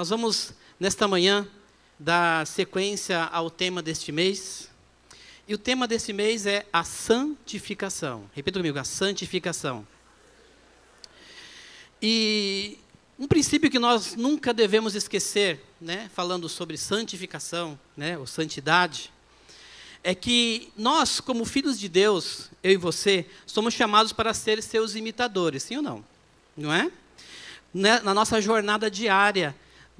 Nós 0.00 0.08
vamos, 0.08 0.54
nesta 0.78 1.06
manhã, 1.06 1.46
dar 1.98 2.46
sequência 2.46 3.24
ao 3.24 3.50
tema 3.50 3.82
deste 3.82 4.10
mês. 4.10 4.70
E 5.46 5.52
o 5.52 5.58
tema 5.58 5.86
deste 5.86 6.10
mês 6.10 6.46
é 6.46 6.64
a 6.72 6.82
santificação. 6.82 8.24
Repita 8.34 8.58
comigo, 8.58 8.78
a 8.78 8.84
santificação. 8.84 9.86
E 12.00 12.78
um 13.18 13.28
princípio 13.28 13.70
que 13.70 13.78
nós 13.78 14.14
nunca 14.16 14.54
devemos 14.54 14.94
esquecer, 14.94 15.62
né, 15.78 16.10
falando 16.14 16.48
sobre 16.48 16.78
santificação, 16.78 17.78
né, 17.94 18.16
ou 18.16 18.26
santidade, 18.26 19.12
é 20.02 20.14
que 20.14 20.72
nós, 20.78 21.20
como 21.20 21.44
filhos 21.44 21.78
de 21.78 21.90
Deus, 21.90 22.48
eu 22.62 22.72
e 22.72 22.76
você, 22.78 23.26
somos 23.44 23.74
chamados 23.74 24.14
para 24.14 24.32
ser 24.32 24.62
seus 24.62 24.94
imitadores, 24.94 25.62
sim 25.62 25.76
ou 25.76 25.82
não? 25.82 26.02
Não 26.56 26.72
é? 26.72 26.90
Né, 27.74 28.00
na 28.00 28.14
nossa 28.14 28.40
jornada 28.40 28.90
diária, 28.90 29.54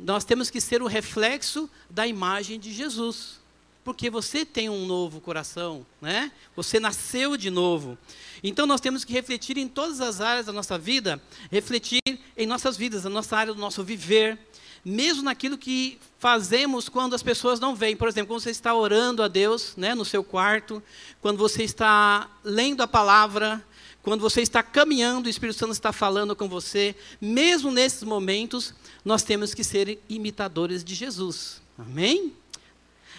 nós 0.05 0.25
temos 0.25 0.51
que 0.51 0.61
ser 0.61 0.83
o 0.83 0.87
reflexo 0.87 1.69
da 1.89 2.07
imagem 2.07 2.59
de 2.59 2.73
Jesus. 2.73 3.41
Porque 3.83 4.11
você 4.11 4.45
tem 4.45 4.69
um 4.69 4.87
novo 4.87 5.21
coração, 5.21 5.87
né? 6.01 6.31
Você 6.55 6.79
nasceu 6.79 7.37
de 7.37 7.49
novo. 7.51 7.97
Então 8.43 8.67
nós 8.67 8.81
temos 8.81 9.05
que 9.05 9.13
refletir 9.13 9.57
em 9.57 9.67
todas 9.67 10.01
as 10.01 10.21
áreas 10.21 10.47
da 10.47 10.53
nossa 10.53 10.79
vida, 10.79 11.21
refletir 11.51 12.01
em 12.37 12.47
nossas 12.47 12.77
vidas, 12.77 13.05
na 13.05 13.11
nossa 13.11 13.37
área 13.37 13.55
do 13.55 13.61
nosso 13.61 13.83
viver, 13.83 14.39
mesmo 14.85 15.23
naquilo 15.23 15.57
que 15.57 15.99
fazemos 16.19 16.89
quando 16.89 17.15
as 17.15 17.23
pessoas 17.23 17.59
não 17.59 17.75
veem. 17.75 17.97
Por 17.97 18.09
exemplo, 18.09 18.29
quando 18.29 18.43
você 18.43 18.51
está 18.51 18.75
orando 18.75 19.23
a 19.23 19.29
Deus, 19.29 19.75
né, 19.77 19.95
no 19.95 20.05
seu 20.05 20.23
quarto, 20.23 20.83
quando 21.21 21.39
você 21.39 21.63
está 21.63 22.29
lendo 22.45 22.83
a 22.83 22.87
palavra, 22.87 23.65
quando 24.03 24.21
você 24.21 24.41
está 24.41 24.63
caminhando, 24.63 25.27
o 25.27 25.31
Espírito 25.31 25.59
Santo 25.59 25.73
está 25.73 25.93
falando 25.93 26.35
com 26.35 26.49
você, 26.49 26.95
mesmo 27.21 27.71
nesses 27.71 28.03
momentos, 28.03 28.75
nós 29.05 29.23
temos 29.23 29.53
que 29.53 29.63
ser 29.63 29.99
imitadores 30.09 30.83
de 30.83 30.95
Jesus. 30.95 31.61
Amém? 31.79 32.33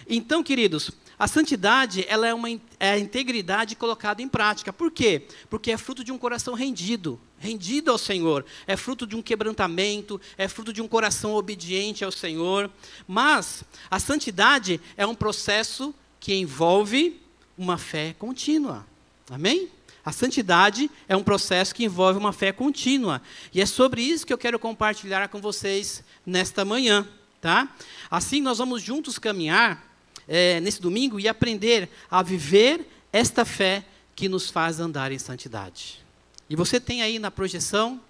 Então, 0.08 0.42
queridos, 0.42 0.90
a 1.18 1.28
santidade 1.28 2.04
ela 2.08 2.26
é, 2.26 2.34
uma, 2.34 2.48
é 2.80 2.90
a 2.90 2.98
integridade 2.98 3.76
colocada 3.76 4.20
em 4.20 4.28
prática. 4.28 4.72
Por 4.72 4.90
quê? 4.90 5.22
Porque 5.48 5.70
é 5.70 5.78
fruto 5.78 6.02
de 6.02 6.10
um 6.10 6.18
coração 6.18 6.54
rendido, 6.54 7.20
rendido 7.38 7.92
ao 7.92 7.98
Senhor. 7.98 8.44
É 8.66 8.76
fruto 8.76 9.06
de 9.06 9.14
um 9.14 9.22
quebrantamento, 9.22 10.20
é 10.36 10.48
fruto 10.48 10.72
de 10.72 10.82
um 10.82 10.88
coração 10.88 11.34
obediente 11.34 12.04
ao 12.04 12.10
Senhor. 12.10 12.68
Mas 13.06 13.62
a 13.88 14.00
santidade 14.00 14.80
é 14.96 15.06
um 15.06 15.14
processo 15.14 15.94
que 16.18 16.34
envolve 16.34 17.20
uma 17.56 17.78
fé 17.78 18.16
contínua. 18.18 18.84
Amém? 19.30 19.68
A 20.04 20.10
santidade 20.10 20.90
é 21.08 21.16
um 21.16 21.22
processo 21.22 21.74
que 21.74 21.84
envolve 21.84 22.18
uma 22.18 22.32
fé 22.32 22.52
contínua. 22.52 23.22
E 23.54 23.60
é 23.60 23.66
sobre 23.66 24.02
isso 24.02 24.26
que 24.26 24.32
eu 24.32 24.38
quero 24.38 24.58
compartilhar 24.58 25.28
com 25.28 25.40
vocês 25.40 26.02
nesta 26.26 26.64
manhã. 26.64 27.06
Tá? 27.40 27.68
Assim, 28.10 28.40
nós 28.40 28.58
vamos 28.58 28.82
juntos 28.82 29.18
caminhar 29.18 29.84
é, 30.26 30.60
nesse 30.60 30.80
domingo 30.80 31.18
e 31.18 31.28
aprender 31.28 31.88
a 32.10 32.22
viver 32.22 32.88
esta 33.12 33.44
fé 33.44 33.84
que 34.14 34.28
nos 34.28 34.50
faz 34.50 34.80
andar 34.80 35.12
em 35.12 35.18
santidade. 35.18 36.00
E 36.48 36.56
você 36.56 36.80
tem 36.80 37.02
aí 37.02 37.18
na 37.18 37.30
projeção, 37.30 38.00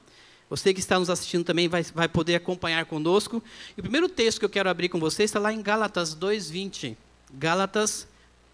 você 0.49 0.75
que 0.75 0.81
está 0.81 0.99
nos 0.99 1.09
assistindo 1.09 1.45
também 1.45 1.69
vai, 1.69 1.83
vai 1.83 2.09
poder 2.09 2.35
acompanhar 2.35 2.85
conosco. 2.87 3.43
E 3.77 3.81
o 3.81 3.83
primeiro 3.83 4.09
texto 4.09 4.39
que 4.39 4.45
eu 4.45 4.51
quero 4.51 4.69
abrir 4.69 4.89
com 4.89 4.99
você 4.99 5.25
está 5.25 5.39
lá 5.39 5.53
em 5.53 5.63
Gálatas 5.63 6.15
2,20. 6.15 6.97
Gálatas 7.33 8.07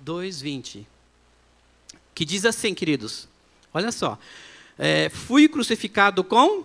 2,20. 0.05 0.87
Que 2.15 2.25
diz 2.25 2.45
assim, 2.45 2.75
queridos: 2.75 3.28
olha 3.73 3.93
só. 3.93 4.19
É, 4.79 5.09
fui 5.09 5.49
crucificado 5.49 6.23
com 6.23 6.65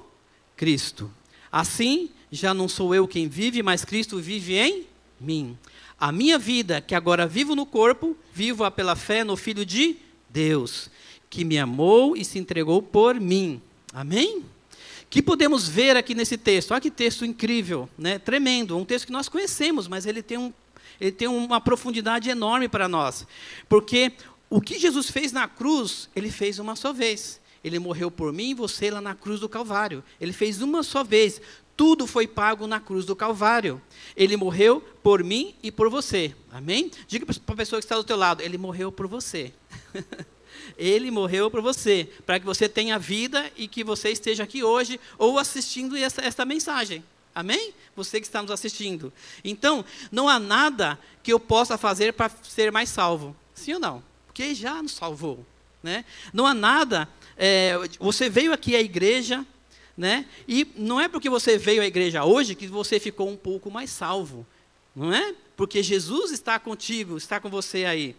Cristo. 0.56 1.12
Assim, 1.52 2.09
já 2.31 2.53
não 2.53 2.68
sou 2.68 2.94
eu 2.94 3.08
quem 3.08 3.28
vive, 3.28 3.62
mas 3.62 3.86
Cristo 3.86 4.19
vive 4.19 4.58
em 4.58 4.86
mim. 5.19 5.58
A 6.00 6.12
minha 6.12 6.38
vida, 6.38 6.81
que 6.81 6.96
agora 6.96 7.28
vivo 7.28 7.56
no 7.56 7.66
corpo, 7.66 8.18
vivo-a 8.34 8.69
pela 8.69 8.96
fé 8.96 9.24
no 9.24 9.38
Filho 9.38 9.66
de 9.66 9.96
Deus, 10.30 10.90
que 11.30 11.46
me 11.46 11.58
amou 11.58 12.18
e 12.18 12.25
se 12.25 12.40
entregou 12.40 12.81
por 12.81 13.20
mim. 13.20 13.62
Amém? 13.94 14.44
Que 15.09 15.22
podemos 15.22 15.70
ver 15.70 15.96
aqui 15.96 16.16
nesse 16.16 16.38
texto? 16.38 16.72
Olha 16.72 16.81
que 16.81 16.90
texto 16.90 17.24
incrível, 17.24 17.88
né? 17.97 18.18
tremendo. 18.18 18.75
Um 18.75 18.84
texto 18.84 19.06
que 19.06 19.12
nós 19.12 19.30
conhecemos, 19.30 19.88
mas 19.88 20.08
ele 20.08 20.24
tem, 20.24 20.40
um, 20.40 20.52
ele 21.00 21.12
tem 21.12 21.28
uma 21.28 21.62
profundidade 21.62 22.30
enorme 22.31 22.68
para 22.68 22.88
nós. 22.88 23.28
Porque 23.70 24.14
o 24.56 24.62
que 24.62 24.78
Jesus 24.78 25.09
fez 25.09 25.31
na 25.31 25.47
cruz, 25.47 26.08
ele 26.16 26.30
fez 26.30 26.59
uma 26.59 26.75
só 26.75 26.94
vez. 26.94 27.41
Ele 27.64 27.80
morreu 27.80 28.12
por 28.12 28.31
mim 28.31 28.52
e 28.52 28.53
você 28.53 28.91
lá 28.91 29.02
na 29.02 29.16
cruz 29.16 29.40
do 29.40 29.50
Calvário. 29.50 30.03
Ele 30.22 30.31
fez 30.31 30.62
uma 30.62 30.84
só 30.84 31.03
vez. 31.03 31.41
Tudo 31.75 32.06
foi 32.06 32.28
pago 32.28 32.68
na 32.68 32.80
cruz 32.80 33.03
do 33.03 33.16
Calvário. 33.16 33.81
Ele 34.16 34.38
morreu 34.38 34.80
por 35.02 35.24
mim 35.24 35.56
e 35.64 35.72
por 35.72 35.90
você. 35.90 36.36
Amém? 36.52 36.91
Diga 37.08 37.25
para 37.25 37.36
a 37.47 37.58
pessoa 37.58 37.80
que 37.81 37.86
está 37.86 37.96
do 37.96 38.03
teu 38.03 38.16
lado, 38.16 38.44
ele 38.44 38.56
morreu 38.56 38.91
por 38.91 39.08
você. 39.08 39.52
ele 40.78 41.09
morreu 41.09 41.50
por 41.50 41.64
você, 41.64 42.08
para 42.24 42.40
que 42.40 42.46
você 42.46 42.70
tenha 42.70 43.00
vida 43.00 43.52
e 43.58 43.68
que 43.68 43.84
você 43.84 44.12
esteja 44.12 44.44
aqui 44.44 44.64
hoje 44.64 45.00
ou 45.18 45.40
assistindo 45.40 45.97
essa, 45.97 46.22
esta 46.22 46.46
mensagem. 46.46 47.03
Amém? 47.34 47.74
Você 47.96 48.22
que 48.22 48.28
está 48.28 48.40
nos 48.40 48.52
assistindo. 48.52 49.12
Então, 49.44 49.84
não 50.12 50.30
há 50.30 50.38
nada 50.38 51.00
que 51.24 51.34
eu 51.34 51.40
possa 51.40 51.75
fazer 51.75 52.14
para 52.14 52.30
ser 52.44 52.72
mais 52.72 52.90
salvo. 52.90 53.35
Sim 53.56 53.74
ou 53.74 53.80
não? 53.80 54.12
Porque 54.34 54.56
já 54.56 54.82
nos 54.82 54.94
salvou. 54.94 55.46
Né? 55.84 56.04
Não 56.34 56.48
há 56.48 56.56
nada. 56.56 57.08
É, 57.38 57.74
você 58.00 58.30
veio 58.30 58.52
aqui 58.52 58.76
à 58.76 58.82
igreja, 58.82 59.46
né? 59.96 60.26
E 60.48 60.68
não 60.76 61.00
é 61.00 61.08
porque 61.08 61.30
você 61.30 61.56
veio 61.56 61.84
à 61.84 61.86
igreja 61.86 62.24
hoje 62.24 62.56
que 62.56 62.66
você 62.66 63.00
ficou 63.00 63.30
um 63.30 63.38
pouco 63.38 63.70
mais 63.70 63.92
salvo, 63.92 64.46
não 64.96 65.14
é? 65.14 65.36
Porque 65.56 65.84
Jesus 65.84 66.32
está 66.32 66.58
contigo, 66.58 67.16
está 67.16 67.40
com 67.40 67.48
você 67.48 67.86
aí. 67.86 68.16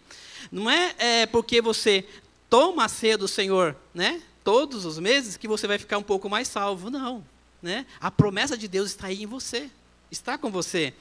Não 0.49 0.69
é, 0.69 0.95
é 0.97 1.25
porque 1.25 1.61
você 1.61 2.05
toma 2.49 2.85
a 2.85 2.89
ceia 2.89 3.17
do 3.17 3.27
Senhor, 3.27 3.75
né? 3.93 4.21
Todos 4.41 4.85
os 4.85 4.97
meses 4.97 5.35
que 5.35 5.47
você 5.47 5.67
vai 5.67 5.77
ficar 5.77 5.97
um 5.97 6.03
pouco 6.03 6.29
mais 6.29 6.47
salvo, 6.47 6.89
não, 6.89 7.25
né? 7.61 7.85
A 7.99 8.09
promessa 8.09 8.55
de 8.57 8.69
Deus 8.69 8.91
está 8.91 9.07
aí 9.07 9.23
em 9.23 9.27
você, 9.27 9.69
está 10.09 10.37
com 10.37 10.49
você. 10.49 10.93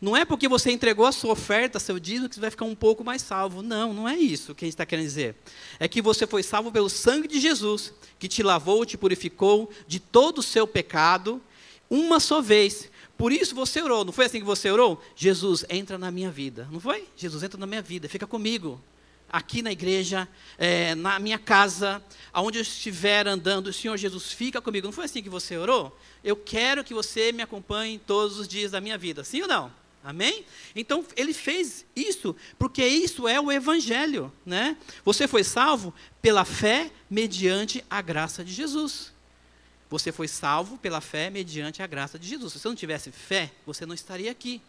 Não 0.00 0.16
é 0.16 0.24
porque 0.24 0.48
você 0.48 0.70
entregou 0.70 1.06
a 1.06 1.12
sua 1.12 1.32
oferta, 1.32 1.78
seu 1.78 1.98
dízimo, 1.98 2.28
que 2.28 2.34
você 2.34 2.40
vai 2.40 2.50
ficar 2.50 2.64
um 2.64 2.74
pouco 2.74 3.04
mais 3.04 3.22
salvo. 3.22 3.62
Não, 3.62 3.92
não 3.92 4.08
é 4.08 4.16
isso 4.16 4.54
que 4.54 4.64
a 4.64 4.66
gente 4.66 4.74
está 4.74 4.86
querendo 4.86 5.06
dizer. 5.06 5.36
É 5.78 5.88
que 5.88 6.02
você 6.02 6.26
foi 6.26 6.42
salvo 6.42 6.70
pelo 6.70 6.88
sangue 6.88 7.28
de 7.28 7.40
Jesus, 7.40 7.92
que 8.18 8.28
te 8.28 8.42
lavou, 8.42 8.84
te 8.84 8.96
purificou 8.96 9.70
de 9.86 10.00
todo 10.00 10.38
o 10.38 10.42
seu 10.42 10.66
pecado, 10.66 11.40
uma 11.88 12.20
só 12.20 12.40
vez. 12.40 12.90
Por 13.16 13.32
isso 13.32 13.54
você 13.54 13.80
orou. 13.80 14.04
Não 14.04 14.12
foi 14.12 14.26
assim 14.26 14.40
que 14.40 14.46
você 14.46 14.70
orou? 14.70 15.00
Jesus, 15.14 15.64
entra 15.68 15.96
na 15.96 16.10
minha 16.10 16.30
vida. 16.30 16.68
Não 16.70 16.80
foi? 16.80 17.06
Jesus, 17.16 17.42
entra 17.42 17.58
na 17.58 17.66
minha 17.66 17.82
vida, 17.82 18.08
fica 18.08 18.26
comigo. 18.26 18.80
Aqui 19.30 19.62
na 19.62 19.72
igreja, 19.72 20.28
é, 20.58 20.94
na 20.94 21.18
minha 21.18 21.38
casa, 21.38 22.02
aonde 22.32 22.58
eu 22.58 22.62
estiver 22.62 23.26
andando, 23.26 23.72
Senhor 23.72 23.96
Jesus 23.96 24.32
fica 24.32 24.60
comigo. 24.60 24.86
Não 24.86 24.92
foi 24.92 25.06
assim 25.06 25.22
que 25.22 25.28
você 25.28 25.56
orou? 25.56 25.96
Eu 26.22 26.36
quero 26.36 26.84
que 26.84 26.94
você 26.94 27.32
me 27.32 27.42
acompanhe 27.42 27.98
todos 27.98 28.38
os 28.38 28.46
dias 28.46 28.72
da 28.72 28.80
minha 28.80 28.98
vida. 28.98 29.24
Sim 29.24 29.42
ou 29.42 29.48
não? 29.48 29.83
Amém? 30.04 30.44
Então 30.76 31.02
ele 31.16 31.32
fez 31.32 31.86
isso 31.96 32.36
porque 32.58 32.86
isso 32.86 33.26
é 33.26 33.40
o 33.40 33.50
evangelho, 33.50 34.30
né? 34.44 34.76
Você 35.02 35.26
foi 35.26 35.42
salvo 35.42 35.94
pela 36.20 36.44
fé 36.44 36.90
mediante 37.08 37.82
a 37.88 38.02
graça 38.02 38.44
de 38.44 38.52
Jesus. 38.52 39.14
Você 39.88 40.12
foi 40.12 40.28
salvo 40.28 40.76
pela 40.76 41.00
fé 41.00 41.30
mediante 41.30 41.82
a 41.82 41.86
graça 41.86 42.18
de 42.18 42.28
Jesus. 42.28 42.52
Se 42.52 42.58
você 42.58 42.68
não 42.68 42.74
tivesse 42.74 43.10
fé, 43.10 43.50
você 43.64 43.86
não 43.86 43.94
estaria 43.94 44.30
aqui. 44.30 44.60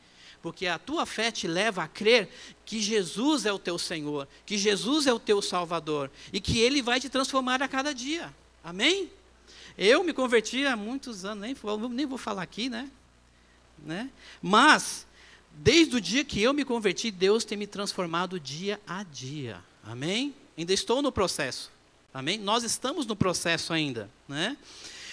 Porque 0.41 0.67
a 0.67 0.79
tua 0.79 1.05
fé 1.05 1.31
te 1.31 1.47
leva 1.47 1.83
a 1.83 1.87
crer 1.87 2.29
que 2.65 2.79
Jesus 2.79 3.45
é 3.45 3.51
o 3.51 3.59
teu 3.59 3.77
Senhor, 3.77 4.29
que 4.45 4.57
Jesus 4.57 5.05
é 5.05 5.11
o 5.11 5.19
teu 5.19 5.41
Salvador 5.41 6.09
e 6.31 6.39
que 6.39 6.59
Ele 6.59 6.81
vai 6.81 6.99
te 6.99 7.09
transformar 7.09 7.61
a 7.61 7.67
cada 7.67 7.93
dia. 7.93 8.33
Amém? 8.63 9.11
Eu 9.77 10.01
me 10.01 10.13
converti 10.13 10.65
há 10.65 10.77
muitos 10.77 11.25
anos, 11.25 11.41
nem, 11.41 11.55
nem 11.89 12.05
vou 12.05 12.17
falar 12.17 12.43
aqui, 12.43 12.69
né? 12.69 12.89
né? 13.83 14.09
Mas 14.41 15.05
Desde 15.57 15.95
o 15.95 16.01
dia 16.01 16.23
que 16.25 16.41
eu 16.41 16.53
me 16.53 16.65
converti, 16.65 17.09
Deus 17.09 17.45
tem 17.45 17.57
me 17.57 17.65
transformado 17.65 18.39
dia 18.39 18.79
a 18.85 19.03
dia. 19.03 19.63
Amém? 19.83 20.35
Ainda 20.57 20.73
estou 20.73 21.01
no 21.01 21.11
processo. 21.11 21.71
Amém? 22.13 22.37
Nós 22.37 22.63
estamos 22.63 23.05
no 23.05 23.15
processo 23.15 23.73
ainda, 23.73 24.09
né? 24.27 24.57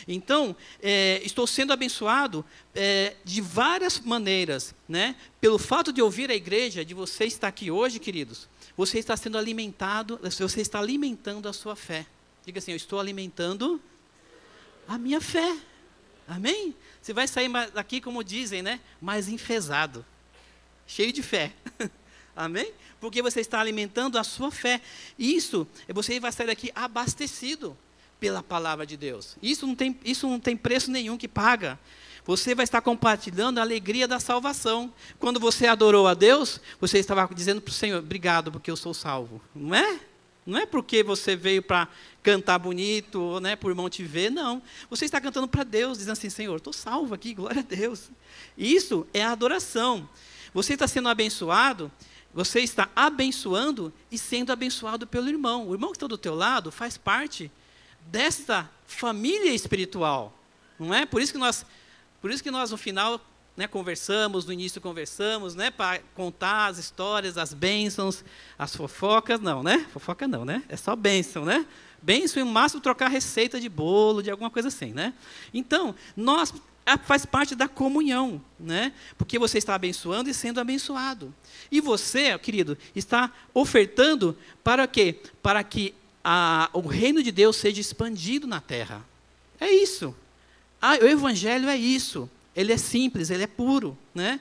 Então, 0.07 0.57
é, 0.83 1.21
estou 1.25 1.47
sendo 1.47 1.73
abençoado 1.73 2.45
é, 2.75 3.15
de 3.25 3.41
várias 3.41 4.01
maneiras, 4.01 4.75
né? 4.89 5.15
Pelo 5.41 5.59
fato 5.59 5.93
de 5.93 6.03
ouvir 6.03 6.31
a 6.31 6.35
igreja, 6.35 6.85
de 6.85 6.95
você 6.95 7.25
estar 7.25 7.49
aqui 7.49 7.71
hoje, 7.71 7.99
queridos, 7.99 8.49
você 8.77 8.99
está 8.99 9.17
sendo 9.17 9.39
alimentado, 9.39 10.19
você 10.23 10.61
está 10.61 10.81
alimentando 10.81 11.49
a 11.49 11.53
sua 11.53 11.77
fé. 11.77 12.07
Diga 12.45 12.59
assim, 12.59 12.73
eu 12.73 12.77
estou 12.77 12.99
alimentando 12.99 13.81
a 14.89 14.99
minha 14.99 15.21
fé. 15.21 15.57
Amém? 16.27 16.75
Você 17.01 17.13
vai 17.13 17.29
sair 17.29 17.51
daqui, 17.73 18.01
como 18.01 18.25
dizem, 18.25 18.63
né? 18.63 18.81
Mais 19.01 19.29
enfesado, 19.29 20.05
cheio 20.87 21.13
de 21.13 21.23
fé. 21.23 21.53
Amém? 22.35 22.73
Porque 23.01 23.21
você 23.21 23.41
está 23.41 23.61
alimentando 23.61 24.19
a 24.19 24.25
sua 24.25 24.51
fé. 24.51 24.81
Isso, 25.19 25.67
você 25.89 26.19
vai 26.19 26.33
sair 26.33 26.47
daqui 26.47 26.71
abastecido 26.75 27.77
pela 28.19 28.43
palavra 28.43 28.87
de 28.87 28.97
Deus. 28.97 29.37
Isso 29.43 29.67
não 29.67 29.75
tem, 29.75 29.99
isso 30.05 30.29
não 30.29 30.39
tem 30.39 30.57
preço 30.57 30.91
nenhum 30.91 31.19
que 31.19 31.27
paga. 31.27 31.79
Você 32.25 32.55
vai 32.55 32.63
estar 32.63 32.81
compartilhando 32.81 33.59
a 33.59 33.63
alegria 33.63 34.07
da 34.07 34.21
salvação. 34.21 34.93
Quando 35.19 35.41
você 35.41 35.67
adorou 35.67 36.07
a 36.07 36.15
Deus, 36.15 36.61
você 36.81 36.99
estava 36.99 37.29
dizendo 37.35 37.61
para 37.61 37.71
o 37.71 37.75
Senhor: 37.75 37.99
Obrigado, 37.99 38.53
porque 38.53 38.71
eu 38.71 38.77
sou 38.77 38.95
salvo. 38.95 39.41
Não 39.55 39.75
é? 39.75 39.99
Não 40.47 40.59
é 40.59 40.67
porque 40.67 41.03
você 41.03 41.37
veio 41.37 41.63
para 41.63 41.89
cantar 42.23 42.59
bonito, 42.59 43.21
ou 43.21 43.41
né, 43.41 43.55
por 43.55 43.71
irmão 43.71 43.89
te 43.91 44.05
ver, 44.05 44.31
não. 44.31 44.63
Você 44.91 45.05
está 45.05 45.21
cantando 45.21 45.49
para 45.49 45.65
Deus, 45.65 45.99
dizendo 45.99 46.13
assim: 46.13 46.31
Senhor, 46.31 46.57
estou 46.57 46.73
salvo 46.73 47.13
aqui, 47.15 47.35
glória 47.35 47.61
a 47.61 47.65
Deus. 47.65 48.11
Isso 48.57 49.05
é 49.13 49.25
adoração. 49.25 50.09
Você 50.53 50.75
está 50.75 50.87
sendo 50.87 51.09
abençoado, 51.09 51.91
você 52.35 52.61
está 52.61 52.89
abençoando 52.95 53.93
e 54.11 54.19
sendo 54.19 54.53
abençoado 54.53 55.07
pelo 55.07 55.29
irmão. 55.29 55.69
O 55.69 55.75
irmão 55.75 55.91
que 55.91 55.97
está 55.97 56.07
do 56.07 56.19
teu 56.19 56.35
lado 56.35 56.71
faz 56.71 56.97
parte 56.97 57.51
desta 58.07 58.71
família 58.87 59.53
espiritual. 59.55 60.39
Não 60.79 60.93
é? 60.93 61.07
Por 61.07 61.23
isso 61.23 61.33
que 61.33 61.39
nós 61.39 61.65
por 62.23 62.31
isso 62.31 62.41
que 62.41 62.53
nós, 62.53 62.71
no 62.71 62.77
final, 62.77 63.21
né, 63.57 63.67
conversamos, 63.67 64.47
no 64.47 64.53
início 64.53 64.81
conversamos, 64.81 65.57
né, 65.57 65.73
para 65.73 66.01
contar 66.15 66.69
as 66.69 66.79
histórias, 66.79 67.37
as 67.37 67.53
bênçãos, 67.53 68.25
as 68.57 68.77
fofocas, 68.77 69.41
não, 69.41 69.61
né? 69.61 69.85
Fofoca 69.93 70.29
não, 70.29 70.45
né? 70.45 70.63
É 70.69 70.77
só 70.77 70.95
bênção, 70.95 71.45
né? 71.45 71.67
Bênção 72.01 72.41
e 72.41 72.45
o 72.45 72.47
máximo 72.47 72.81
trocar 72.81 73.09
receita 73.09 73.61
de 73.61 73.69
bolo, 73.69 74.23
de 74.23 74.31
alguma 74.31 74.51
coisa 74.51 74.69
assim, 74.69 74.93
né? 74.93 75.13
Então, 75.53 75.97
nós 76.17 76.55
faz 77.05 77.25
parte 77.25 77.55
da 77.55 77.69
comunhão, 77.69 78.43
né? 78.59 78.93
Porque 79.17 79.39
você 79.39 79.59
está 79.59 79.75
abençoando 79.75 80.29
e 80.29 80.35
sendo 80.35 80.61
abençoado. 80.61 81.35
E 81.71 81.81
você, 81.81 82.37
querido, 82.39 82.77
está 82.95 83.33
ofertando 83.55 84.37
para 84.65 84.87
quê? 84.87 85.17
Para 85.43 85.63
que 85.63 85.95
a, 86.25 86.69
o 86.73 86.81
reino 86.81 87.23
de 87.23 87.31
Deus 87.31 87.57
seja 87.57 87.81
expandido 87.81 88.47
na 88.47 88.61
terra. 88.61 89.05
É 89.61 89.71
isso. 89.71 90.15
Ah, 90.81 90.99
o 91.01 91.07
evangelho 91.07 91.69
é 91.69 91.77
isso. 91.77 92.29
Ele 92.55 92.73
é 92.73 92.77
simples, 92.77 93.31
ele 93.31 93.45
é 93.45 93.47
puro, 93.47 93.97
né? 94.15 94.41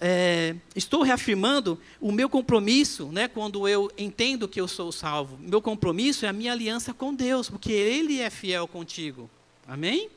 É, 0.00 0.56
estou 0.74 1.02
reafirmando 1.02 1.78
o 2.00 2.10
meu 2.10 2.28
compromisso, 2.28 3.06
né, 3.12 3.28
quando 3.28 3.68
eu 3.68 3.90
entendo 3.96 4.48
que 4.48 4.60
eu 4.60 4.66
sou 4.66 4.90
salvo. 4.90 5.38
Meu 5.40 5.62
compromisso 5.62 6.26
é 6.26 6.28
a 6.28 6.32
minha 6.32 6.52
aliança 6.52 6.92
com 6.92 7.14
Deus, 7.14 7.48
porque 7.48 7.70
Ele 7.70 8.20
é 8.20 8.28
fiel 8.28 8.66
contigo. 8.66 9.30
Amém? 9.66 10.10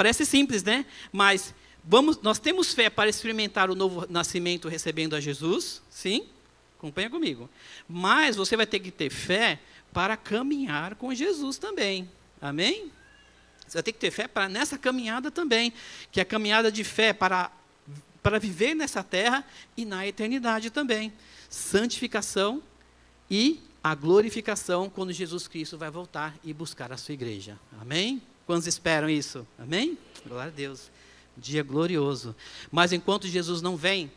Parece 0.00 0.24
simples, 0.24 0.62
né? 0.62 0.86
Mas 1.12 1.54
vamos, 1.84 2.22
nós 2.22 2.38
temos 2.38 2.72
fé 2.72 2.88
para 2.88 3.10
experimentar 3.10 3.68
o 3.68 3.74
novo 3.74 4.06
nascimento 4.08 4.66
recebendo 4.66 5.14
a 5.14 5.20
Jesus, 5.20 5.82
sim? 5.90 6.26
Acompanha 6.78 7.10
comigo. 7.10 7.50
Mas 7.86 8.34
você 8.34 8.56
vai 8.56 8.66
ter 8.66 8.80
que 8.80 8.90
ter 8.90 9.10
fé 9.10 9.60
para 9.92 10.16
caminhar 10.16 10.94
com 10.94 11.14
Jesus 11.14 11.58
também. 11.58 12.10
Amém? 12.40 12.90
Você 13.68 13.76
vai 13.76 13.82
ter 13.82 13.92
que 13.92 13.98
ter 13.98 14.10
fé 14.10 14.26
para 14.26 14.48
nessa 14.48 14.78
caminhada 14.78 15.30
também, 15.30 15.70
que 16.10 16.18
é 16.18 16.22
a 16.22 16.24
caminhada 16.24 16.72
de 16.72 16.82
fé 16.82 17.12
para, 17.12 17.52
para 18.22 18.38
viver 18.38 18.72
nessa 18.72 19.02
terra 19.04 19.44
e 19.76 19.84
na 19.84 20.06
eternidade 20.06 20.70
também. 20.70 21.12
Santificação 21.50 22.62
e 23.30 23.60
a 23.84 23.94
glorificação 23.94 24.88
quando 24.88 25.12
Jesus 25.12 25.46
Cristo 25.46 25.76
vai 25.76 25.90
voltar 25.90 26.34
e 26.42 26.54
buscar 26.54 26.90
a 26.90 26.96
sua 26.96 27.12
igreja. 27.12 27.60
Amém? 27.78 28.22
Quantos 28.50 28.66
esperam 28.66 29.08
isso? 29.08 29.46
Amém? 29.56 29.96
Glória 30.26 30.50
a 30.50 30.52
Deus. 30.52 30.90
Dia 31.36 31.62
glorioso. 31.62 32.34
Mas 32.68 32.92
enquanto 32.92 33.28
Jesus 33.28 33.62
não 33.62 33.76
vem, 33.76 34.10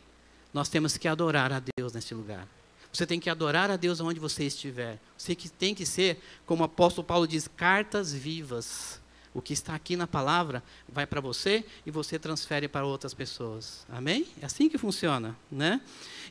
nós 0.52 0.68
temos 0.68 0.96
que 0.96 1.06
adorar 1.06 1.52
a 1.52 1.62
Deus 1.78 1.92
neste 1.92 2.14
lugar. 2.14 2.48
Você 2.92 3.06
tem 3.06 3.20
que 3.20 3.30
adorar 3.30 3.70
a 3.70 3.76
Deus 3.76 4.00
onde 4.00 4.18
você 4.18 4.42
estiver. 4.42 4.98
Você 5.16 5.36
que 5.36 5.48
tem 5.48 5.72
que 5.72 5.86
ser, 5.86 6.20
como 6.44 6.62
o 6.62 6.66
apóstolo 6.66 7.06
Paulo 7.06 7.28
diz, 7.28 7.46
cartas 7.46 8.12
vivas 8.12 9.00
o 9.32 9.40
que 9.40 9.52
está 9.52 9.72
aqui 9.72 9.94
na 9.94 10.06
palavra 10.08 10.64
vai 10.88 11.06
para 11.06 11.20
você 11.20 11.64
e 11.86 11.90
você 11.92 12.18
transfere 12.18 12.66
para 12.66 12.84
outras 12.84 13.14
pessoas. 13.14 13.86
Amém? 13.88 14.26
É 14.42 14.46
assim 14.46 14.68
que 14.68 14.78
funciona, 14.78 15.36
né? 15.48 15.80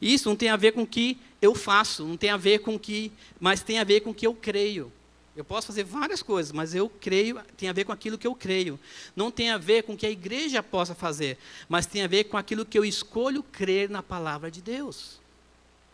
Isso 0.01 0.27
não 0.27 0.35
tem 0.35 0.49
a 0.49 0.57
ver 0.57 0.73
com 0.73 0.81
o 0.81 0.87
que 0.87 1.17
eu 1.41 1.55
faço, 1.55 2.05
não 2.05 2.17
tem 2.17 2.31
a 2.31 2.37
ver 2.37 2.59
com 2.59 2.75
o 2.75 2.79
que, 2.79 3.13
mas 3.39 3.61
tem 3.61 3.79
a 3.79 3.85
ver 3.85 4.01
com 4.01 4.09
o 4.09 4.13
que 4.13 4.27
eu 4.27 4.33
creio. 4.33 4.91
Eu 5.35 5.43
posso 5.43 5.67
fazer 5.67 5.83
várias 5.83 6.21
coisas, 6.21 6.51
mas 6.51 6.75
eu 6.75 6.87
creio, 6.87 7.41
tem 7.57 7.67
a 7.67 7.73
ver 7.73 7.85
com 7.85 7.91
aquilo 7.91 8.17
que 8.17 8.27
eu 8.27 8.35
creio. 8.35 8.79
Não 9.15 9.31
tem 9.31 9.49
a 9.49 9.57
ver 9.57 9.83
com 9.83 9.93
o 9.93 9.97
que 9.97 10.05
a 10.05 10.09
igreja 10.09 10.61
possa 10.61 10.93
fazer, 10.93 11.39
mas 11.67 11.87
tem 11.87 12.03
a 12.03 12.07
ver 12.07 12.25
com 12.25 12.37
aquilo 12.37 12.65
que 12.65 12.77
eu 12.77 12.85
escolho 12.85 13.41
crer 13.41 13.89
na 13.89 14.03
palavra 14.03 14.51
de 14.51 14.61
Deus. 14.61 15.19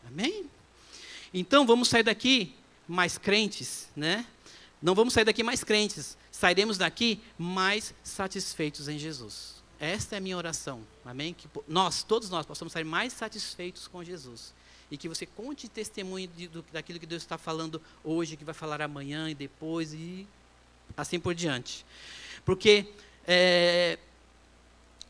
Amém? 0.06 0.46
Então 1.34 1.66
vamos 1.66 1.88
sair 1.88 2.04
daqui 2.04 2.54
mais 2.88 3.18
crentes, 3.18 3.88
né? 3.96 4.26
Não 4.82 4.94
vamos 4.94 5.14
sair 5.14 5.26
daqui 5.26 5.44
mais 5.44 5.64
crentes, 5.64 6.18
sairemos 6.32 6.78
daqui 6.78 7.22
mais 7.38 7.94
satisfeitos 8.04 8.90
em 8.90 8.98
Jesus. 8.98 9.60
Esta 9.80 10.16
é 10.16 10.18
a 10.18 10.22
minha 10.22 10.36
oração, 10.36 10.82
amém? 11.06 11.34
Que 11.34 11.48
nós, 11.66 12.04
todos 12.04 12.30
nós, 12.30 12.46
possamos 12.46 12.74
sair 12.74 12.84
mais 12.84 13.14
satisfeitos 13.14 13.88
com 13.88 14.04
Jesus. 14.04 14.54
E 14.92 14.98
que 14.98 15.08
você 15.08 15.26
conte 15.26 15.68
testemunho 15.68 16.28
de, 16.36 16.48
do, 16.48 16.66
daquilo 16.72 17.00
que 17.00 17.06
Deus 17.06 17.22
está 17.22 17.38
falando 17.38 17.82
hoje, 18.04 18.36
que 18.36 18.44
vai 18.44 18.54
falar 18.54 18.82
amanhã 18.82 19.30
e 19.30 19.36
depois, 19.36 19.94
e 19.94 20.28
assim 20.98 21.20
por 21.20 21.36
diante. 21.36 21.86
Porque 22.44 22.88
é, 23.28 24.00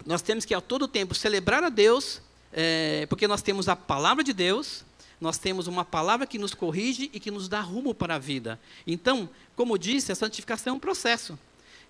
nós 0.05 0.21
temos 0.21 0.45
que 0.45 0.53
a 0.53 0.61
todo 0.61 0.87
tempo 0.87 1.15
celebrar 1.15 1.63
a 1.63 1.69
Deus, 1.69 2.21
é, 2.51 3.05
porque 3.07 3.27
nós 3.27 3.41
temos 3.41 3.69
a 3.69 3.75
palavra 3.75 4.23
de 4.23 4.33
Deus, 4.33 4.83
nós 5.19 5.37
temos 5.37 5.67
uma 5.67 5.83
palavra 5.83 6.25
que 6.25 6.37
nos 6.37 6.53
corrige 6.53 7.09
e 7.13 7.19
que 7.19 7.31
nos 7.31 7.49
dá 7.49 7.59
rumo 7.59 7.93
para 7.93 8.15
a 8.15 8.19
vida. 8.19 8.59
Então, 8.87 9.29
como 9.55 9.77
disse, 9.77 10.11
a 10.11 10.15
santificação 10.15 10.73
é 10.73 10.75
um 10.75 10.79
processo. 10.79 11.37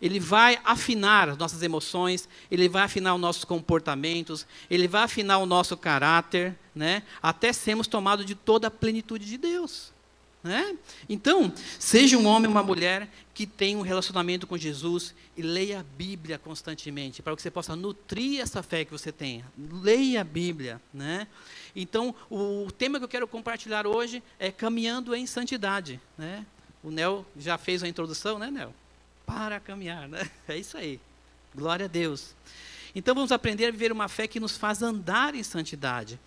Ele 0.02 0.20
vai 0.20 0.60
afinar 0.64 1.30
as 1.30 1.38
nossas 1.38 1.62
emoções, 1.62 2.28
ele 2.50 2.70
vai 2.70 2.84
afinar 2.84 3.16
os 3.16 3.22
nossos 3.22 3.44
comportamentos, 3.44 4.46
ele 4.70 4.88
vai 4.88 5.04
afinar 5.04 5.40
o 5.40 5.46
nosso 5.46 5.76
caráter, 5.76 6.58
né? 6.74 7.04
até 7.22 7.52
sermos 7.52 7.88
tomados 7.88 8.26
de 8.26 8.36
toda 8.36 8.68
a 8.68 8.72
plenitude 8.72 9.26
de 9.26 9.38
Deus. 9.38 9.92
Né? 10.42 10.78
Então, 11.10 11.52
seja 11.78 12.18
um 12.18 12.26
homem 12.26 12.48
ou 12.48 12.52
uma 12.54 12.64
mulher 12.64 13.10
que 13.34 13.46
tenha 13.46 13.78
um 13.78 13.82
relacionamento 13.82 14.48
com 14.48 14.58
Jesus 14.58 15.14
e 15.36 15.42
leia 15.42 15.82
a 15.82 15.84
Bíblia 15.84 16.38
constantemente, 16.38 17.22
para 17.22 17.36
que 17.36 17.42
você 17.42 17.52
possa 17.52 17.76
nutrir 17.76 18.40
essa 18.40 18.64
fé 18.64 18.86
que 18.86 18.92
você 18.92 19.12
tenha. 19.12 19.46
Leia 19.58 20.22
a 20.22 20.24
Bíblia. 20.24 20.82
Né? 20.94 21.28
Então, 21.76 22.16
o 22.30 22.72
tema 22.72 23.00
que 23.00 23.04
eu 23.04 23.10
quero 23.10 23.28
compartilhar 23.28 23.86
hoje 23.86 24.24
é 24.40 24.50
caminhando 24.50 25.14
em 25.14 25.28
santidade. 25.28 26.00
Né? 26.18 26.46
O 26.82 26.90
Nel 26.90 27.26
já 27.38 27.58
fez 27.58 27.84
a 27.84 27.88
introdução, 27.88 28.40
né, 28.40 28.50
Nel? 28.50 28.74
Para 29.30 29.60
caminhar, 29.60 30.08
né? 30.08 30.28
É 30.48 30.58
isso 30.58 30.76
aí. 30.76 31.00
Glória 31.56 31.86
a 31.86 31.88
Deus. 31.88 32.34
Então, 32.96 33.14
vamos 33.14 33.32
aprender 33.32 33.68
a 33.68 33.72
viver 33.72 33.92
uma 33.92 34.08
fé 34.08 34.28
que 34.28 34.40
nos 34.40 34.58
faz 34.58 34.82
andar 34.82 35.36
em 35.36 35.44
santidade. 35.44 36.20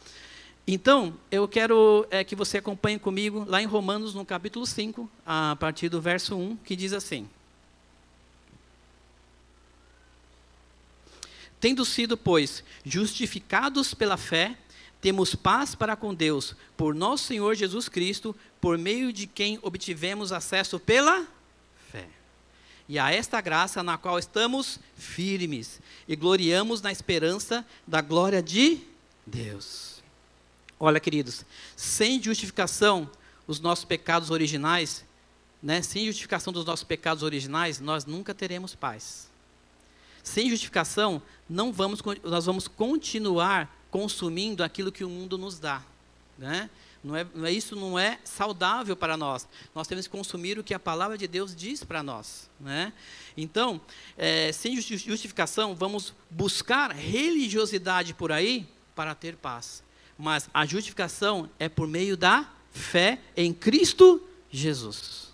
Então, 0.65 1.19
eu 1.29 1.49
quero 1.49 2.07
é, 2.11 2.23
que 2.23 2.37
você 2.37 2.59
acompanhe 2.59 3.01
comigo 3.01 3.45
lá 3.49 3.61
em 3.61 3.67
Romanos, 3.67 4.15
no 4.15 4.25
capítulo 4.25 4.65
5, 4.65 5.11
a 5.27 5.57
partir 5.59 5.89
do 5.89 6.01
verso 6.01 6.37
1, 6.37 6.57
que 6.59 6.77
diz 6.77 6.93
assim: 6.93 7.29
Tendo 11.59 11.85
sido, 11.85 12.17
pois, 12.17 12.63
justificados 12.85 13.93
pela 13.95 14.17
fé, 14.17 14.57
temos 15.01 15.35
paz 15.35 15.75
para 15.75 15.97
com 15.97 16.15
Deus, 16.15 16.55
por 16.77 16.95
nosso 16.95 17.25
Senhor 17.25 17.57
Jesus 17.57 17.89
Cristo, 17.89 18.35
por 18.61 18.79
meio 18.79 19.13
de 19.13 19.27
quem 19.27 19.59
obtivemos 19.61 20.31
acesso 20.31 20.79
pela. 20.79 21.27
E 22.93 22.99
a 22.99 23.11
esta 23.11 23.41
graça 23.41 23.83
na 23.83 23.97
qual 23.97 24.19
estamos 24.19 24.79
firmes 24.95 25.81
e 26.07 26.15
gloriamos 26.15 26.83
na 26.83 26.93
esperança 26.93 27.65
da 27.87 28.03
glória 28.03 28.43
de 28.43 28.83
Deus. 29.25 30.03
Olha, 30.79 31.01
queridos, 31.01 31.47
sem 31.75 32.23
justificação, 32.23 33.11
os 33.47 33.61
nossos 33.61 33.87
pecados 33.87 34.31
originais, 34.31 35.07
né, 35.63 35.81
sem 35.81 36.05
justificação 36.05 36.53
dos 36.53 36.67
nossos 36.67 36.85
pecados 36.85 37.23
originais, 37.23 37.81
nós 37.81 38.05
nunca 38.05 38.35
teremos 38.35 38.75
paz. 38.75 39.27
Sem 40.23 40.51
justificação, 40.51 41.23
não 41.49 41.73
vamos, 41.73 42.03
nós 42.23 42.45
vamos 42.45 42.69
continuar 42.69 43.75
consumindo 43.91 44.63
aquilo 44.63 44.93
que 44.93 45.03
o 45.03 45.09
mundo 45.09 45.39
nos 45.39 45.59
dá. 45.59 45.83
Né? 46.39 46.69
Não 47.03 47.17
é, 47.17 47.27
não 47.35 47.47
é, 47.47 47.53
isso 47.53 47.75
não 47.75 47.99
é 47.99 48.19
saudável 48.23 48.97
para 48.97 49.17
nós. 49.17 49.49
Nós 49.75 49.89
temos 49.89 50.07
que 50.07 50.13
consumir 50.13 50.59
o 50.59 50.65
que 50.65 50.73
a 50.73 50.79
palavra 50.79 51.19
de 51.19 51.27
Deus 51.27 51.55
diz 51.55 51.83
para 51.83 52.03
nós. 52.03 52.49
Né? 52.61 52.93
Então, 53.37 53.81
é, 54.17 54.53
sem 54.53 54.81
justificação, 54.81 55.75
vamos 55.75 56.15
buscar 56.31 56.93
religiosidade 56.93 58.15
por 58.15 58.31
aí 58.31 58.67
para 58.95 59.15
ter 59.15 59.37
paz. 59.37 59.83
Mas 60.17 60.49
a 60.55 60.65
justificação 60.65 61.51
é 61.59 61.69
por 61.69 61.89
meio 61.89 62.17
da 62.17 62.49
fé 62.71 63.19
em 63.37 63.53
Cristo 63.53 64.23
Jesus. 64.51 65.33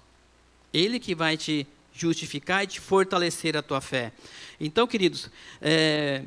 Ele 0.73 0.99
que 0.99 1.14
vai 1.14 1.37
te 1.37 1.67
justificar 1.93 2.64
e 2.64 2.67
te 2.67 2.81
fortalecer 2.81 3.57
a 3.57 3.62
tua 3.62 3.81
fé. 3.81 4.12
Então, 4.61 4.87
queridos, 4.87 5.28
é, 5.61 6.23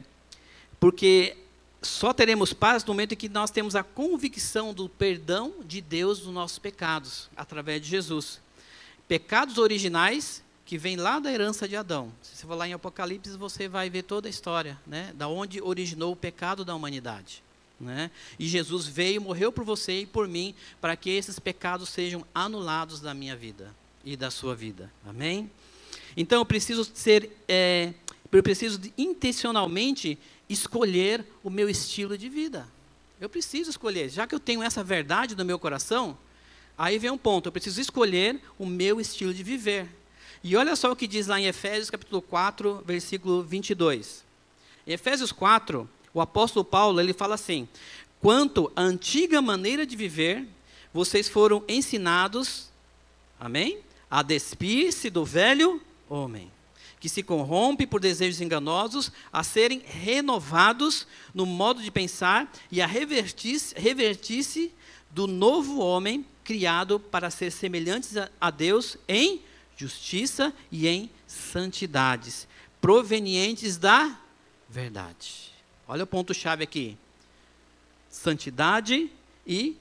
porque 0.79 1.37
só 1.81 2.13
teremos 2.13 2.53
paz 2.53 2.83
no 2.83 2.93
momento 2.93 3.13
em 3.13 3.17
que 3.17 3.27
nós 3.27 3.49
temos 3.49 3.75
a 3.75 3.83
convicção 3.83 4.73
do 4.73 4.87
perdão 4.87 5.55
de 5.65 5.81
Deus 5.81 6.19
dos 6.19 6.33
nossos 6.33 6.59
pecados, 6.59 7.29
através 7.35 7.81
de 7.81 7.87
Jesus. 7.87 8.39
Pecados 9.07 9.57
originais 9.57 10.43
que 10.63 10.77
vêm 10.77 10.95
lá 10.95 11.19
da 11.19 11.31
herança 11.31 11.67
de 11.67 11.75
Adão. 11.75 12.13
Se 12.21 12.35
você 12.35 12.45
for 12.45 12.55
lá 12.55 12.67
em 12.67 12.73
Apocalipse, 12.73 13.35
você 13.35 13.67
vai 13.67 13.89
ver 13.89 14.03
toda 14.03 14.27
a 14.27 14.29
história, 14.29 14.79
né, 14.85 15.11
da 15.15 15.27
onde 15.27 15.61
originou 15.61 16.13
o 16.13 16.15
pecado 16.15 16.63
da 16.63 16.75
humanidade. 16.75 17.43
Né? 17.79 18.11
E 18.37 18.47
Jesus 18.47 18.85
veio, 18.85 19.19
morreu 19.19 19.51
por 19.51 19.65
você 19.65 20.01
e 20.01 20.05
por 20.05 20.27
mim, 20.27 20.53
para 20.79 20.95
que 20.95 21.09
esses 21.09 21.39
pecados 21.39 21.89
sejam 21.89 22.23
anulados 22.33 23.01
da 23.01 23.13
minha 23.13 23.35
vida 23.35 23.75
e 24.05 24.15
da 24.15 24.29
sua 24.29 24.55
vida. 24.55 24.91
Amém? 25.05 25.49
Então 26.15 26.39
eu 26.39 26.45
preciso 26.45 26.85
ser, 26.93 27.31
é, 27.47 27.93
eu 28.37 28.43
preciso 28.43 28.79
intencionalmente 28.97 30.17
escolher 30.47 31.25
o 31.43 31.49
meu 31.49 31.69
estilo 31.69 32.17
de 32.17 32.29
vida. 32.29 32.67
Eu 33.19 33.29
preciso 33.29 33.69
escolher, 33.69 34.09
já 34.09 34.25
que 34.25 34.33
eu 34.33 34.39
tenho 34.39 34.63
essa 34.63 34.83
verdade 34.83 35.35
no 35.35 35.45
meu 35.45 35.59
coração, 35.59 36.17
aí 36.77 36.97
vem 36.97 37.11
um 37.11 37.17
ponto, 37.17 37.47
eu 37.47 37.51
preciso 37.51 37.79
escolher 37.79 38.41
o 38.57 38.65
meu 38.65 38.99
estilo 38.99 39.33
de 39.33 39.43
viver. 39.43 39.87
E 40.43 40.55
olha 40.55 40.75
só 40.75 40.91
o 40.91 40.95
que 40.95 41.05
diz 41.05 41.27
lá 41.27 41.39
em 41.39 41.45
Efésios 41.45 41.89
capítulo 41.89 42.21
4, 42.21 42.83
versículo 42.85 43.43
22. 43.43 44.23
Em 44.87 44.93
Efésios 44.93 45.31
4, 45.31 45.87
o 46.13 46.21
apóstolo 46.21 46.65
Paulo, 46.65 46.99
ele 46.99 47.13
fala 47.13 47.35
assim: 47.35 47.67
"Quanto 48.19 48.71
à 48.75 48.81
antiga 48.81 49.41
maneira 49.41 49.85
de 49.85 49.95
viver, 49.95 50.47
vocês 50.91 51.29
foram 51.29 51.63
ensinados, 51.67 52.69
amém? 53.39 53.79
A 54.09 54.23
despir-se 54.23 55.09
do 55.09 55.23
velho 55.23 55.79
homem 56.09 56.51
que 56.99 57.09
se 57.09 57.23
corrompe 57.23 57.87
por 57.87 57.99
desejos 57.99 58.41
enganosos, 58.41 59.11
a 59.33 59.43
serem 59.43 59.81
renovados 59.85 61.07
no 61.33 61.45
modo 61.45 61.81
de 61.81 61.89
pensar 61.89 62.51
e 62.71 62.81
a 62.81 62.85
revertir-se 62.85 63.73
revertir 63.75 64.71
do 65.09 65.27
novo 65.27 65.79
homem 65.79 66.25
criado 66.43 66.99
para 66.99 67.29
ser 67.29 67.51
semelhantes 67.51 68.13
a 68.39 68.51
Deus 68.51 68.97
em 69.07 69.41
justiça 69.75 70.53
e 70.71 70.87
em 70.87 71.09
santidades, 71.25 72.47
provenientes 72.79 73.77
da 73.77 74.19
verdade. 74.69 75.51
Olha 75.87 76.03
o 76.03 76.07
ponto-chave 76.07 76.63
aqui: 76.63 76.97
santidade 78.09 79.09
e 79.45 79.75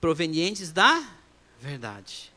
provenientes 0.00 0.70
da 0.70 1.04
verdade. 1.60 2.32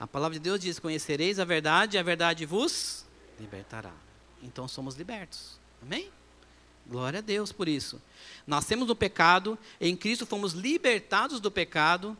A 0.00 0.06
palavra 0.06 0.38
de 0.38 0.42
Deus 0.42 0.60
diz: 0.60 0.78
Conhecereis 0.78 1.38
a 1.38 1.44
verdade, 1.44 1.96
e 1.96 2.00
a 2.00 2.02
verdade 2.02 2.44
vos 2.44 3.04
libertará. 3.38 3.92
Então 4.42 4.66
somos 4.66 4.94
libertos. 4.94 5.58
Amém? 5.82 6.10
Glória 6.86 7.18
a 7.18 7.22
Deus 7.22 7.52
por 7.52 7.68
isso. 7.68 8.00
Nascemos 8.46 8.86
do 8.86 8.96
pecado, 8.96 9.58
em 9.80 9.96
Cristo 9.96 10.26
fomos 10.26 10.52
libertados 10.52 11.40
do 11.40 11.50
pecado, 11.50 12.16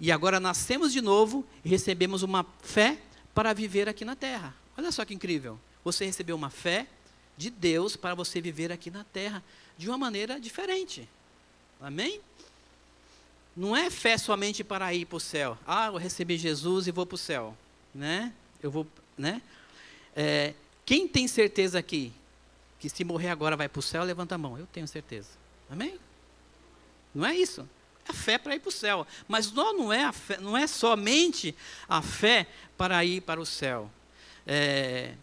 e 0.00 0.12
agora 0.12 0.38
nascemos 0.38 0.92
de 0.92 1.00
novo 1.00 1.44
e 1.64 1.68
recebemos 1.68 2.22
uma 2.22 2.46
fé 2.62 2.98
para 3.34 3.52
viver 3.52 3.88
aqui 3.88 4.04
na 4.04 4.14
terra. 4.14 4.54
Olha 4.76 4.92
só 4.92 5.04
que 5.04 5.14
incrível. 5.14 5.58
Você 5.84 6.04
recebeu 6.04 6.36
uma 6.36 6.50
fé 6.50 6.86
de 7.36 7.50
Deus 7.50 7.96
para 7.96 8.14
você 8.14 8.40
viver 8.40 8.70
aqui 8.70 8.90
na 8.90 9.04
terra 9.04 9.42
de 9.76 9.88
uma 9.88 9.98
maneira 9.98 10.40
diferente. 10.40 11.08
Amém? 11.80 12.20
Não 13.56 13.76
é 13.76 13.90
fé 13.90 14.16
somente 14.16 14.62
para 14.62 14.92
ir 14.94 15.04
para 15.04 15.16
o 15.16 15.20
céu. 15.20 15.58
Ah, 15.66 15.86
eu 15.86 15.96
recebi 15.96 16.38
Jesus 16.38 16.86
e 16.86 16.92
vou 16.92 17.04
para 17.04 17.16
o 17.16 17.18
céu. 17.18 17.56
Né? 17.92 18.32
Eu 18.62 18.70
vou, 18.70 18.86
né? 19.16 19.42
É, 20.14 20.54
quem 20.84 21.06
tem 21.06 21.28
certeza 21.28 21.78
aqui 21.78 22.12
que 22.78 22.88
se 22.88 23.04
morrer 23.04 23.28
agora 23.28 23.56
vai 23.56 23.68
para 23.68 23.80
o 23.80 23.82
céu, 23.82 24.04
levanta 24.04 24.36
a 24.36 24.38
mão. 24.38 24.58
Eu 24.58 24.66
tenho 24.66 24.86
certeza. 24.86 25.28
Amém? 25.70 25.98
Não 27.14 27.26
é 27.26 27.34
isso. 27.34 27.68
É 28.06 28.12
a 28.12 28.14
fé 28.14 28.38
para 28.38 28.54
ir 28.54 28.60
para 28.60 28.68
o 28.68 28.72
céu. 28.72 29.06
Mas 29.26 29.52
não, 29.52 29.92
é 29.92 30.10
fé, 30.12 30.38
não 30.38 30.56
é 30.56 30.66
somente 30.66 31.54
a 31.88 32.00
fé 32.00 32.46
para 32.76 33.04
ir 33.04 33.20
para 33.22 33.40
o 33.40 33.46
céu. 33.46 33.90
É, 34.46 35.14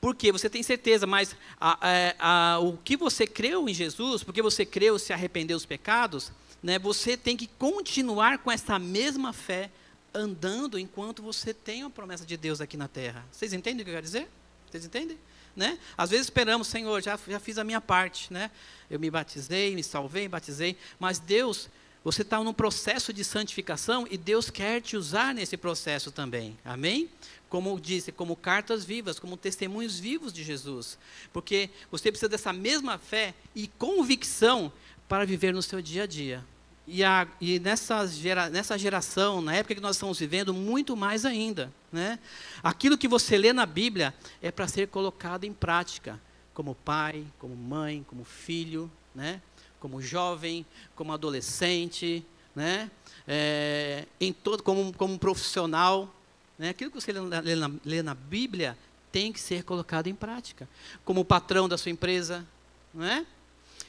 porque 0.00 0.30
você 0.30 0.50
tem 0.50 0.62
certeza, 0.62 1.06
mas 1.06 1.34
a, 1.58 1.78
a, 1.80 2.54
a, 2.54 2.58
o 2.58 2.76
que 2.76 2.96
você 2.96 3.26
creu 3.26 3.66
em 3.68 3.72
Jesus, 3.72 4.22
porque 4.22 4.42
você 4.42 4.66
creu 4.66 4.98
se 4.98 5.14
arrependeu 5.14 5.56
dos 5.56 5.64
pecados, 5.64 6.30
né, 6.62 6.78
você 6.78 7.16
tem 7.16 7.36
que 7.36 7.46
continuar 7.46 8.38
com 8.38 8.50
essa 8.50 8.78
mesma 8.78 9.32
fé 9.32 9.70
andando 10.14 10.78
enquanto 10.78 11.22
você 11.22 11.52
tem 11.52 11.82
a 11.82 11.90
promessa 11.90 12.24
de 12.24 12.36
Deus 12.36 12.60
aqui 12.60 12.76
na 12.76 12.88
terra. 12.88 13.26
Vocês 13.32 13.52
entendem 13.52 13.82
o 13.82 13.84
que 13.84 13.90
eu 13.90 13.94
quero 13.94 14.06
dizer? 14.06 14.28
Vocês 14.70 14.84
entendem? 14.84 15.18
Né? 15.56 15.78
Às 15.96 16.10
vezes 16.10 16.26
esperamos, 16.26 16.68
Senhor, 16.68 17.02
já, 17.02 17.18
já 17.28 17.38
fiz 17.38 17.58
a 17.58 17.64
minha 17.64 17.80
parte, 17.80 18.32
né? 18.32 18.50
Eu 18.90 18.98
me 18.98 19.10
batizei, 19.10 19.74
me 19.74 19.84
salvei, 19.84 20.26
batizei, 20.26 20.76
mas 20.98 21.18
Deus, 21.18 21.68
você 22.02 22.22
está 22.22 22.42
num 22.42 22.52
processo 22.52 23.12
de 23.12 23.24
santificação 23.24 24.06
e 24.10 24.18
Deus 24.18 24.50
quer 24.50 24.80
te 24.80 24.96
usar 24.96 25.34
nesse 25.34 25.56
processo 25.56 26.10
também. 26.10 26.58
Amém? 26.64 27.08
Como 27.48 27.78
disse, 27.80 28.10
como 28.10 28.34
cartas 28.34 28.84
vivas, 28.84 29.18
como 29.18 29.36
testemunhos 29.36 29.98
vivos 29.98 30.32
de 30.32 30.42
Jesus. 30.42 30.98
Porque 31.32 31.70
você 31.90 32.10
precisa 32.10 32.28
dessa 32.28 32.52
mesma 32.52 32.98
fé 32.98 33.32
e 33.54 33.68
convicção 33.68 34.72
para 35.08 35.24
viver 35.24 35.54
no 35.54 35.62
seu 35.62 35.80
dia 35.80 36.02
a 36.02 36.06
dia. 36.06 36.44
E, 36.86 37.02
a, 37.02 37.26
e 37.40 37.58
nessa, 37.58 38.06
gera, 38.06 38.50
nessa 38.50 38.76
geração, 38.76 39.40
na 39.40 39.54
época 39.54 39.74
que 39.74 39.80
nós 39.80 39.96
estamos 39.96 40.18
vivendo, 40.18 40.52
muito 40.52 40.96
mais 40.96 41.24
ainda. 41.24 41.72
Né? 41.90 42.18
Aquilo 42.62 42.98
que 42.98 43.08
você 43.08 43.38
lê 43.38 43.52
na 43.52 43.64
Bíblia 43.64 44.14
é 44.42 44.50
para 44.50 44.68
ser 44.68 44.88
colocado 44.88 45.44
em 45.44 45.52
prática, 45.52 46.20
como 46.52 46.74
pai, 46.74 47.24
como 47.38 47.56
mãe, 47.56 48.04
como 48.08 48.24
filho, 48.24 48.90
né? 49.14 49.40
como 49.80 50.00
jovem, 50.00 50.64
como 50.94 51.12
adolescente, 51.12 52.24
né? 52.54 52.90
É, 53.26 54.06
em 54.20 54.32
todo, 54.32 54.62
como, 54.62 54.92
como 54.94 55.18
profissional. 55.18 56.14
Né? 56.58 56.70
Aquilo 56.70 56.90
que 56.90 57.00
você 57.00 57.12
lê 57.12 57.20
na, 57.20 57.40
lê, 57.40 57.54
na, 57.54 57.70
lê 57.84 58.02
na 58.02 58.14
Bíblia 58.14 58.78
tem 59.12 59.32
que 59.32 59.40
ser 59.40 59.62
colocado 59.62 60.06
em 60.06 60.14
prática, 60.14 60.68
como 61.04 61.24
patrão 61.24 61.68
da 61.68 61.76
sua 61.76 61.90
empresa. 61.90 62.46
Não 62.92 63.04
é? 63.04 63.26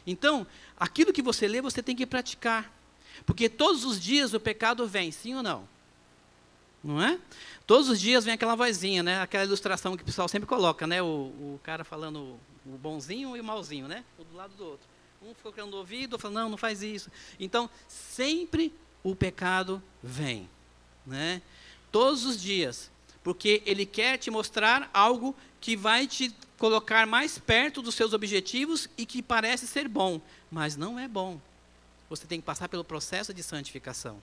Então, 0.05 0.45
aquilo 0.77 1.13
que 1.13 1.21
você 1.21 1.47
lê, 1.47 1.61
você 1.61 1.81
tem 1.81 1.95
que 1.95 2.05
praticar. 2.05 2.74
Porque 3.25 3.47
todos 3.49 3.85
os 3.85 3.99
dias 3.99 4.33
o 4.33 4.39
pecado 4.39 4.87
vem, 4.87 5.11
sim 5.11 5.35
ou 5.35 5.43
não? 5.43 5.67
Não 6.83 7.01
é? 7.01 7.19
Todos 7.65 7.89
os 7.89 7.99
dias 7.99 8.25
vem 8.25 8.33
aquela 8.33 8.55
vozinha, 8.55 9.01
né? 9.01 9.21
Aquela 9.21 9.43
ilustração 9.43 9.97
que 9.97 10.03
o 10.03 10.05
pessoal 10.05 10.27
sempre 10.27 10.47
coloca, 10.47 10.85
né? 10.85 11.01
O, 11.01 11.05
o 11.05 11.59
cara 11.63 11.83
falando 11.83 12.37
o 12.65 12.77
bonzinho 12.77 13.35
e 13.35 13.41
o 13.41 13.43
malzinho, 13.43 13.87
né? 13.87 14.03
Um 14.19 14.23
do 14.23 14.35
lado 14.35 14.53
do 14.55 14.63
outro. 14.63 14.87
Um 15.23 15.33
ficou 15.33 15.51
criando 15.51 15.73
o 15.73 15.77
ouvido, 15.77 16.19
falando, 16.19 16.37
não, 16.37 16.49
não 16.49 16.57
faz 16.57 16.83
isso. 16.83 17.09
Então, 17.39 17.69
sempre 17.87 18.71
o 19.03 19.15
pecado 19.15 19.81
vem, 20.03 20.47
né? 21.05 21.41
Todos 21.91 22.23
os 22.25 22.39
dias. 22.39 22.91
Porque 23.23 23.63
ele 23.65 23.87
quer 23.87 24.17
te 24.17 24.29
mostrar 24.29 24.87
algo 24.93 25.35
que 25.59 25.75
vai 25.75 26.05
te 26.05 26.31
colocar 26.59 27.07
mais 27.07 27.39
perto 27.39 27.81
dos 27.81 27.95
seus 27.95 28.13
objetivos 28.13 28.87
e 28.95 29.05
que 29.05 29.23
parece 29.23 29.65
ser 29.65 29.87
bom, 29.87 30.21
mas 30.51 30.77
não 30.77 30.99
é 30.99 31.07
bom 31.07 31.41
você 32.09 32.25
tem 32.25 32.39
que 32.39 32.45
passar 32.45 32.69
pelo 32.69 32.83
processo 32.83 33.33
de 33.33 33.41
santificação. 33.43 34.21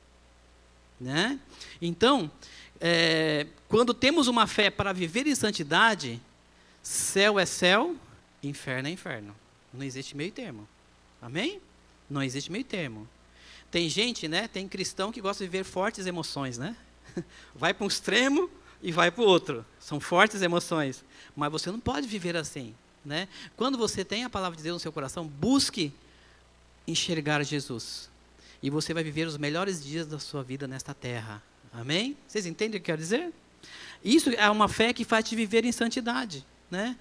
Né? 1.01 1.39
Então, 1.81 2.31
é, 2.81 3.47
quando 3.69 3.93
temos 3.93 4.29
uma 4.29 4.47
fé 4.47 4.71
para 4.71 4.93
viver 4.93 5.27
em 5.27 5.35
santidade, 5.35 6.21
céu 6.83 7.39
é 7.39 7.47
céu, 7.47 7.97
inferno 8.43 8.89
é 8.89 8.91
inferno. 8.93 9.35
Não 9.73 9.85
existe 9.85 10.17
meio 10.17 10.31
termo. 10.31 10.69
Amém? 11.21 11.61
Não 12.09 12.23
existe 12.23 12.53
meio 12.53 12.65
termo. 12.65 13.09
Tem 13.71 13.89
gente, 13.89 14.29
né? 14.29 14.47
Tem 14.47 14.69
cristão 14.69 15.11
que 15.11 15.21
gosta 15.21 15.43
de 15.43 15.51
viver 15.51 15.65
fortes 15.65 16.07
emoções, 16.07 16.59
né? 16.59 16.77
Vai 17.55 17.73
para 17.73 17.85
um 17.85 17.89
extremo 17.89 18.51
e 18.83 18.91
vai 18.91 19.11
para 19.11 19.23
o 19.23 19.27
outro. 19.27 19.65
São 19.79 20.01
fortes 20.01 20.43
emoções. 20.43 21.05
Mas 21.37 21.53
você 21.53 21.71
não 21.71 21.79
pode 21.79 22.07
viver 22.07 22.37
assim. 22.37 22.75
Né? 23.05 23.29
Quando 23.57 23.79
você 23.79 24.05
tem 24.05 24.25
a 24.25 24.31
palavra 24.31 24.57
de 24.57 24.63
Deus 24.63 24.75
no 24.75 24.81
seu 24.81 24.93
coração, 24.93 25.27
busque 25.27 25.93
enxergar 26.87 27.43
Jesus. 27.45 28.11
E 28.63 28.71
você 28.71 28.95
vai 28.95 29.03
viver 29.03 29.27
os 29.27 29.37
melhores 29.37 29.83
dias 29.83 30.07
da 30.07 30.19
sua 30.19 30.43
vida 30.43 30.67
nesta 30.67 30.95
terra. 30.95 31.43
Amém? 31.73 32.17
Vocês 32.27 32.47
entendem 32.47 32.79
o 32.79 32.83
que 32.83 32.91
eu 32.91 32.95
quero 32.95 32.99
dizer? 33.03 33.33
Isso 34.05 34.31
é 34.31 34.49
uma 34.51 34.69
fé 34.69 34.93
que 34.93 35.05
faz 35.05 35.29
te 35.29 35.35
viver 35.35 35.65
em 35.65 35.73
santidade. 35.73 36.45
Né? 36.71 36.97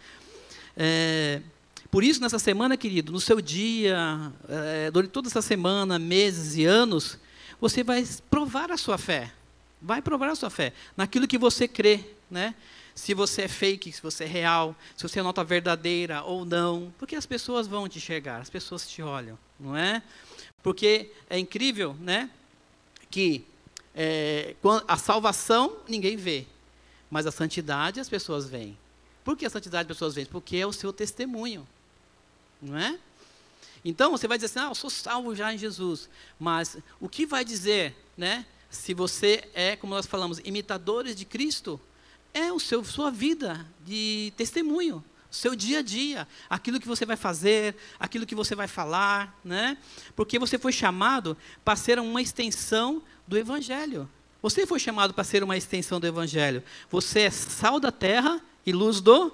É, 0.76 1.42
por 1.90 2.04
isso, 2.04 2.22
nessa 2.22 2.40
semana, 2.40 2.78
querido, 2.78 3.12
no 3.12 3.20
seu 3.20 3.42
dia, 3.42 4.32
é, 4.48 4.92
durante 4.92 5.12
toda 5.12 5.28
essa 5.28 5.42
semana, 5.42 6.00
meses 6.00 6.56
e 6.56 6.66
anos, 6.66 7.20
você 7.60 7.84
vai 7.84 8.08
provar 8.30 8.72
a 8.72 8.78
sua 8.78 8.98
fé. 8.98 9.32
Vai 9.82 10.02
provar 10.02 10.30
a 10.30 10.36
sua 10.36 10.50
fé 10.50 10.74
naquilo 10.96 11.28
que 11.28 11.38
você 11.38 11.68
crê, 11.68 12.00
né? 12.30 12.56
Se 12.94 13.14
você 13.14 13.44
é 13.44 13.48
fake, 13.48 13.92
se 13.92 14.02
você 14.02 14.26
é 14.26 14.28
real, 14.28 14.76
se 14.96 15.04
você 15.04 15.20
é 15.20 15.24
nota 15.24 15.44
verdadeira 15.44 16.24
ou 16.24 16.46
não, 16.46 16.94
porque 16.98 17.16
as 17.16 17.26
pessoas 17.26 17.68
vão 17.68 17.88
te 17.88 17.98
enxergar, 17.98 18.42
as 18.42 18.50
pessoas 18.50 18.88
te 18.88 19.02
olham, 19.02 19.38
não 19.60 19.76
é? 19.76 20.04
Porque 20.62 21.12
é 21.30 21.40
incrível, 21.40 21.96
né? 22.00 22.30
Que 23.10 23.46
é, 23.96 24.56
a 24.88 24.98
salvação 24.98 25.78
ninguém 25.88 26.16
vê, 26.16 26.46
mas 27.10 27.26
a 27.26 27.32
santidade 27.32 28.00
as 28.00 28.10
pessoas 28.10 28.48
veem. 28.48 28.78
Por 29.24 29.38
que 29.38 29.46
a 29.46 29.50
santidade 29.50 29.84
as 29.84 29.96
pessoas 29.96 30.16
veem? 30.16 30.28
Porque 30.28 30.58
é 30.58 30.66
o 30.66 30.74
seu 30.74 30.92
testemunho, 30.92 31.68
não 32.62 32.78
é? 32.78 32.98
Então 33.84 34.12
você 34.12 34.28
vai 34.28 34.38
dizer 34.38 34.46
assim, 34.46 34.60
ah, 34.60 34.70
eu 34.70 34.76
sou 34.76 34.90
salvo 34.90 35.36
já 35.36 35.54
em 35.54 35.58
Jesus. 35.58 36.08
Mas 36.40 36.78
o 37.00 37.10
que 37.10 37.26
vai 37.26 37.44
dizer, 37.44 37.96
né? 38.16 38.46
Se 38.70 38.94
você 38.94 39.50
é, 39.54 39.76
como 39.76 39.94
nós 39.94 40.06
falamos, 40.06 40.40
imitadores 40.40 41.16
de 41.16 41.26
Cristo, 41.26 41.80
é 42.34 42.52
o 42.52 42.60
seu 42.60 42.84
sua 42.84 43.12
vida 43.12 43.66
de 43.86 44.34
testemunho, 44.38 45.04
seu 45.30 45.56
dia 45.56 45.80
a 45.80 45.82
dia, 45.82 46.28
aquilo 46.50 46.80
que 46.80 46.88
você 46.88 47.06
vai 47.06 47.16
fazer, 47.16 47.76
aquilo 48.00 48.26
que 48.26 48.36
você 48.36 48.54
vai 48.54 48.68
falar, 48.68 49.40
né? 49.44 49.78
Porque 50.16 50.38
você 50.38 50.58
foi 50.58 50.72
chamado 50.72 51.38
para 51.64 51.76
ser 51.76 52.00
uma 52.00 52.22
extensão 52.22 53.02
do 53.28 53.38
evangelho. 53.38 54.10
Você 54.42 54.66
foi 54.66 54.80
chamado 54.80 55.14
para 55.14 55.24
ser 55.24 55.44
uma 55.44 55.56
extensão 55.56 56.00
do 56.00 56.08
evangelho. 56.08 56.64
Você 56.90 57.22
é 57.22 57.32
sal 57.32 57.80
da 57.80 57.92
terra 57.92 58.42
e 58.66 58.72
luz 58.72 59.00
do 59.00 59.32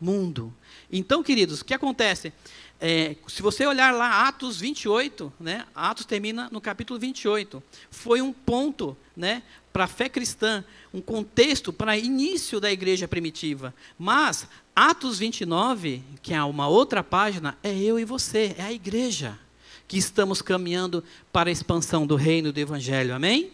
mundo. 0.00 0.54
Então, 0.90 1.22
queridos, 1.22 1.60
o 1.60 1.64
que 1.64 1.74
acontece? 1.74 2.32
É, 2.78 3.16
se 3.26 3.40
você 3.40 3.66
olhar 3.66 3.92
lá 3.92 4.28
Atos 4.28 4.60
28, 4.60 5.32
né, 5.40 5.66
Atos 5.74 6.04
termina 6.04 6.48
no 6.52 6.60
capítulo 6.60 6.98
28, 7.00 7.62
foi 7.90 8.20
um 8.20 8.32
ponto 8.32 8.96
né, 9.16 9.42
para 9.76 9.84
a 9.84 9.88
fé 9.88 10.08
cristã, 10.08 10.64
um 10.90 11.02
contexto 11.02 11.70
para 11.70 11.98
início 11.98 12.58
da 12.58 12.72
igreja 12.72 13.06
primitiva. 13.06 13.74
Mas 13.98 14.48
Atos 14.74 15.18
29, 15.18 16.02
que 16.22 16.32
é 16.32 16.42
uma 16.42 16.66
outra 16.66 17.04
página, 17.04 17.58
é 17.62 17.76
eu 17.76 17.98
e 17.98 18.04
você, 18.06 18.56
é 18.56 18.62
a 18.62 18.72
igreja 18.72 19.38
que 19.86 19.98
estamos 19.98 20.40
caminhando 20.40 21.04
para 21.30 21.50
a 21.50 21.52
expansão 21.52 22.06
do 22.06 22.16
reino 22.16 22.54
do 22.54 22.58
evangelho. 22.58 23.14
Amém? 23.14 23.52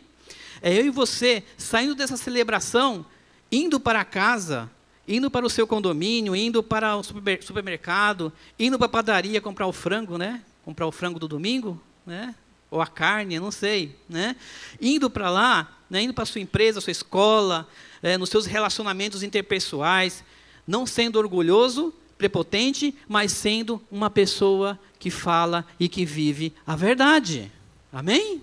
É 0.62 0.72
eu 0.72 0.86
e 0.86 0.90
você 0.90 1.42
saindo 1.58 1.92
dessa 1.92 2.16
celebração, 2.16 3.04
indo 3.50 3.80
para 3.80 4.04
casa, 4.04 4.70
indo 5.08 5.28
para 5.28 5.44
o 5.44 5.50
seu 5.50 5.66
condomínio, 5.66 6.36
indo 6.36 6.62
para 6.62 6.96
o 6.96 7.02
supermercado, 7.02 8.32
indo 8.56 8.78
para 8.78 8.86
a 8.86 8.90
padaria 8.90 9.40
comprar 9.40 9.66
o 9.66 9.72
frango, 9.72 10.16
né? 10.16 10.40
Comprar 10.64 10.86
o 10.86 10.92
frango 10.92 11.18
do 11.18 11.26
domingo, 11.26 11.82
né? 12.06 12.32
Ou 12.70 12.80
a 12.80 12.86
carne, 12.86 13.40
não 13.40 13.50
sei, 13.50 13.96
né? 14.08 14.36
Indo 14.80 15.10
para 15.10 15.28
lá, 15.28 15.81
né? 15.92 16.02
indo 16.02 16.14
para 16.14 16.22
a 16.22 16.26
sua 16.26 16.40
empresa, 16.40 16.80
sua 16.80 16.90
escola, 16.90 17.68
é, 18.02 18.16
nos 18.16 18.30
seus 18.30 18.46
relacionamentos 18.46 19.22
interpessoais, 19.22 20.24
não 20.66 20.86
sendo 20.86 21.16
orgulhoso, 21.18 21.92
prepotente, 22.16 22.94
mas 23.06 23.30
sendo 23.30 23.80
uma 23.90 24.08
pessoa 24.08 24.80
que 24.98 25.10
fala 25.10 25.66
e 25.78 25.90
que 25.90 26.06
vive 26.06 26.54
a 26.66 26.74
verdade. 26.74 27.52
Amém? 27.92 28.42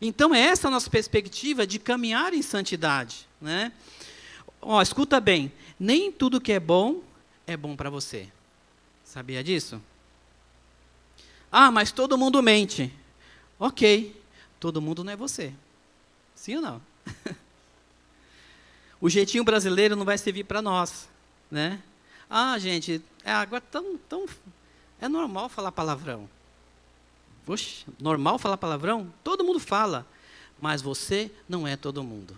Então, 0.00 0.32
é 0.32 0.40
essa 0.42 0.68
a 0.68 0.70
nossa 0.70 0.88
perspectiva 0.88 1.66
de 1.66 1.80
caminhar 1.80 2.32
em 2.32 2.40
santidade. 2.40 3.26
Né? 3.40 3.72
Ó, 4.62 4.80
escuta 4.80 5.18
bem, 5.18 5.50
nem 5.78 6.12
tudo 6.12 6.40
que 6.40 6.52
é 6.52 6.60
bom 6.60 7.02
é 7.48 7.56
bom 7.56 7.74
para 7.74 7.90
você. 7.90 8.28
Sabia 9.04 9.42
disso? 9.42 9.82
Ah, 11.50 11.72
mas 11.72 11.90
todo 11.90 12.16
mundo 12.16 12.40
mente. 12.40 12.92
Ok, 13.58 14.14
todo 14.60 14.80
mundo 14.80 15.02
não 15.02 15.12
é 15.12 15.16
você. 15.16 15.52
Sim 16.40 16.56
ou 16.56 16.62
não? 16.62 16.82
o 18.98 19.10
jeitinho 19.10 19.44
brasileiro 19.44 19.94
não 19.94 20.06
vai 20.06 20.16
servir 20.16 20.44
para 20.44 20.62
nós, 20.62 21.06
né? 21.50 21.82
Ah, 22.30 22.58
gente, 22.58 23.04
é 23.22 23.30
agora 23.30 23.60
tão, 23.60 23.98
tão 24.08 24.24
é 24.98 25.06
normal 25.06 25.50
falar 25.50 25.70
palavrão. 25.70 26.26
Oxe, 27.46 27.84
normal 28.00 28.38
falar 28.38 28.56
palavrão? 28.56 29.12
Todo 29.22 29.44
mundo 29.44 29.60
fala, 29.60 30.06
mas 30.58 30.80
você 30.80 31.30
não 31.46 31.68
é 31.68 31.76
todo 31.76 32.02
mundo. 32.02 32.34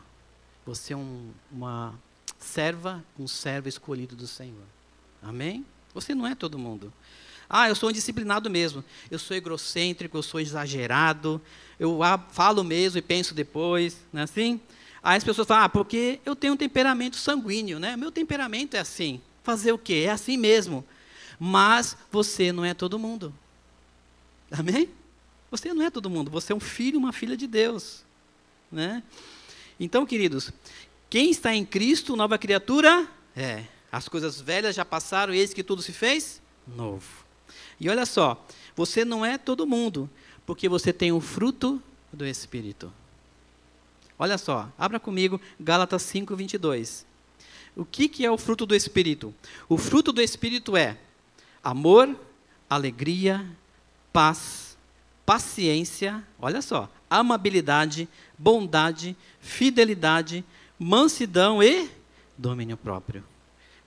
Você 0.66 0.94
é 0.94 0.96
um, 0.96 1.30
uma 1.52 1.94
serva, 2.40 3.04
um 3.16 3.28
servo 3.28 3.68
escolhido 3.68 4.16
do 4.16 4.26
Senhor. 4.26 4.64
Amém? 5.22 5.64
Você 5.94 6.12
não 6.12 6.26
é 6.26 6.34
todo 6.34 6.58
mundo. 6.58 6.92
Ah, 7.52 7.68
eu 7.68 7.74
sou 7.74 7.90
indisciplinado 7.90 8.48
mesmo. 8.48 8.82
Eu 9.10 9.18
sou 9.18 9.36
egocêntrico, 9.36 10.16
eu 10.16 10.22
sou 10.22 10.40
exagerado. 10.40 11.38
Eu 11.78 12.00
falo 12.30 12.64
mesmo 12.64 12.98
e 12.98 13.02
penso 13.02 13.34
depois, 13.34 13.98
não 14.10 14.22
é 14.22 14.24
assim? 14.24 14.58
Aí 15.02 15.18
as 15.18 15.24
pessoas 15.24 15.46
falam, 15.46 15.64
ah, 15.64 15.68
porque 15.68 16.18
eu 16.24 16.34
tenho 16.34 16.54
um 16.54 16.56
temperamento 16.56 17.16
sanguíneo, 17.16 17.78
né? 17.78 17.94
Meu 17.94 18.10
temperamento 18.10 18.74
é 18.74 18.80
assim. 18.80 19.20
Fazer 19.42 19.70
o 19.72 19.78
quê? 19.78 20.04
É 20.06 20.10
assim 20.10 20.38
mesmo. 20.38 20.82
Mas 21.38 21.94
você 22.10 22.52
não 22.52 22.64
é 22.64 22.72
todo 22.72 22.98
mundo. 22.98 23.34
Amém? 24.50 24.88
Você 25.50 25.74
não 25.74 25.84
é 25.84 25.90
todo 25.90 26.08
mundo. 26.08 26.30
Você 26.30 26.52
é 26.52 26.56
um 26.56 26.60
filho, 26.60 26.98
uma 26.98 27.12
filha 27.12 27.36
de 27.36 27.46
Deus. 27.46 28.02
Né? 28.70 29.02
Então, 29.78 30.06
queridos, 30.06 30.50
quem 31.10 31.30
está 31.30 31.54
em 31.54 31.66
Cristo, 31.66 32.16
nova 32.16 32.38
criatura, 32.38 33.06
é. 33.36 33.64
As 33.90 34.08
coisas 34.08 34.40
velhas 34.40 34.74
já 34.74 34.86
passaram, 34.86 35.34
eis 35.34 35.52
que 35.52 35.62
tudo 35.62 35.82
se 35.82 35.92
fez 35.92 36.40
novo. 36.66 37.21
E 37.82 37.88
olha 37.88 38.06
só, 38.06 38.46
você 38.76 39.04
não 39.04 39.26
é 39.26 39.36
todo 39.36 39.66
mundo, 39.66 40.08
porque 40.46 40.68
você 40.68 40.92
tem 40.92 41.10
o 41.10 41.20
fruto 41.20 41.82
do 42.12 42.24
Espírito. 42.24 42.92
Olha 44.16 44.38
só, 44.38 44.70
abra 44.78 45.00
comigo 45.00 45.40
Gálatas 45.58 46.02
5, 46.02 46.36
22. 46.36 47.04
O 47.74 47.84
que, 47.84 48.08
que 48.08 48.24
é 48.24 48.30
o 48.30 48.38
fruto 48.38 48.64
do 48.64 48.72
Espírito? 48.72 49.34
O 49.68 49.76
fruto 49.76 50.12
do 50.12 50.22
Espírito 50.22 50.76
é 50.76 50.96
amor, 51.60 52.16
alegria, 52.70 53.44
paz, 54.12 54.78
paciência, 55.26 56.22
olha 56.38 56.62
só, 56.62 56.88
amabilidade, 57.10 58.08
bondade, 58.38 59.16
fidelidade, 59.40 60.44
mansidão 60.78 61.60
e 61.60 61.90
domínio 62.38 62.76
próprio. 62.76 63.24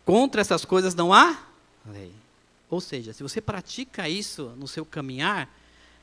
Contra 0.03 0.41
essas 0.41 0.65
coisas 0.65 0.93
não 0.93 1.13
há 1.13 1.45
lei. 1.85 2.24
Ou 2.69 2.81
seja, 2.81 3.13
se 3.13 3.23
você 3.23 3.39
pratica 3.39 4.09
isso 4.09 4.53
no 4.57 4.67
seu 4.67 4.85
caminhar 4.85 5.49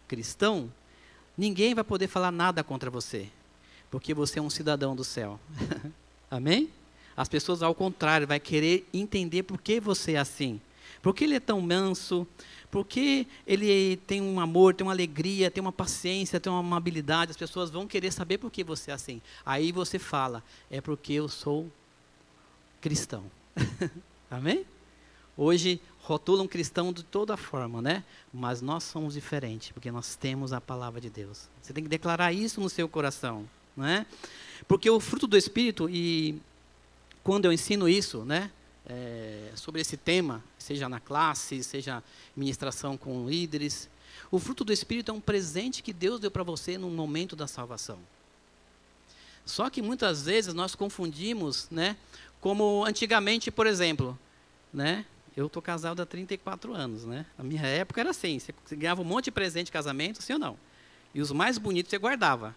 cristão, 0.07 0.73
ninguém 1.37 1.75
vai 1.75 1.85
poder 1.85 2.07
falar 2.07 2.31
nada 2.31 2.63
contra 2.63 2.91
você, 2.91 3.29
porque 3.91 4.15
você 4.15 4.39
é 4.39 4.43
um 4.43 4.51
cidadão 4.51 4.95
do 4.95 5.05
céu. 5.05 5.41
Amém? 6.31 6.71
As 7.17 7.29
pessoas, 7.29 7.63
ao 7.63 7.75
contrário, 7.75 8.27
vai 8.27 8.41
querer 8.41 8.89
entender 8.93 9.43
por 9.43 9.61
que 9.61 9.81
você 9.81 10.13
é 10.13 10.19
assim. 10.19 10.61
Por 11.03 11.15
que 11.15 11.25
ele 11.25 11.35
é 11.35 11.41
tão 11.41 11.61
manso? 11.61 12.27
Por 12.71 12.87
que 12.87 13.27
ele 13.47 13.97
tem 14.07 14.23
um 14.23 14.41
amor, 14.41 14.73
tem 14.73 14.87
uma 14.87 14.93
alegria, 14.93 15.51
tem 15.51 15.61
uma 15.61 15.73
paciência, 15.73 16.41
tem 16.41 16.51
uma 16.51 16.61
amabilidade? 16.61 17.33
As 17.33 17.37
pessoas 17.37 17.71
vão 17.71 17.87
querer 17.87 18.13
saber 18.13 18.39
por 18.39 18.51
que 18.51 18.65
você 18.65 18.91
é 18.91 18.95
assim. 18.95 19.21
Aí 19.45 19.73
você 19.73 19.99
fala, 19.99 20.43
é 20.71 20.81
porque 20.81 21.13
eu 21.13 21.29
sou 21.29 21.71
cristão. 22.81 23.25
Amém? 24.31 24.65
Hoje 25.37 25.81
rotulam 26.03 26.47
cristão 26.47 26.93
de 26.93 27.03
toda 27.03 27.37
forma, 27.37 27.81
né? 27.81 28.05
Mas 28.33 28.61
nós 28.61 28.85
somos 28.85 29.15
diferentes, 29.15 29.71
porque 29.73 29.91
nós 29.91 30.17
temos 30.17 30.53
a 30.53 30.61
palavra 30.61 31.01
de 31.01 31.09
Deus. 31.09 31.49
Você 31.63 31.73
tem 31.73 31.85
que 31.85 31.91
declarar 31.91 32.33
isso 32.33 32.61
no 32.61 32.69
seu 32.69 32.89
coração, 32.89 33.49
né? 33.77 34.07
Porque 34.69 34.89
o 34.91 35.01
fruto 35.01 35.27
do 35.27 35.37
Espírito, 35.37 35.89
e 35.89 36.41
quando 37.23 37.45
eu 37.45 37.53
ensino 37.53 37.89
isso, 37.89 38.25
né? 38.25 38.51
é, 38.87 39.51
sobre 39.55 39.81
esse 39.81 39.97
tema, 39.97 40.43
seja 40.59 40.89
na 40.89 41.01
classe, 41.01 41.63
seja 41.63 42.03
ministração 42.37 42.97
com 42.97 43.29
líderes. 43.29 43.89
O 44.31 44.39
fruto 44.39 44.65
do 44.65 44.73
Espírito 44.73 45.11
é 45.11 45.15
um 45.15 45.21
presente 45.21 45.83
que 45.83 45.93
Deus 45.93 46.21
deu 46.21 46.31
para 46.31 46.43
você 46.43 46.77
no 46.77 46.91
momento 46.91 47.37
da 47.37 47.47
salvação. 47.47 47.99
Só 49.45 49.69
que 49.69 49.83
muitas 49.83 50.23
vezes 50.23 50.55
nós 50.55 50.75
confundimos, 50.75 51.69
né, 51.71 51.97
como 52.41 52.85
antigamente, 52.85 53.51
por 53.51 53.67
exemplo, 53.67 54.19
né, 54.73 55.05
eu 55.37 55.47
estou 55.47 55.63
casado 55.63 56.01
há 56.03 56.07
34 56.07 56.75
anos, 56.75 57.05
né? 57.05 57.27
Na 57.37 57.45
minha 57.45 57.67
época 57.67 58.01
era 58.01 58.11
assim, 58.11 58.39
você 58.39 58.77
ganhava 58.77 59.01
um 59.01 59.05
monte 59.05 59.27
de 59.27 59.31
presente 59.31 59.67
de 59.67 59.73
casamento, 59.73 60.23
sim 60.23 60.35
ou 60.35 60.39
não? 60.39 60.59
E 61.15 61.21
os 61.21 61.33
mais 61.33 61.59
bonitos 61.59 61.91
você 61.91 61.99
guardava. 61.99 62.55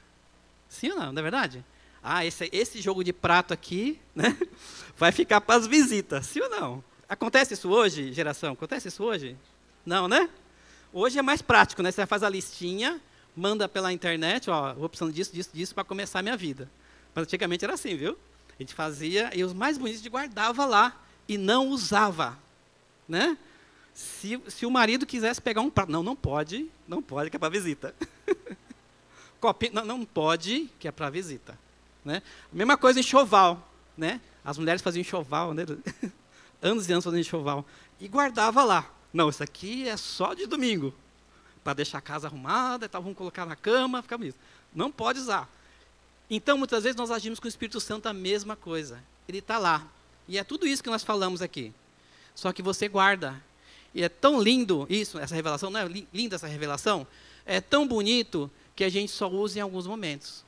Sim 0.68 0.92
ou 0.92 0.98
não, 0.98 1.12
não 1.14 1.20
é 1.20 1.24
verdade? 1.24 1.64
ah, 2.06 2.24
esse, 2.24 2.48
esse 2.54 2.80
jogo 2.80 3.04
de 3.04 3.12
prato 3.12 3.52
aqui 3.52 4.00
né, 4.14 4.38
vai 4.96 5.12
ficar 5.12 5.42
para 5.42 5.56
as 5.56 5.66
visitas, 5.66 6.28
sim 6.28 6.40
ou 6.40 6.50
não? 6.50 6.84
Acontece 7.10 7.56
isso 7.56 7.70
hoje, 7.70 8.14
geração? 8.14 8.54
Acontece 8.54 8.88
isso 8.88 9.04
hoje? 9.04 9.36
Não, 9.84 10.08
né? 10.08 10.30
Hoje 10.94 11.18
é 11.18 11.22
mais 11.22 11.42
prático, 11.42 11.82
né? 11.82 11.92
Você 11.92 12.06
faz 12.06 12.22
a 12.24 12.30
listinha, 12.30 13.02
manda 13.36 13.68
pela 13.68 13.92
internet, 13.92 14.50
ó, 14.50 14.74
vou 14.76 14.88
precisando 14.88 15.14
disso, 15.14 15.34
disso, 15.34 15.50
disso 15.52 15.74
para 15.74 15.84
começar 15.84 16.20
a 16.20 16.22
minha 16.22 16.38
vida. 16.38 16.70
Mas 17.14 17.24
antigamente 17.24 17.66
era 17.66 17.74
assim, 17.74 17.96
viu? 17.96 18.18
A 18.58 18.62
gente 18.62 18.74
fazia 18.74 19.32
e 19.36 19.44
os 19.44 19.52
mais 19.52 19.78
bonitos 19.78 20.02
de 20.02 20.10
guardava 20.10 20.66
lá 20.66 21.04
e 21.28 21.38
não 21.38 21.70
usava, 21.70 22.38
né? 23.08 23.38
Se, 23.94 24.42
se 24.50 24.66
o 24.66 24.72
marido 24.72 25.06
quisesse 25.06 25.42
pegar 25.42 25.62
um 25.62 25.70
prato, 25.70 25.92
não, 25.92 26.04
não 26.04 26.16
pode, 26.16 26.70
não 26.88 27.02
pode, 27.02 27.30
que 27.30 27.38
é 27.38 27.40
para 27.40 27.50
visita. 27.50 27.96
copinho. 29.46 29.74
Não, 29.74 29.86
não 29.86 30.06
pode, 30.06 30.70
que 30.80 30.88
é 30.88 30.92
para 30.92 31.10
visita. 31.10 31.58
Né? 32.04 32.22
A 32.52 32.56
mesma 32.56 32.78
coisa 32.78 33.00
em. 33.00 33.64
Né? 33.98 34.20
As 34.44 34.58
mulheres 34.58 34.82
faziam 34.82 35.02
enxoval, 35.02 35.54
né? 35.54 35.64
anos 36.62 36.90
e 36.90 36.92
anos 36.92 37.06
fazendo 37.06 37.20
enxoval. 37.20 37.66
E 38.00 38.08
guardava 38.08 38.64
lá. 38.64 38.92
Não, 39.14 39.30
isso 39.30 39.44
aqui 39.44 39.88
é 39.88 39.96
só 39.96 40.34
de 40.34 40.46
domingo. 40.46 40.94
Para 41.64 41.74
deixar 41.74 42.00
a 42.00 42.02
casa 42.02 42.28
arrumada, 42.28 42.86
então 42.86 43.02
vamos 43.02 43.18
colocar 43.18 43.46
na 43.46 43.56
cama, 43.56 44.02
ficar 44.02 44.22
isso. 44.22 44.38
Não 44.74 44.92
pode 44.92 45.20
usar. 45.20 45.50
Então, 46.30 46.58
muitas 46.58 46.84
vezes, 46.84 46.98
nós 46.98 47.12
agimos 47.12 47.40
com 47.40 47.46
o 47.46 47.50
Espírito 47.50 47.80
Santo 47.80 48.08
a 48.08 48.14
mesma 48.14 48.56
coisa. 48.56 49.02
Ele 49.28 49.40
está 49.40 49.58
lá. 49.58 49.88
E 50.28 50.38
é 50.38 50.44
tudo 50.44 50.68
isso 50.68 50.84
que 50.84 50.90
nós 50.90 51.04
falamos 51.04 51.42
aqui. 51.42 51.74
Só 52.36 52.52
que 52.52 52.62
você 52.62 52.88
guarda. 52.88 53.42
E 53.94 54.04
é 54.04 54.10
tão 54.10 54.42
lindo 54.42 54.86
isso, 54.90 55.18
essa 55.18 55.34
revelação, 55.34 55.70
não 55.70 55.80
é 55.80 55.88
linda 56.14 56.36
essa 56.36 56.48
revelação? 56.48 57.08
É 57.46 57.62
tão 57.62 57.88
bonito 57.88 58.52
que 58.76 58.84
a 58.84 58.90
gente 58.90 59.12
só 59.12 59.30
usa 59.30 59.60
em 59.60 59.62
alguns 59.62 59.88
momentos. 59.88 60.44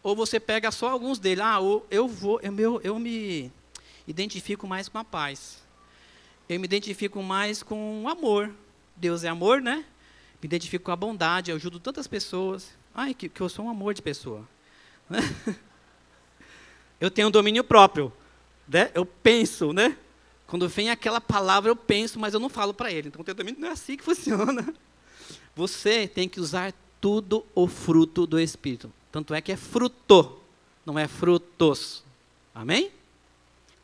Ou 0.00 0.14
você 0.14 0.38
pega 0.38 0.70
só 0.70 0.90
alguns 0.90 1.18
dele. 1.18 1.40
Ah, 1.40 1.58
eu 1.90 2.06
vou, 2.06 2.40
eu, 2.40 2.56
eu, 2.58 2.80
eu 2.82 2.98
me 2.98 3.50
identifico 4.06 4.66
mais 4.66 4.88
com 4.88 4.98
a 4.98 5.04
paz. 5.04 5.58
Eu 6.48 6.60
me 6.60 6.66
identifico 6.66 7.22
mais 7.22 7.62
com 7.62 8.04
o 8.04 8.08
amor. 8.08 8.54
Deus 8.94 9.24
é 9.24 9.28
amor, 9.28 9.60
né? 9.60 9.84
Me 10.40 10.46
identifico 10.46 10.84
com 10.84 10.92
a 10.92 10.96
bondade, 10.96 11.50
eu 11.50 11.56
ajudo 11.56 11.80
tantas 11.80 12.06
pessoas. 12.06 12.70
Ai, 12.94 13.14
que, 13.14 13.28
que 13.28 13.40
eu 13.40 13.48
sou 13.48 13.64
um 13.64 13.70
amor 13.70 13.94
de 13.94 14.02
pessoa. 14.02 14.46
eu 17.00 17.10
tenho 17.10 17.28
um 17.28 17.30
domínio 17.30 17.64
próprio. 17.64 18.12
Né? 18.68 18.90
Eu 18.94 19.04
penso, 19.04 19.72
né? 19.72 19.96
Quando 20.54 20.68
vem 20.68 20.88
aquela 20.88 21.20
palavra, 21.20 21.68
eu 21.68 21.74
penso, 21.74 22.16
mas 22.16 22.32
eu 22.32 22.38
não 22.38 22.48
falo 22.48 22.72
para 22.72 22.88
ele. 22.88 23.08
Então, 23.08 23.20
o 23.20 23.34
domínio 23.34 23.60
não 23.60 23.66
é 23.66 23.72
assim 23.72 23.96
que 23.96 24.04
funciona. 24.06 24.72
Você 25.56 26.06
tem 26.06 26.28
que 26.28 26.38
usar 26.38 26.72
tudo 27.00 27.44
o 27.56 27.66
fruto 27.66 28.24
do 28.24 28.38
Espírito. 28.38 28.88
Tanto 29.10 29.34
é 29.34 29.40
que 29.40 29.50
é 29.50 29.56
fruto, 29.56 30.38
não 30.86 30.96
é 30.96 31.08
frutos. 31.08 32.04
Amém? 32.54 32.92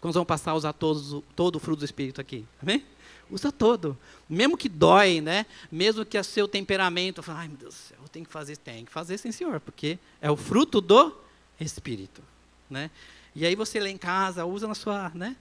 Quando 0.01 0.15
vamos 0.15 0.29
passar 0.29 0.53
a 0.53 0.55
usar 0.55 0.73
todos, 0.73 1.21
todo 1.35 1.57
o 1.57 1.59
fruto 1.59 1.81
do 1.81 1.85
Espírito 1.85 2.21
aqui. 2.21 2.47
Amém? 2.63 2.87
Usa 3.29 3.51
todo. 3.51 3.99
Mesmo 4.29 4.57
que 4.57 4.69
dói, 4.69 5.21
né? 5.21 5.47
Mesmo 5.73 6.07
que 6.07 6.17
o 6.17 6.23
seu 6.23 6.47
temperamento, 6.47 7.21
ai 7.27 7.49
meu 7.49 7.57
Deus 7.57 7.75
do 7.75 7.79
céu, 7.79 7.99
eu 8.01 8.09
tenho 8.09 8.25
que 8.25 8.33
fazer, 8.33 8.57
tem 8.59 8.85
que 8.85 8.93
fazer 8.93 9.19
sim, 9.19 9.33
senhor, 9.33 9.59
porque 9.59 9.99
é 10.23 10.31
o 10.31 10.37
fruto 10.37 10.81
do 10.81 11.13
Espírito, 11.59 12.23
né? 12.71 12.93
E 13.35 13.45
aí 13.45 13.57
você 13.57 13.81
lá 13.81 13.89
em 13.89 13.99
casa, 13.99 14.45
usa 14.45 14.69
na 14.69 14.75
sua, 14.77 15.11
né? 15.17 15.35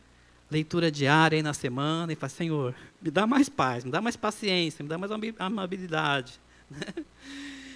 Leitura 0.52 0.92
diária 0.92 1.36
aí 1.38 1.44
na 1.44 1.54
semana 1.54 2.12
e 2.12 2.16
fala, 2.16 2.30
Senhor, 2.30 2.76
me 3.02 3.12
dá 3.12 3.28
mais 3.28 3.50
paz, 3.50 3.84
me 3.84 3.92
dá 3.92 4.02
mais 4.02 4.16
paciência, 4.16 4.84
me 4.84 4.90
dá 4.90 4.98
mais 4.98 5.12
amabilidade. 5.38 6.40
Né? 6.70 7.04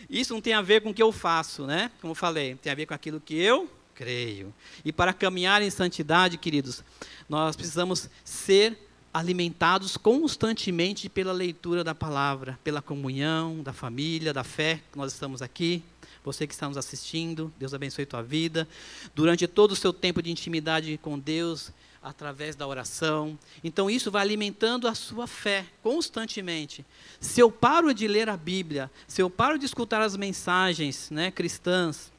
Isso 0.07 0.35
não 0.35 0.41
tem 0.41 0.53
a 0.53 0.61
ver 0.61 0.81
com 0.81 0.91
o 0.91 0.93
que 0.93 1.01
eu 1.01 1.11
faço, 1.11 1.65
né? 1.65 1.89
Como 1.99 2.11
eu 2.11 2.15
falei, 2.15 2.53
tem 2.53 2.71
a 2.71 2.75
ver 2.75 2.85
com 2.85 2.93
aquilo 2.93 3.19
que 3.19 3.35
eu 3.35 3.67
creio. 3.95 4.53
E 4.85 4.93
para 4.93 5.11
caminhar 5.11 5.63
em 5.63 5.69
santidade, 5.71 6.37
queridos, 6.37 6.83
nós 7.27 7.55
precisamos 7.55 8.07
ser 8.23 8.77
alimentados 9.13 9.95
constantemente 9.95 11.07
pela 11.07 11.31
leitura 11.31 11.83
da 11.83 11.93
palavra, 11.93 12.59
pela 12.63 12.81
comunhão 12.81 13.61
da 13.61 13.73
família, 13.73 14.33
da 14.33 14.43
fé 14.43 14.81
que 14.91 14.97
nós 14.97 15.13
estamos 15.13 15.41
aqui. 15.41 15.83
Você 16.23 16.47
que 16.47 16.53
está 16.53 16.67
nos 16.67 16.77
assistindo, 16.77 17.53
Deus 17.59 17.73
abençoe 17.73 18.05
tua 18.05 18.23
vida. 18.23 18.67
Durante 19.13 19.45
todo 19.45 19.73
o 19.73 19.75
seu 19.75 19.91
tempo 19.91 20.21
de 20.21 20.31
intimidade 20.31 20.97
com 21.01 21.19
Deus, 21.19 21.71
através 22.03 22.55
da 22.55 22.67
oração. 22.67 23.39
Então 23.63 23.89
isso 23.89 24.11
vai 24.11 24.21
alimentando 24.21 24.87
a 24.87 24.93
sua 24.93 25.25
fé 25.25 25.65
constantemente. 25.81 26.85
Se 27.19 27.39
eu 27.39 27.49
paro 27.49 27.93
de 27.93 28.07
ler 28.07 28.29
a 28.29 28.35
Bíblia, 28.35 28.91
se 29.07 29.21
eu 29.21 29.29
paro 29.29 29.57
de 29.57 29.65
escutar 29.65 30.01
as 30.01 30.17
mensagens 30.17 31.09
né, 31.09 31.31
cristãs, 31.31 32.11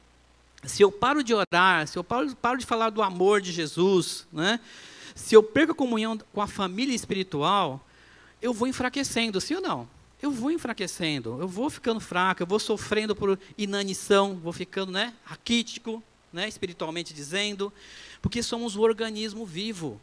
se 0.63 0.81
eu 0.81 0.91
paro 0.91 1.23
de 1.23 1.33
orar, 1.33 1.87
se 1.87 1.97
eu 1.97 2.03
paro, 2.03 2.35
paro 2.35 2.57
de 2.57 2.65
falar 2.65 2.89
do 2.89 3.03
amor 3.03 3.39
de 3.39 3.51
Jesus, 3.51 4.27
né? 4.33 4.59
se 5.15 5.33
eu 5.33 5.41
perco 5.41 5.71
a 5.71 5.75
comunhão 5.75 6.19
com 6.33 6.41
a 6.41 6.47
família 6.47 6.93
espiritual, 6.93 7.85
eu 8.41 8.53
vou 8.53 8.67
enfraquecendo, 8.67 9.39
sim 9.39 9.55
ou 9.55 9.61
não? 9.61 9.87
Eu 10.21 10.31
vou 10.31 10.51
enfraquecendo, 10.51 11.37
eu 11.39 11.47
vou 11.47 11.69
ficando 11.69 11.99
fraco, 11.99 12.43
eu 12.43 12.47
vou 12.47 12.59
sofrendo 12.59 13.15
por 13.15 13.39
inanição, 13.57 14.35
vou 14.35 14.51
ficando 14.51 14.91
né, 14.91 15.13
raquítico, 15.23 16.03
né, 16.35 16.47
espiritualmente 16.47 17.13
dizendo, 17.13 17.73
porque 18.21 18.43
somos 18.43 18.75
um 18.75 18.81
organismo 18.81 19.45
vivo. 19.45 19.99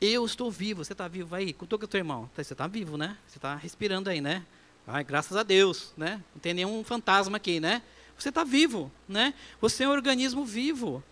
Eu 0.00 0.26
estou 0.26 0.50
vivo, 0.50 0.84
você 0.84 0.92
está 0.92 1.08
vivo 1.08 1.34
aí? 1.34 1.52
Contou 1.52 1.78
com 1.78 1.86
o 1.86 1.88
teu 1.88 1.98
irmão, 1.98 2.30
você 2.36 2.52
está 2.52 2.66
vivo, 2.66 2.96
né? 2.96 3.16
Você 3.26 3.38
está 3.38 3.56
respirando 3.56 4.10
aí, 4.10 4.20
né? 4.20 4.44
Ai, 4.86 5.02
graças 5.02 5.36
a 5.36 5.42
Deus, 5.42 5.94
né? 5.96 6.22
Não 6.34 6.40
tem 6.40 6.52
nenhum 6.52 6.84
fantasma 6.84 7.38
aqui, 7.38 7.58
né? 7.58 7.80
Você 8.18 8.28
está 8.28 8.44
vivo, 8.44 8.92
né? 9.08 9.32
Você 9.60 9.84
é 9.84 9.88
um 9.88 9.92
organismo 9.92 10.44
vivo. 10.44 11.02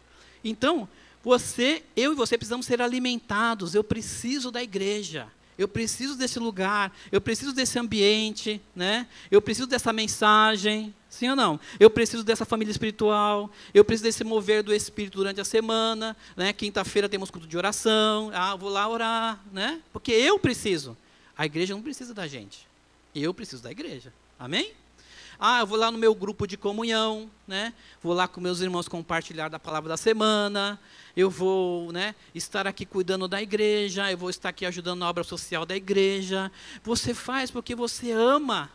Então, 0.45 0.88
você, 1.23 1.83
eu 1.97 2.12
e 2.12 2.15
você 2.15 2.37
precisamos 2.37 2.67
ser 2.67 2.83
alimentados. 2.83 3.75
Eu 3.75 3.83
preciso 3.83 4.51
da 4.51 4.62
igreja. 4.62 5.27
Eu 5.57 5.69
preciso 5.69 6.17
desse 6.17 6.38
lugar, 6.38 6.93
eu 7.11 7.21
preciso 7.21 7.53
desse 7.53 7.79
ambiente, 7.79 8.61
né? 8.75 9.07
Eu 9.31 9.41
preciso 9.43 9.67
dessa 9.67 9.93
mensagem, 9.93 10.95
sim 11.09 11.29
ou 11.29 11.37
não? 11.37 11.61
Eu 11.79 11.91
preciso 11.91 12.25
dessa 12.25 12.45
família 12.45 12.71
espiritual, 12.71 13.51
eu 13.75 13.85
preciso 13.85 14.05
desse 14.05 14.25
mover 14.25 14.62
do 14.62 14.75
espírito 14.75 15.19
durante 15.19 15.41
a 15.41 15.45
semana, 15.45 16.17
né? 16.37 16.53
Quinta-feira 16.53 17.09
temos 17.09 17.31
culto 17.31 17.47
de 17.47 17.57
oração, 17.57 18.31
ah, 18.35 18.57
vou 18.57 18.71
lá 18.71 18.88
orar, 18.88 19.43
né? 19.53 19.81
Porque 19.93 20.12
eu 20.12 20.38
preciso. 20.38 20.97
A 21.37 21.47
igreja 21.47 21.75
não 21.75 21.83
precisa 21.83 22.15
da 22.15 22.27
gente. 22.27 22.67
Eu 23.15 23.35
preciso 23.35 23.62
da 23.62 23.71
igreja. 23.71 24.12
Amém? 24.38 24.73
Ah, 25.44 25.59
eu 25.59 25.66
vou 25.66 25.76
lá 25.76 25.90
no 25.90 25.98
meu 25.98 26.14
grupo 26.14 26.46
de 26.46 26.57
comunhão, 26.57 27.28
né? 27.48 27.74
Vou 28.00 28.14
lá 28.14 28.28
com 28.28 28.40
meus 28.40 28.61
irmãos 28.61 28.87
compartilhar 28.87 29.48
da 29.48 29.59
palavra 29.59 29.88
da 29.88 29.96
semana. 29.96 30.78
Eu 31.16 31.28
vou, 31.28 31.90
né, 31.90 32.14
estar 32.33 32.64
aqui 32.64 32.87
cuidando 32.87 33.26
da 33.26 33.42
igreja, 33.42 34.09
eu 34.09 34.16
vou 34.16 34.31
estar 34.31 34.50
aqui 34.50 34.64
ajudando 34.64 35.00
na 35.00 35.09
obra 35.09 35.24
social 35.24 35.66
da 35.66 35.74
igreja. 35.74 36.48
Você 36.85 37.12
faz 37.12 37.50
porque 37.50 37.74
você 37.74 38.12
ama 38.12 38.70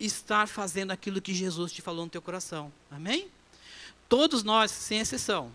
estar 0.00 0.48
fazendo 0.48 0.90
aquilo 0.90 1.20
que 1.20 1.32
Jesus 1.32 1.70
te 1.70 1.80
falou 1.80 2.04
no 2.04 2.10
teu 2.10 2.20
coração. 2.20 2.72
Amém? 2.90 3.28
Todos 4.08 4.42
nós, 4.42 4.72
sem 4.72 4.98
exceção, 4.98 5.52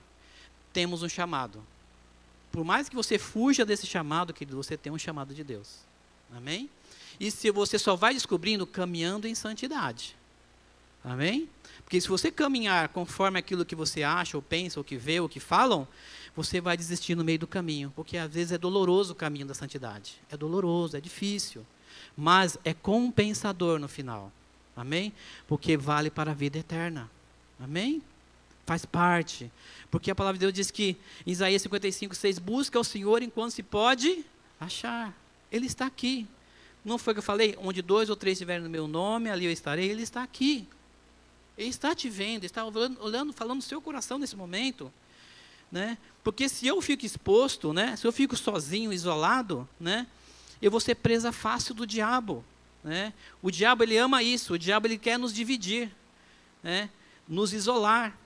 temos 0.72 1.04
um 1.04 1.10
chamado. 1.10 1.62
Por 2.54 2.64
mais 2.64 2.88
que 2.88 2.96
você 2.96 3.20
fuja 3.20 3.66
desse 3.66 3.86
chamado, 3.86 4.34
querido, 4.34 4.56
você 4.56 4.78
tem 4.78 4.94
um 4.94 4.98
chamado 4.98 5.34
de 5.34 5.44
Deus. 5.44 5.80
Amém? 6.34 6.70
E 7.20 7.30
se 7.30 7.52
você 7.52 7.78
só 7.78 7.98
vai 7.98 8.14
descobrindo 8.14 8.66
caminhando 8.66 9.28
em 9.28 9.36
santidade. 9.36 10.23
Amém? 11.04 11.50
Porque 11.84 12.00
se 12.00 12.08
você 12.08 12.32
caminhar 12.32 12.90
conforme 12.90 13.38
aquilo 13.38 13.66
que 13.66 13.76
você 13.76 14.04
acha, 14.04 14.38
ou 14.38 14.42
pensa, 14.42 14.80
ou 14.80 14.84
que 14.84 14.96
vê, 14.96 15.20
ou 15.20 15.28
que 15.28 15.40
falam, 15.40 15.88
você 16.36 16.62
vai 16.62 16.78
desistir 16.78 17.16
no 17.16 17.24
meio 17.24 17.40
do 17.40 17.48
caminho. 17.48 17.92
Porque 17.96 18.18
às 18.18 18.34
vezes 18.34 18.54
é 18.54 18.58
doloroso 18.58 19.14
o 19.14 19.16
caminho 19.16 19.46
da 19.46 19.54
santidade. 19.54 20.16
É 20.32 20.38
doloroso, 20.38 20.98
é 20.98 21.02
difícil. 21.02 21.66
Mas 22.16 22.58
é 22.64 22.74
compensador 22.74 23.80
no 23.80 23.88
final. 23.88 24.32
Amém? 24.76 25.14
Porque 25.48 25.78
vale 25.78 26.10
para 26.10 26.32
a 26.32 26.34
vida 26.34 26.58
eterna. 26.58 27.10
Amém? 27.60 28.02
Faz 28.66 28.86
parte. 28.86 29.52
Porque 29.92 30.10
a 30.10 30.16
palavra 30.16 30.38
de 30.38 30.46
Deus 30.46 30.54
diz 30.54 30.72
que 30.72 30.98
em 31.28 31.32
Isaías 31.32 31.62
55, 31.62 32.16
6, 32.16 32.40
busca 32.40 32.80
o 32.80 32.84
Senhor 32.84 33.22
enquanto 33.22 33.52
se 33.52 33.62
pode 33.62 34.26
achar. 34.60 35.14
Ele 35.52 35.68
está 35.68 35.86
aqui. 35.86 36.26
Não 36.84 36.98
foi 36.98 37.12
o 37.12 37.16
que 37.16 37.20
eu 37.20 37.24
falei? 37.24 37.56
Onde 37.62 37.82
dois 37.82 38.10
ou 38.10 38.16
três 38.16 38.38
estiverem 38.38 38.64
no 38.64 38.70
meu 38.70 38.88
nome, 38.88 39.30
ali 39.30 39.46
eu 39.46 39.52
estarei. 39.52 39.90
Ele 39.90 40.02
está 40.02 40.24
aqui. 40.24 40.68
Ele 41.58 41.70
está 41.70 41.94
te 41.94 42.10
vendo, 42.10 42.44
está 42.44 42.66
olhando, 42.66 43.32
falando 43.34 43.58
no 43.58 43.62
seu 43.62 43.82
coração 43.82 44.18
nesse 44.18 44.36
momento. 44.36 44.92
Né? 45.72 45.98
Porque 46.24 46.50
se 46.50 46.68
eu 46.68 46.82
fico 46.82 47.06
exposto, 47.06 47.74
né? 47.74 47.96
se 47.96 48.06
eu 48.06 48.12
fico 48.12 48.36
sozinho, 48.36 48.92
isolado, 48.92 49.68
né? 49.80 50.08
eu 50.62 50.72
vou 50.72 50.80
ser 50.80 50.96
presa 50.96 51.32
fácil 51.32 51.74
do 51.76 51.86
diabo. 51.86 52.44
Né? 52.84 53.14
O 53.42 53.52
diabo 53.52 53.84
ele 53.84 53.98
ama 53.98 54.24
isso, 54.24 54.54
o 54.54 54.60
diabo 54.60 54.88
ele 54.88 54.98
quer 54.98 55.18
nos 55.18 55.34
dividir, 55.34 55.92
né? 56.62 56.90
nos 57.28 57.54
isolar. 57.54 58.18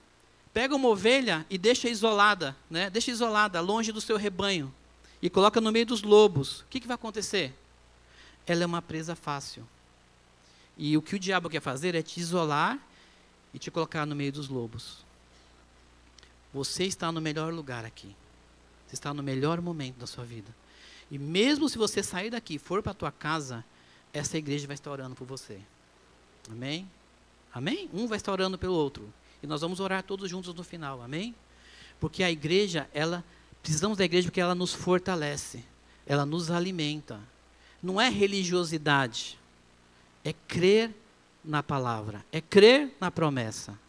Pega 0.54 0.76
uma 0.76 0.88
ovelha 0.88 1.46
e 1.50 1.58
deixa 1.58 1.90
isolada, 1.90 2.56
né? 2.70 2.90
deixa 2.90 3.12
isolada, 3.12 3.60
longe 3.62 3.92
do 3.92 4.02
seu 4.02 4.18
rebanho, 4.18 4.74
e 5.22 5.30
coloca 5.30 5.62
no 5.62 5.72
meio 5.72 5.86
dos 5.86 6.02
lobos. 6.02 6.62
O 6.62 6.66
que, 6.70 6.80
que 6.80 6.88
vai 6.88 6.96
acontecer? 6.96 7.54
Ela 8.46 8.64
é 8.64 8.66
uma 8.66 8.82
presa 8.82 9.16
fácil. 9.16 9.68
E 10.78 10.96
o 10.96 11.02
que 11.02 11.16
o 11.16 11.20
diabo 11.20 11.50
quer 11.50 11.62
fazer 11.62 11.94
é 11.96 12.02
te 12.02 12.20
isolar 12.20 12.80
e 13.54 13.60
te 13.60 13.72
colocar 13.72 14.06
no 14.06 14.16
meio 14.16 14.32
dos 14.32 14.48
lobos. 14.48 15.06
Você 16.54 16.86
está 16.86 17.12
no 17.12 17.22
melhor 17.22 17.54
lugar 17.54 17.86
aqui. 17.86 18.16
Você 18.88 18.96
está 18.96 19.14
no 19.14 19.22
melhor 19.22 19.62
momento 19.62 19.98
da 19.98 20.08
sua 20.08 20.24
vida. 20.24 20.54
E 21.12 21.18
mesmo 21.18 21.70
se 21.70 21.78
você 21.78 22.02
sair 22.02 22.30
daqui 22.30 22.56
e 22.56 22.60
for 22.60 22.82
para 22.82 22.92
a 22.92 22.96
tua 22.96 23.12
casa, 23.12 23.64
essa 24.14 24.38
igreja 24.38 24.68
vai 24.68 24.76
estar 24.76 24.92
orando 24.92 25.16
por 25.16 25.26
você. 25.26 25.60
Amém? 26.50 26.90
Amém? 27.54 27.90
Um 27.94 28.08
vai 28.08 28.18
estar 28.18 28.32
orando 28.32 28.58
pelo 28.58 28.74
outro. 28.74 29.12
E 29.42 29.48
nós 29.48 29.62
vamos 29.62 29.80
orar 29.80 30.04
todos 30.04 30.30
juntos 30.30 30.54
no 30.54 30.64
final. 30.64 31.02
Amém? 31.02 31.36
Porque 32.00 32.24
a 32.24 32.32
igreja, 32.32 32.90
ela 32.94 33.24
precisamos 33.62 33.98
da 33.98 34.06
igreja 34.06 34.28
porque 34.28 34.42
ela 34.42 34.56
nos 34.56 34.74
fortalece. 34.74 35.64
Ela 36.06 36.26
nos 36.26 36.50
alimenta. 36.50 37.20
Não 37.82 38.00
é 38.00 38.10
religiosidade. 38.10 39.38
É 40.24 40.34
crer 40.48 40.94
na 41.48 41.64
palavra, 41.64 42.26
é 42.32 42.42
crer 42.42 42.94
na 43.00 43.10
promessa. 43.10 43.80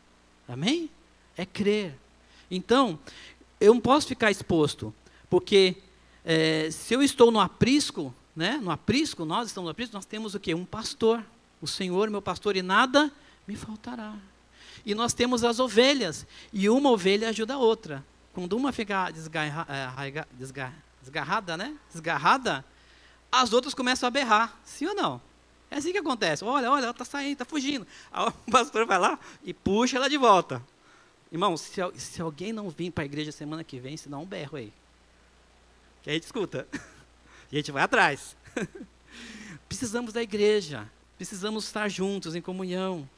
Amém? 0.47 0.88
É 1.37 1.44
crer. 1.44 1.94
Então, 2.51 2.99
eu 3.61 3.75
não 3.75 3.81
posso 3.81 4.07
ficar 4.07 4.31
exposto, 4.31 4.94
porque 5.29 5.77
é, 6.25 6.71
se 6.71 6.94
eu 6.94 7.03
estou 7.03 7.31
no 7.31 7.40
aprisco, 7.40 8.14
né, 8.35 8.59
no 8.62 8.71
aprisco, 8.71 9.25
nós 9.25 9.49
estamos 9.49 9.66
no 9.66 9.73
aprisco, 9.73 9.94
nós 9.97 10.07
temos 10.07 10.35
o 10.35 10.40
quê? 10.40 10.55
Um 10.55 10.64
pastor. 10.64 11.23
O 11.61 11.66
Senhor, 11.66 12.09
meu 12.09 12.23
pastor, 12.23 12.57
e 12.57 12.62
nada 12.62 13.11
me 13.47 13.57
faltará. 13.57 14.14
E 14.87 14.94
nós 14.94 15.12
temos 15.12 15.42
as 15.42 15.59
ovelhas, 15.59 16.25
e 16.53 16.68
uma 16.68 16.90
ovelha 16.90 17.29
ajuda 17.31 17.55
a 17.55 17.59
outra. 17.59 18.05
Quando 18.33 18.57
uma 18.57 18.71
fica 18.71 19.11
desgarra, 19.11 19.66
é, 19.68 20.25
desgarrada, 21.03 21.57
né? 21.57 21.77
Desgarrada, 21.90 22.64
as 23.33 23.53
outras 23.53 23.75
começam 23.75 24.07
a 24.07 24.11
berrar. 24.11 24.57
Sim 24.64 24.87
ou 24.87 24.94
não? 24.94 25.21
É 25.70 25.76
assim 25.76 25.92
que 25.92 25.98
acontece. 25.98 26.44
Olha, 26.44 26.70
olha, 26.70 26.83
ela 26.83 26.90
está 26.90 27.04
saindo, 27.04 27.33
está 27.33 27.44
fugindo. 27.44 27.87
O 28.12 28.33
pastor 28.50 28.87
vai 28.87 28.98
lá 28.98 29.18
e 29.44 29.52
puxa 29.52 29.96
ela 29.96 30.09
de 30.09 30.16
volta. 30.16 30.62
Irmão, 31.31 31.57
se, 31.57 31.81
se 31.96 32.22
alguém 32.22 32.52
não 32.52 32.70
vir 32.70 32.90
para 32.90 33.04
a 33.04 33.07
igreja 33.07 33.31
semana 33.31 33.62
que 33.62 33.78
vem, 33.78 33.96
se 33.96 34.09
dá 34.09 34.16
um 34.16 34.24
berro 34.24 34.57
aí. 34.57 34.72
Que 36.02 36.11
a 36.11 36.12
gente 36.14 36.24
escuta. 36.24 36.66
A 37.50 37.54
gente 37.54 37.72
vai 37.72 37.83
atrás. 37.83 38.37
Precisamos 39.68 40.12
da 40.12 40.22
igreja. 40.22 40.87
Precisamos 41.16 41.64
estar 41.64 41.88
juntos 41.88 42.35
em 42.37 42.42
comunhão. 42.42 43.09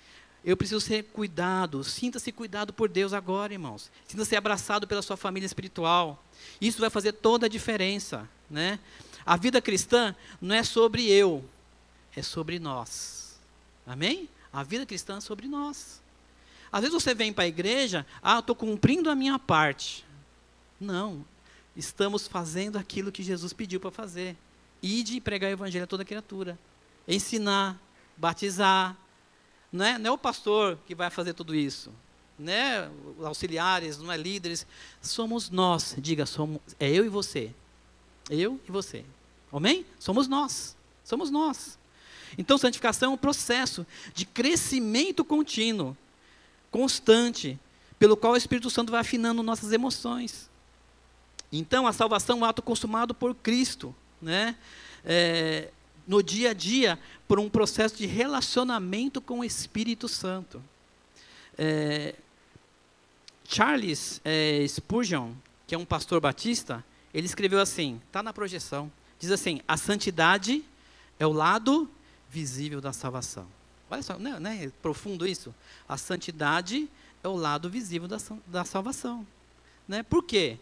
Eu 0.44 0.56
preciso 0.56 0.80
ser 0.80 1.02
cuidado. 1.04 1.82
Sinta-se 1.82 2.30
cuidado 2.30 2.72
por 2.72 2.88
Deus 2.88 3.12
agora, 3.12 3.52
irmãos. 3.52 3.90
Sinta-se 4.06 4.36
abraçado 4.36 4.86
pela 4.86 5.02
sua 5.02 5.16
família 5.16 5.46
espiritual. 5.46 6.24
Isso 6.60 6.80
vai 6.80 6.88
fazer 6.88 7.12
toda 7.12 7.46
a 7.46 7.48
diferença, 7.48 8.28
né? 8.48 8.78
A 9.26 9.36
vida 9.36 9.60
cristã 9.60 10.14
não 10.40 10.54
é 10.54 10.62
sobre 10.62 11.10
eu, 11.10 11.44
é 12.14 12.22
sobre 12.22 12.58
nós. 12.58 13.38
Amém? 13.86 14.28
A 14.52 14.62
vida 14.62 14.84
cristã 14.84 15.18
é 15.18 15.20
sobre 15.20 15.46
nós. 15.46 16.00
Às 16.72 16.82
vezes 16.82 16.94
você 16.94 17.14
vem 17.14 17.32
para 17.32 17.44
a 17.44 17.48
igreja, 17.48 18.06
ah, 18.22 18.38
estou 18.38 18.54
cumprindo 18.54 19.10
a 19.10 19.14
minha 19.14 19.38
parte. 19.38 20.04
Não, 20.80 21.24
estamos 21.76 22.26
fazendo 22.26 22.78
aquilo 22.78 23.12
que 23.12 23.22
Jesus 23.22 23.52
pediu 23.52 23.80
para 23.80 23.90
fazer. 23.90 24.36
Ide 24.82 25.16
e 25.16 25.20
pregar 25.20 25.50
o 25.50 25.52
evangelho 25.52 25.84
a 25.84 25.86
toda 25.86 26.04
criatura. 26.04 26.58
Ensinar, 27.06 27.78
batizar. 28.16 28.96
Não 29.72 29.84
é, 29.84 29.98
não 29.98 30.10
é 30.10 30.12
o 30.12 30.18
pastor 30.18 30.78
que 30.86 30.94
vai 30.94 31.10
fazer 31.10 31.34
tudo 31.34 31.54
isso. 31.54 31.92
Né? 32.38 32.90
Auxiliares, 33.22 33.98
não 33.98 34.10
é 34.10 34.16
líderes. 34.16 34.66
Somos 35.02 35.50
nós. 35.50 35.96
Diga, 35.98 36.24
somos, 36.24 36.60
é 36.78 36.88
eu 36.88 37.04
e 37.04 37.08
você. 37.08 37.52
Eu 38.30 38.58
e 38.66 38.70
você. 38.70 39.04
Amém? 39.52 39.84
Somos 39.98 40.28
nós. 40.28 40.76
Somos 41.04 41.30
nós. 41.30 41.78
Então, 42.38 42.58
santificação 42.58 43.10
é 43.10 43.14
um 43.14 43.18
processo 43.18 43.86
de 44.14 44.24
crescimento 44.24 45.24
contínuo, 45.24 45.96
constante, 46.70 47.58
pelo 47.98 48.16
qual 48.16 48.34
o 48.34 48.36
Espírito 48.36 48.70
Santo 48.70 48.92
vai 48.92 49.00
afinando 49.00 49.42
nossas 49.42 49.72
emoções. 49.72 50.48
Então, 51.52 51.86
a 51.86 51.92
salvação 51.92 52.38
é 52.38 52.40
um 52.40 52.44
ato 52.44 52.62
consumado 52.62 53.14
por 53.14 53.34
Cristo, 53.34 53.94
né? 54.22 54.56
É, 55.04 55.70
no 56.06 56.22
dia 56.22 56.50
a 56.50 56.52
dia, 56.52 56.98
por 57.28 57.38
um 57.38 57.48
processo 57.48 57.96
de 57.96 58.06
relacionamento 58.06 59.20
com 59.20 59.40
o 59.40 59.44
Espírito 59.44 60.08
Santo. 60.08 60.62
É, 61.56 62.14
Charles 63.44 64.20
é, 64.24 64.64
Spurgeon, 64.66 65.32
que 65.66 65.74
é 65.74 65.78
um 65.78 65.84
pastor 65.84 66.20
batista, 66.20 66.84
ele 67.12 67.26
escreveu 67.26 67.60
assim, 67.60 68.00
está 68.06 68.22
na 68.22 68.32
projeção, 68.32 68.90
diz 69.18 69.30
assim, 69.30 69.60
a 69.66 69.76
santidade 69.76 70.64
é 71.18 71.26
o 71.26 71.32
lado 71.32 71.90
visível 72.30 72.80
da 72.80 72.92
salvação. 72.92 73.46
Olha 73.90 74.02
só, 74.02 74.18
não 74.18 74.36
é, 74.36 74.40
não 74.40 74.50
é 74.50 74.70
profundo 74.80 75.26
isso? 75.26 75.54
A 75.88 75.96
santidade 75.96 76.88
é 77.22 77.28
o 77.28 77.34
lado 77.34 77.68
visível 77.68 78.06
da, 78.06 78.18
da 78.46 78.64
salvação. 78.64 79.26
Né? 79.86 80.02
Por 80.02 80.22
quê? 80.22 80.58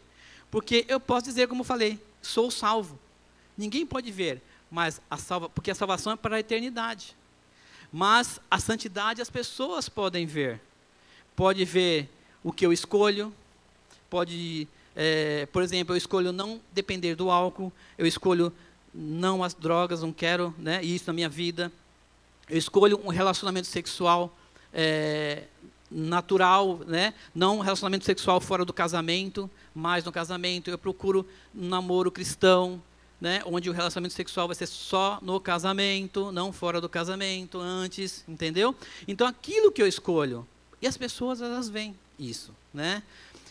Porque 0.50 0.86
eu 0.88 0.98
posso 0.98 1.26
dizer, 1.26 1.46
como 1.46 1.62
falei, 1.62 2.00
sou 2.22 2.50
salvo. 2.50 2.98
Ninguém 3.56 3.84
pode 3.84 4.10
ver, 4.10 4.40
mas 4.70 5.00
a 5.10 5.18
salva, 5.18 5.48
porque 5.48 5.70
a 5.70 5.74
salvação 5.74 6.12
é 6.12 6.16
para 6.16 6.36
a 6.36 6.40
eternidade. 6.40 7.14
Mas 7.92 8.40
a 8.50 8.58
santidade 8.58 9.20
as 9.20 9.28
pessoas 9.28 9.88
podem 9.88 10.26
ver. 10.26 10.60
Pode 11.36 11.64
ver 11.64 12.08
o 12.42 12.52
que 12.52 12.64
eu 12.64 12.72
escolho, 12.72 13.32
pode, 14.08 14.66
é, 14.96 15.46
por 15.46 15.62
exemplo, 15.62 15.94
eu 15.94 15.98
escolho 15.98 16.32
não 16.32 16.60
depender 16.72 17.14
do 17.14 17.30
álcool, 17.30 17.72
eu 17.98 18.06
escolho 18.06 18.52
não 18.94 19.44
as 19.44 19.54
drogas, 19.54 20.02
não 20.02 20.12
quero 20.12 20.54
né, 20.58 20.82
isso 20.82 21.04
na 21.06 21.12
minha 21.12 21.28
vida. 21.28 21.72
Eu 22.48 22.58
escolho 22.58 23.00
um 23.04 23.08
relacionamento 23.08 23.66
sexual 23.66 24.34
é, 24.72 25.44
natural, 25.90 26.80
né? 26.86 27.14
não 27.34 27.58
um 27.58 27.60
relacionamento 27.60 28.04
sexual 28.04 28.40
fora 28.40 28.64
do 28.64 28.72
casamento, 28.72 29.50
mas 29.74 30.04
no 30.04 30.12
casamento. 30.12 30.70
Eu 30.70 30.78
procuro 30.78 31.26
um 31.54 31.68
namoro 31.68 32.10
cristão, 32.10 32.82
né? 33.20 33.42
onde 33.44 33.68
o 33.68 33.72
relacionamento 33.72 34.14
sexual 34.14 34.46
vai 34.46 34.54
ser 34.54 34.66
só 34.66 35.18
no 35.22 35.40
casamento, 35.40 36.30
não 36.32 36.52
fora 36.52 36.80
do 36.80 36.88
casamento, 36.88 37.58
antes, 37.58 38.24
entendeu? 38.28 38.74
Então 39.06 39.26
aquilo 39.26 39.72
que 39.72 39.82
eu 39.82 39.86
escolho, 39.86 40.46
e 40.80 40.86
as 40.86 40.96
pessoas 40.96 41.40
elas 41.40 41.68
veem 41.68 41.94
isso. 42.18 42.54
Né? 42.72 43.02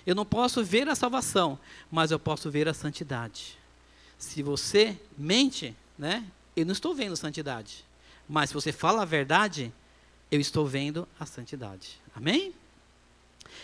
Eu 0.06 0.16
não 0.16 0.26
posso 0.26 0.64
ver 0.64 0.88
a 0.88 0.96
salvação, 0.96 1.60
mas 1.92 2.12
eu 2.12 2.20
posso 2.20 2.50
ver 2.50 2.68
a 2.68 2.74
santidade. 2.74 3.58
Se 4.18 4.42
você 4.42 4.98
mente, 5.18 5.76
né? 5.98 6.26
eu 6.58 6.66
não 6.66 6.74
estou 6.74 6.96
vendo 6.96 7.16
santidade. 7.16 7.86
Mas 8.28 8.50
se 8.50 8.54
você 8.54 8.72
fala 8.72 9.04
a 9.04 9.06
verdade, 9.06 9.72
eu 10.32 10.40
estou 10.40 10.66
vendo 10.66 11.08
a 11.20 11.26
santidade. 11.26 12.00
Amém? 12.16 12.52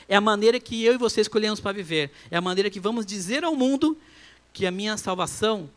É 0.07 0.15
a 0.15 0.21
maneira 0.21 0.59
que 0.59 0.83
eu 0.83 0.93
e 0.93 0.97
você 0.97 1.21
escolhemos 1.21 1.59
para 1.59 1.71
viver. 1.71 2.11
É 2.29 2.37
a 2.37 2.41
maneira 2.41 2.69
que 2.69 2.79
vamos 2.79 3.05
dizer 3.05 3.43
ao 3.43 3.55
mundo 3.55 3.97
que 4.53 4.67
a 4.67 4.71
minha 4.71 4.95
salvação 4.95 5.69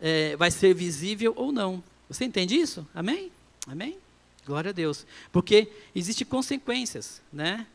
é, 0.00 0.36
vai 0.36 0.50
ser 0.50 0.74
visível 0.74 1.32
ou 1.36 1.52
não. 1.52 1.82
Você 2.08 2.24
entende 2.24 2.56
isso? 2.56 2.86
Amém? 2.92 3.30
Amém? 3.68 3.96
Glória 4.44 4.70
a 4.70 4.72
Deus. 4.72 5.06
Porque 5.30 5.68
existem 5.94 6.26
consequências, 6.26 7.22
né? 7.32 7.66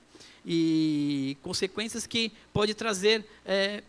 E 0.45 1.37
consequências 1.41 2.05
que 2.05 2.31
pode 2.53 2.73
trazer 2.73 3.25
é, 3.45 3.81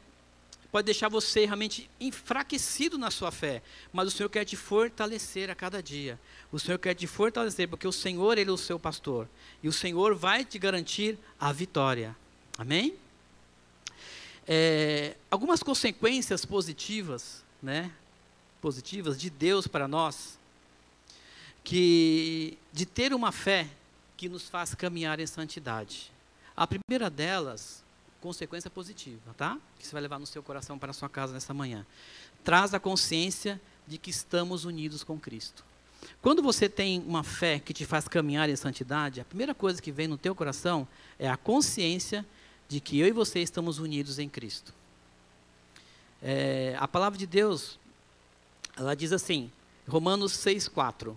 pode 0.70 0.84
deixar 0.84 1.08
você 1.08 1.44
realmente 1.44 1.90
enfraquecido 2.00 2.96
na 2.96 3.10
sua 3.10 3.30
fé, 3.30 3.62
mas 3.92 4.08
o 4.08 4.10
Senhor 4.10 4.28
quer 4.28 4.44
te 4.44 4.56
fortalecer 4.56 5.50
a 5.50 5.54
cada 5.54 5.82
dia. 5.82 6.18
O 6.52 6.58
Senhor 6.58 6.78
quer 6.78 6.94
te 6.94 7.06
fortalecer, 7.06 7.68
porque 7.68 7.86
o 7.86 7.92
Senhor, 7.92 8.38
Ele 8.38 8.50
é 8.50 8.52
o 8.52 8.56
seu 8.56 8.78
pastor. 8.78 9.28
E 9.62 9.68
o 9.68 9.72
Senhor 9.72 10.14
vai 10.14 10.44
te 10.44 10.58
garantir 10.58 11.18
a 11.38 11.52
vitória. 11.52 12.16
Amém? 12.56 12.94
É, 14.46 15.16
algumas 15.30 15.62
consequências 15.62 16.44
positivas, 16.44 17.44
né? 17.62 17.92
Positivas 18.60 19.18
de 19.18 19.30
Deus 19.30 19.66
para 19.66 19.88
nós, 19.88 20.38
que 21.64 22.58
de 22.72 22.84
ter 22.84 23.12
uma 23.12 23.32
fé 23.32 23.66
que 24.16 24.28
nos 24.28 24.48
faz 24.48 24.74
caminhar 24.74 25.18
em 25.18 25.26
santidade. 25.26 26.12
A 26.56 26.66
primeira 26.66 27.08
delas 27.08 27.82
consequência 28.20 28.70
positiva, 28.70 29.34
tá? 29.36 29.58
Que 29.78 29.86
você 29.86 29.92
vai 29.92 30.02
levar 30.02 30.18
no 30.18 30.26
seu 30.26 30.42
coração 30.42 30.78
para 30.78 30.90
a 30.90 30.94
sua 30.94 31.08
casa 31.08 31.32
nessa 31.32 31.54
manhã. 31.54 31.86
Traz 32.44 32.74
a 32.74 32.80
consciência 32.80 33.60
de 33.86 33.98
que 33.98 34.10
estamos 34.10 34.64
unidos 34.64 35.02
com 35.02 35.18
Cristo. 35.18 35.64
Quando 36.22 36.42
você 36.42 36.68
tem 36.68 37.00
uma 37.00 37.22
fé 37.22 37.58
que 37.58 37.74
te 37.74 37.84
faz 37.84 38.08
caminhar 38.08 38.48
em 38.48 38.56
santidade, 38.56 39.20
a 39.20 39.24
primeira 39.24 39.54
coisa 39.54 39.80
que 39.80 39.92
vem 39.92 40.06
no 40.06 40.16
teu 40.16 40.34
coração 40.34 40.86
é 41.18 41.28
a 41.28 41.36
consciência 41.36 42.24
de 42.68 42.80
que 42.80 42.98
eu 42.98 43.08
e 43.08 43.12
você 43.12 43.40
estamos 43.40 43.78
unidos 43.78 44.18
em 44.18 44.28
Cristo. 44.28 44.72
É, 46.22 46.76
a 46.78 46.86
palavra 46.86 47.18
de 47.18 47.26
Deus, 47.26 47.78
ela 48.76 48.94
diz 48.94 49.12
assim, 49.12 49.50
Romanos 49.88 50.32
6,4: 50.32 51.14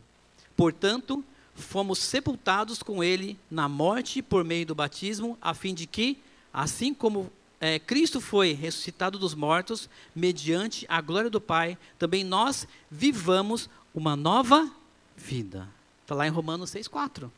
Portanto, 0.56 1.24
fomos 1.56 2.00
sepultados 2.00 2.82
com 2.82 3.04
Ele 3.04 3.38
na 3.52 3.70
morte 3.70 4.22
por 4.22 4.44
meio 4.44 4.66
do 4.66 4.76
batismo, 4.76 5.38
a 5.42 5.54
fim 5.54 5.74
de 5.74 5.86
que 5.86 6.18
Assim 6.54 6.94
como 6.94 7.32
é, 7.60 7.80
Cristo 7.80 8.22
foi 8.22 8.54
ressuscitado 8.54 9.18
dos 9.18 9.34
mortos, 9.34 9.90
mediante 10.14 10.86
a 10.90 11.00
glória 11.02 11.30
do 11.30 11.40
Pai, 11.40 11.78
também 11.98 12.24
nós 12.24 12.68
vivamos 12.92 13.70
uma 13.96 14.16
nova 14.16 14.70
vida. 15.16 15.68
Está 16.02 16.14
lá 16.14 16.28
em 16.28 16.30
Romanos 16.30 16.72
6,4. 16.72 17.32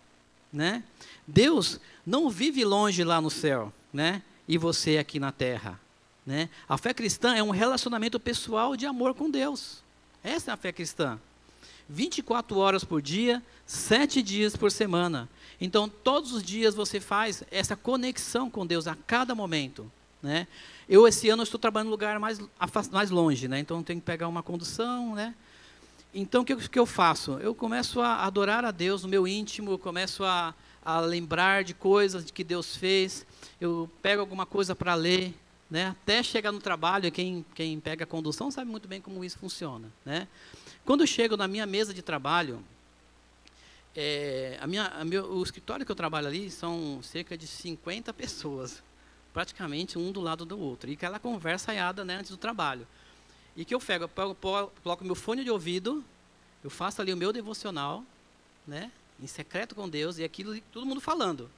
Né? 0.52 0.84
Deus 1.28 1.80
não 2.06 2.30
vive 2.30 2.66
longe 2.66 3.04
lá 3.04 3.22
no 3.22 3.30
céu, 3.30 3.72
né? 3.94 4.22
e 4.48 4.58
você 4.58 4.98
aqui 4.98 5.20
na 5.20 5.32
terra. 5.32 5.80
Né? 6.26 6.50
A 6.68 6.78
fé 6.78 6.94
cristã 6.94 7.36
é 7.36 7.44
um 7.44 7.52
relacionamento 7.52 8.20
pessoal 8.20 8.76
de 8.76 8.86
amor 8.86 9.14
com 9.14 9.30
Deus. 9.30 9.84
Essa 10.24 10.52
é 10.52 10.54
a 10.54 10.58
fé 10.58 10.72
cristã. 10.72 11.20
24 11.88 12.58
horas 12.58 12.84
por 12.84 13.02
dia, 13.02 13.44
7 13.68 14.24
dias 14.24 14.56
por 14.56 14.72
semana. 14.72 15.30
Então, 15.60 15.88
todos 15.88 16.32
os 16.32 16.44
dias 16.44 16.76
você 16.76 17.00
faz 17.00 17.44
essa 17.50 17.76
conexão 17.76 18.50
com 18.50 18.66
Deus 18.66 18.88
a 18.88 18.96
cada 19.08 19.34
momento. 19.34 19.90
Né? 20.22 20.48
Eu, 20.90 21.08
esse 21.08 21.30
ano, 21.30 21.44
estou 21.44 21.60
trabalhando 21.60 21.88
em 21.88 21.90
um 21.90 21.92
lugar 21.92 22.20
mais, 22.20 22.40
mais 22.92 23.10
longe, 23.10 23.48
né? 23.48 23.60
então 23.60 23.84
tenho 23.84 24.00
que 24.00 24.06
pegar 24.06 24.28
uma 24.28 24.44
condução. 24.44 25.16
Né? 25.16 25.36
Então, 26.14 26.42
o 26.42 26.46
que, 26.46 26.56
que 26.56 26.80
eu 26.80 26.86
faço? 26.86 27.34
Eu 27.40 27.54
começo 27.54 28.02
a 28.02 28.26
adorar 28.26 28.66
a 28.66 28.72
Deus 28.72 29.04
no 29.04 29.10
meu 29.10 29.28
íntimo, 29.28 29.72
eu 29.72 29.78
começo 29.78 30.24
a, 30.24 30.54
a 30.84 31.00
lembrar 31.00 31.64
de 31.64 31.74
coisas 31.74 32.30
que 32.32 32.44
Deus 32.44 32.76
fez, 32.76 33.26
eu 33.60 33.90
pego 34.02 34.22
alguma 34.22 34.46
coisa 34.46 34.76
para 34.76 34.94
ler, 34.96 35.34
né? 35.70 35.88
até 35.88 36.22
chegar 36.24 36.52
no 36.52 36.60
trabalho, 36.60 37.12
quem, 37.12 37.46
quem 37.54 37.80
pega 37.80 38.04
a 38.04 38.08
condução 38.08 38.50
sabe 38.52 38.70
muito 38.70 38.88
bem 38.88 39.02
como 39.02 39.24
isso 39.24 39.38
funciona. 39.38 39.92
Né? 40.06 40.28
Quando 40.86 41.02
eu 41.02 41.08
chego 41.08 41.36
na 41.36 41.48
minha 41.48 41.66
mesa 41.66 41.94
de 41.94 42.02
trabalho, 42.02 42.64
é, 43.96 44.58
a 44.60 44.68
minha, 44.68 44.88
a 44.88 45.06
meu, 45.06 45.26
o 45.32 45.42
escritório 45.42 45.86
que 45.86 45.92
eu 45.92 45.96
trabalho 45.96 46.28
ali 46.28 46.52
são 46.52 47.00
cerca 47.02 47.38
de 47.38 47.48
50 47.48 48.14
pessoas, 48.14 48.84
praticamente 49.34 49.98
um 49.98 50.12
do 50.12 50.20
lado 50.20 50.44
do 50.44 50.60
outro, 50.60 50.90
e 50.90 50.94
aquela 50.94 51.18
conversa 51.18 51.72
aiada 51.72 52.04
né, 52.04 52.18
antes 52.18 52.32
do 52.32 52.38
trabalho. 52.38 52.86
E 53.56 53.64
que 53.64 53.74
eu 53.74 53.80
pego, 53.80 54.04
eu 54.04 54.36
coloco 54.84 55.06
meu 55.06 55.16
fone 55.16 55.44
de 55.44 55.50
ouvido, 55.50 56.04
eu 56.64 56.70
faço 56.70 57.02
ali 57.02 57.14
o 57.14 57.18
meu 57.18 57.32
devocional, 57.32 58.04
né, 58.68 58.92
em 59.22 59.28
secreto 59.28 59.74
com 59.74 59.88
Deus, 59.88 60.18
e 60.18 60.26
aquilo 60.26 60.60
todo 60.74 60.86
mundo 60.86 61.00
falando. 61.00 61.50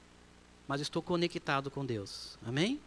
Mas 0.67 0.79
estou 0.81 1.01
conectado 1.01 1.71
com 1.71 1.83
Deus. 1.83 2.37
Amém? 2.45 2.79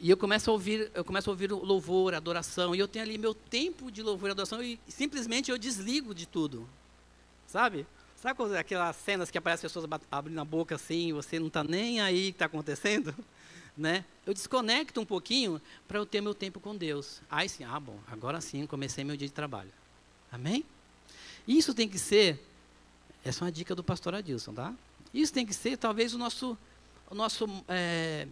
E 0.00 0.10
eu 0.10 0.16
começo 0.16 0.48
a 0.50 0.52
ouvir, 0.52 0.90
eu 0.94 1.04
começo 1.04 1.28
a 1.28 1.32
ouvir 1.32 1.50
louvor, 1.52 2.14
adoração, 2.14 2.74
e 2.74 2.78
eu 2.78 2.88
tenho 2.88 3.04
ali 3.04 3.18
meu 3.18 3.34
tempo 3.34 3.90
de 3.90 4.02
louvor 4.02 4.28
e 4.28 4.32
adoração 4.32 4.62
e 4.62 4.78
simplesmente 4.88 5.50
eu 5.50 5.58
desligo 5.58 6.14
de 6.14 6.26
tudo. 6.26 6.68
Sabe? 7.46 7.86
Sabe 8.20 8.58
aquelas 8.58 8.96
cenas 8.96 9.30
que 9.30 9.38
aparecem 9.38 9.62
pessoas 9.62 9.86
abrindo 10.10 10.40
a 10.40 10.44
boca 10.44 10.74
assim, 10.74 11.12
você 11.12 11.38
não 11.38 11.46
está 11.46 11.62
nem 11.62 12.00
aí 12.00 12.24
que 12.24 12.30
está 12.30 12.46
acontecendo? 12.46 13.14
né? 13.78 14.04
Eu 14.26 14.34
desconecto 14.34 15.00
um 15.00 15.06
pouquinho 15.06 15.62
para 15.86 15.98
eu 15.98 16.04
ter 16.04 16.20
meu 16.20 16.34
tempo 16.34 16.58
com 16.58 16.74
Deus. 16.74 17.20
Aí 17.30 17.48
sim, 17.48 17.62
ah, 17.62 17.78
bom, 17.78 17.96
agora 18.08 18.40
sim 18.40 18.66
comecei 18.66 19.04
meu 19.04 19.16
dia 19.16 19.28
de 19.28 19.32
trabalho. 19.32 19.70
Amém? 20.32 20.64
Isso 21.46 21.72
tem 21.72 21.88
que 21.88 21.96
ser, 21.96 22.44
essa 23.24 23.44
é 23.44 23.46
uma 23.46 23.52
dica 23.52 23.72
do 23.72 23.84
pastor 23.84 24.16
Adilson, 24.16 24.52
tá? 24.52 24.74
Isso 25.14 25.32
tem 25.32 25.46
que 25.46 25.54
ser 25.54 25.76
talvez 25.76 26.12
o 26.12 26.18
nosso, 26.18 26.58
o 27.08 27.14
nosso, 27.14 27.46
é, 27.68 28.26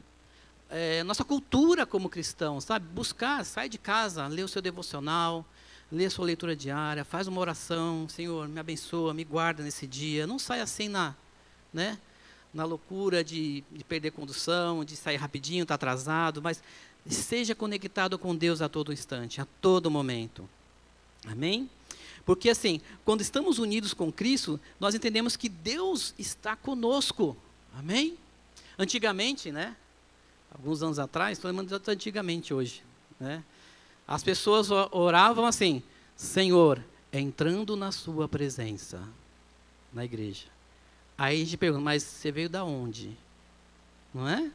é, 0.69 1.05
nossa 1.05 1.25
cultura 1.25 1.87
como 1.87 2.09
cristão, 2.09 2.61
sabe? 2.61 2.87
Buscar, 2.89 3.45
sai 3.45 3.69
de 3.69 3.79
casa, 3.79 4.27
lê 4.27 4.43
o 4.43 4.49
seu 4.49 4.61
devocional, 4.61 5.47
lê 5.91 6.07
a 6.07 6.11
sua 6.11 6.25
leitura 6.25 6.57
diária, 6.57 7.05
faz 7.05 7.27
uma 7.27 7.41
oração, 7.41 8.09
Senhor, 8.09 8.49
me 8.49 8.59
abençoa, 8.59 9.15
me 9.15 9.25
guarda 9.25 9.63
nesse 9.63 9.87
dia. 9.87 10.27
Não 10.27 10.39
sai 10.39 10.61
assim 10.61 10.89
na, 10.89 11.15
né? 11.73 11.99
na 12.53 12.65
loucura 12.65 13.23
de, 13.23 13.63
de 13.71 13.85
perder 13.85 14.13
condução, 14.13 14.85
de 14.85 14.97
sair 14.97 15.17
rapidinho, 15.17 15.63
estar 15.63 15.77
tá 15.77 15.87
atrasado, 15.87 16.41
mas 16.43 16.63
seja 17.07 17.55
conectado 17.55 18.19
com 18.19 18.35
Deus 18.35 18.63
a 18.63 18.69
todo 18.69 18.93
instante, 18.93 19.41
a 19.41 19.47
todo 19.61 19.91
momento. 19.91 20.49
Amém? 21.27 21.69
Porque 22.25 22.51
assim, 22.51 22.81
quando 23.05 23.21
estamos 23.21 23.59
unidos 23.59 23.95
com 23.95 24.11
Cristo, 24.11 24.59
nós 24.81 24.95
entendemos 24.95 25.37
que 25.37 25.49
Deus 25.49 26.15
está 26.19 26.57
conosco. 26.57 27.37
Amém? 27.79 28.17
Antigamente, 28.79 29.53
né? 29.53 29.77
Alguns 30.51 30.83
anos 30.83 30.99
atrás, 30.99 31.39
estou 31.39 31.51
lembrando 31.51 31.81
antigamente 31.89 32.53
hoje, 32.55 32.83
né? 33.21 33.45
As 34.07 34.23
pessoas 34.23 34.71
oravam 34.71 35.47
assim: 35.47 35.83
Senhor, 36.15 36.83
entrando 37.13 37.77
na 37.77 37.91
Sua 37.91 38.29
presença, 38.29 39.03
na 39.93 40.05
igreja. 40.05 40.47
Aí 41.19 41.41
a 41.41 41.45
gente 41.45 41.57
pergunta, 41.57 41.83
mas 41.83 42.03
você 42.03 42.31
veio 42.31 42.49
da 42.49 42.65
onde? 42.65 43.17
Não 44.13 44.29
é? 44.29 44.51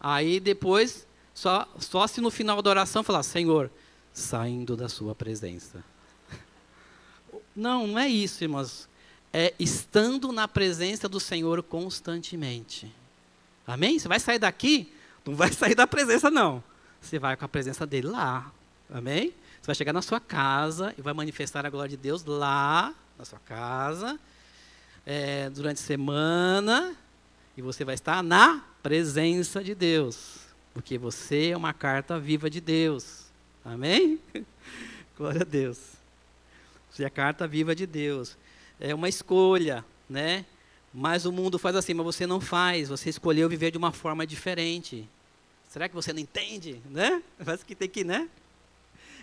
Aí 0.00 0.40
depois, 0.40 1.06
só, 1.34 1.68
só 1.78 2.06
se 2.06 2.20
no 2.20 2.30
final 2.30 2.62
da 2.62 2.70
oração 2.70 3.02
falar, 3.02 3.22
Senhor, 3.22 3.70
saindo 4.12 4.76
da 4.76 4.88
sua 4.88 5.14
presença. 5.14 5.84
Não, 7.54 7.86
não 7.86 7.98
é 7.98 8.08
isso, 8.08 8.42
irmãos. 8.42 8.88
É 9.32 9.54
estando 9.58 10.32
na 10.32 10.46
presença 10.46 11.08
do 11.08 11.18
Senhor 11.20 11.62
constantemente. 11.62 12.92
Amém? 13.66 13.98
Você 13.98 14.08
vai 14.08 14.20
sair 14.20 14.38
daqui, 14.38 14.92
não 15.24 15.34
vai 15.34 15.52
sair 15.52 15.74
da 15.74 15.86
presença, 15.86 16.30
não. 16.30 16.62
Você 17.02 17.18
vai 17.18 17.36
com 17.36 17.44
a 17.44 17.48
presença 17.48 17.84
dele 17.86 18.06
lá. 18.06 18.50
Amém? 18.90 19.34
Você 19.60 19.66
vai 19.66 19.74
chegar 19.74 19.92
na 19.92 20.00
sua 20.00 20.20
casa 20.20 20.94
e 20.96 21.02
vai 21.02 21.12
manifestar 21.12 21.66
a 21.66 21.70
glória 21.70 21.90
de 21.90 21.96
Deus 21.98 22.24
lá, 22.24 22.94
na 23.18 23.24
sua 23.26 23.38
casa 23.40 24.18
é, 25.06 25.50
durante 25.50 25.78
a 25.78 25.84
semana 25.84 26.96
e 27.56 27.62
você 27.62 27.84
vai 27.84 27.94
estar 27.94 28.22
na 28.22 28.64
presença 28.82 29.62
de 29.62 29.74
Deus, 29.74 30.38
porque 30.72 30.96
você 30.96 31.50
é 31.50 31.56
uma 31.56 31.72
carta 31.72 32.18
viva 32.18 32.48
de 32.48 32.60
Deus. 32.60 33.26
Amém? 33.64 34.18
Glória 35.16 35.42
a 35.42 35.44
Deus. 35.44 35.78
Você 36.90 37.04
é 37.04 37.06
a 37.06 37.10
carta 37.10 37.46
viva 37.46 37.74
de 37.74 37.86
Deus. 37.86 38.36
É 38.80 38.94
uma 38.94 39.08
escolha, 39.08 39.84
né? 40.08 40.44
Mas 40.92 41.24
o 41.24 41.32
mundo 41.32 41.58
faz 41.58 41.76
assim, 41.76 41.94
mas 41.94 42.04
você 42.04 42.26
não 42.26 42.40
faz. 42.40 42.88
Você 42.88 43.08
escolheu 43.08 43.48
viver 43.48 43.70
de 43.70 43.78
uma 43.78 43.92
forma 43.92 44.26
diferente. 44.26 45.08
Será 45.72 45.88
que 45.88 45.94
você 45.94 46.12
não 46.12 46.20
entende, 46.20 46.82
né? 46.90 47.22
Parece 47.42 47.64
que 47.64 47.74
tem 47.74 47.88
que, 47.88 48.04
né? 48.04 48.28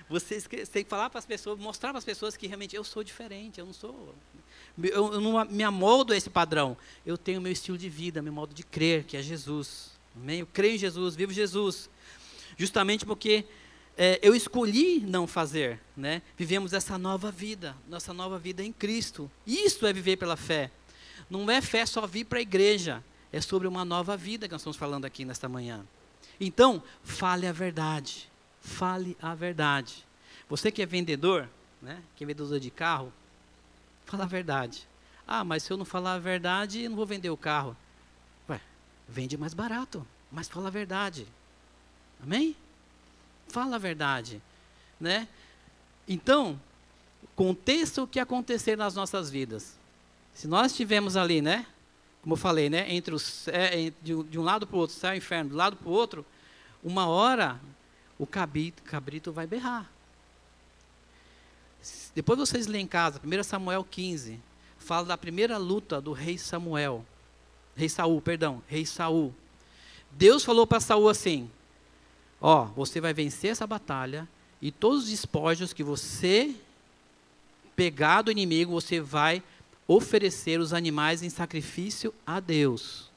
Você 0.09 0.41
tem 0.65 0.83
que 0.83 0.89
falar 0.89 1.07
para 1.07 1.19
as 1.19 1.25
pessoas, 1.27 1.59
mostrar 1.59 1.89
para 1.91 1.99
as 1.99 2.03
pessoas 2.03 2.35
que 2.35 2.47
realmente 2.47 2.75
eu 2.75 2.83
sou 2.83 3.03
diferente, 3.03 3.59
eu 3.59 3.67
não 3.67 3.73
sou 3.73 4.15
eu 4.81 5.21
não 5.21 5.45
me 5.45 5.62
amoldo 5.62 6.12
a 6.12 6.17
esse 6.17 6.27
padrão. 6.27 6.75
Eu 7.05 7.19
tenho 7.19 7.39
meu 7.39 7.51
estilo 7.51 7.77
de 7.77 7.88
vida, 7.88 8.19
meu 8.19 8.33
modo 8.33 8.51
de 8.51 8.63
crer, 8.63 9.03
que 9.03 9.15
é 9.15 9.21
Jesus. 9.21 9.91
Amém? 10.15 10.39
Eu 10.39 10.47
creio 10.47 10.73
em 10.73 10.79
Jesus, 10.79 11.15
vivo 11.15 11.31
Jesus. 11.31 11.88
Justamente 12.57 13.05
porque 13.05 13.45
é, 13.95 14.17
eu 14.23 14.33
escolhi 14.33 15.01
não 15.01 15.27
fazer. 15.27 15.79
Né? 15.95 16.23
Vivemos 16.35 16.73
essa 16.73 16.97
nova 16.97 17.29
vida, 17.29 17.77
nossa 17.88 18.12
nova 18.12 18.39
vida 18.39 18.63
em 18.63 18.73
Cristo. 18.73 19.29
Isso 19.45 19.85
é 19.85 19.93
viver 19.93 20.17
pela 20.17 20.35
fé. 20.35 20.71
Não 21.29 21.47
é 21.51 21.62
fé 21.62 21.85
só 21.85 22.07
vir 22.07 22.25
para 22.25 22.39
a 22.39 22.41
igreja. 22.41 23.03
É 23.31 23.39
sobre 23.39 23.67
uma 23.67 23.85
nova 23.85 24.17
vida 24.17 24.47
que 24.47 24.51
nós 24.51 24.62
estamos 24.62 24.77
falando 24.77 25.05
aqui 25.05 25.23
nesta 25.23 25.47
manhã. 25.47 25.85
Então, 26.39 26.82
fale 27.04 27.47
a 27.47 27.52
verdade. 27.52 28.30
Fale 28.62 29.17
a 29.21 29.36
verdade. 29.36 30.06
Você 30.47 30.71
que 30.71 30.82
é 30.82 30.86
vendedor, 30.86 31.47
né? 31.82 32.02
que 32.15 32.23
é 32.23 32.28
vendedor 32.28 32.60
de 32.60 32.71
carro, 32.71 33.13
Fala 34.10 34.23
a 34.23 34.28
verdade. 34.28 34.88
Ah, 35.28 35.43
mas 35.43 35.62
se 35.62 35.71
eu 35.71 35.78
não 35.78 35.86
falar 35.86 36.13
a 36.13 36.19
verdade, 36.19 36.82
eu 36.82 36.89
não 36.89 36.97
vou 36.97 37.06
vender 37.06 37.30
o 37.30 37.38
carro. 37.38 37.78
Ué, 38.49 38.60
vende 39.08 39.38
mais 39.38 39.54
barato, 39.54 40.06
mas 40.32 40.47
fala 40.47 40.67
a 40.67 40.71
verdade. 40.71 41.28
Amém? 42.23 42.56
Fala 43.49 43.75
a 43.75 43.80
verdade, 43.80 44.41
né? 44.99 45.28
Então, 46.08 46.60
aconteça 47.23 48.02
o 48.02 48.08
que 48.08 48.19
acontecer 48.19 48.75
nas 48.75 48.95
nossas 48.95 49.30
vidas. 49.30 49.78
Se 50.34 50.47
nós 50.47 50.71
estivermos 50.71 51.15
ali, 51.15 51.39
né? 51.39 51.67
Como 52.21 52.34
eu 52.34 52.38
falei, 52.38 52.69
né? 52.69 52.91
Entre 52.93 53.15
é, 53.47 53.91
de, 54.01 54.38
um 54.38 54.43
lado 54.43 54.67
para 54.67 54.75
o 54.75 54.79
outro, 54.79 54.95
céu 54.95 55.13
e 55.13 55.17
inferno, 55.17 55.51
do 55.51 55.55
lado 55.55 55.77
para 55.77 55.88
o 55.88 55.91
outro, 55.91 56.25
uma 56.84 57.08
hora 57.08 57.60
o 58.17 58.27
cabrito, 58.27 58.84
cabrito 58.84 59.32
vai 59.32 59.47
berrar. 59.47 59.89
Depois 62.13 62.38
vocês 62.38 62.67
lêem 62.67 62.84
em 62.84 62.88
casa, 62.88 63.21
1 63.23 63.43
Samuel 63.43 63.86
15, 63.89 64.39
fala 64.77 65.05
da 65.05 65.17
primeira 65.17 65.58
luta 65.58 66.01
do 66.01 66.12
rei 66.12 66.38
Samuel. 66.38 67.05
Rei 67.75 67.88
Saul, 67.88 68.21
perdão, 68.21 68.62
rei 68.67 68.86
Saul. 68.86 69.34
Deus 70.12 70.43
falou 70.43 70.67
para 70.67 70.82
Saul 70.82 71.08
assim: 71.08 71.49
Ó, 72.41 72.65
você 72.65 72.99
vai 72.99 73.13
vencer 73.13 73.51
essa 73.51 73.65
batalha 73.65 74.27
e 74.62 74.71
todos 74.71 75.03
os 75.03 75.10
despojos 75.10 75.71
que 75.71 75.84
você 75.84 76.53
pegar 77.75 78.21
do 78.21 78.32
inimigo, 78.32 78.73
você 78.73 78.99
vai 78.99 79.41
oferecer 79.89 80.60
os 80.60 80.71
animais 80.71 81.23
em 81.23 81.32
sacrifício 81.32 82.13
a 82.23 82.39
Deus. 82.39 83.10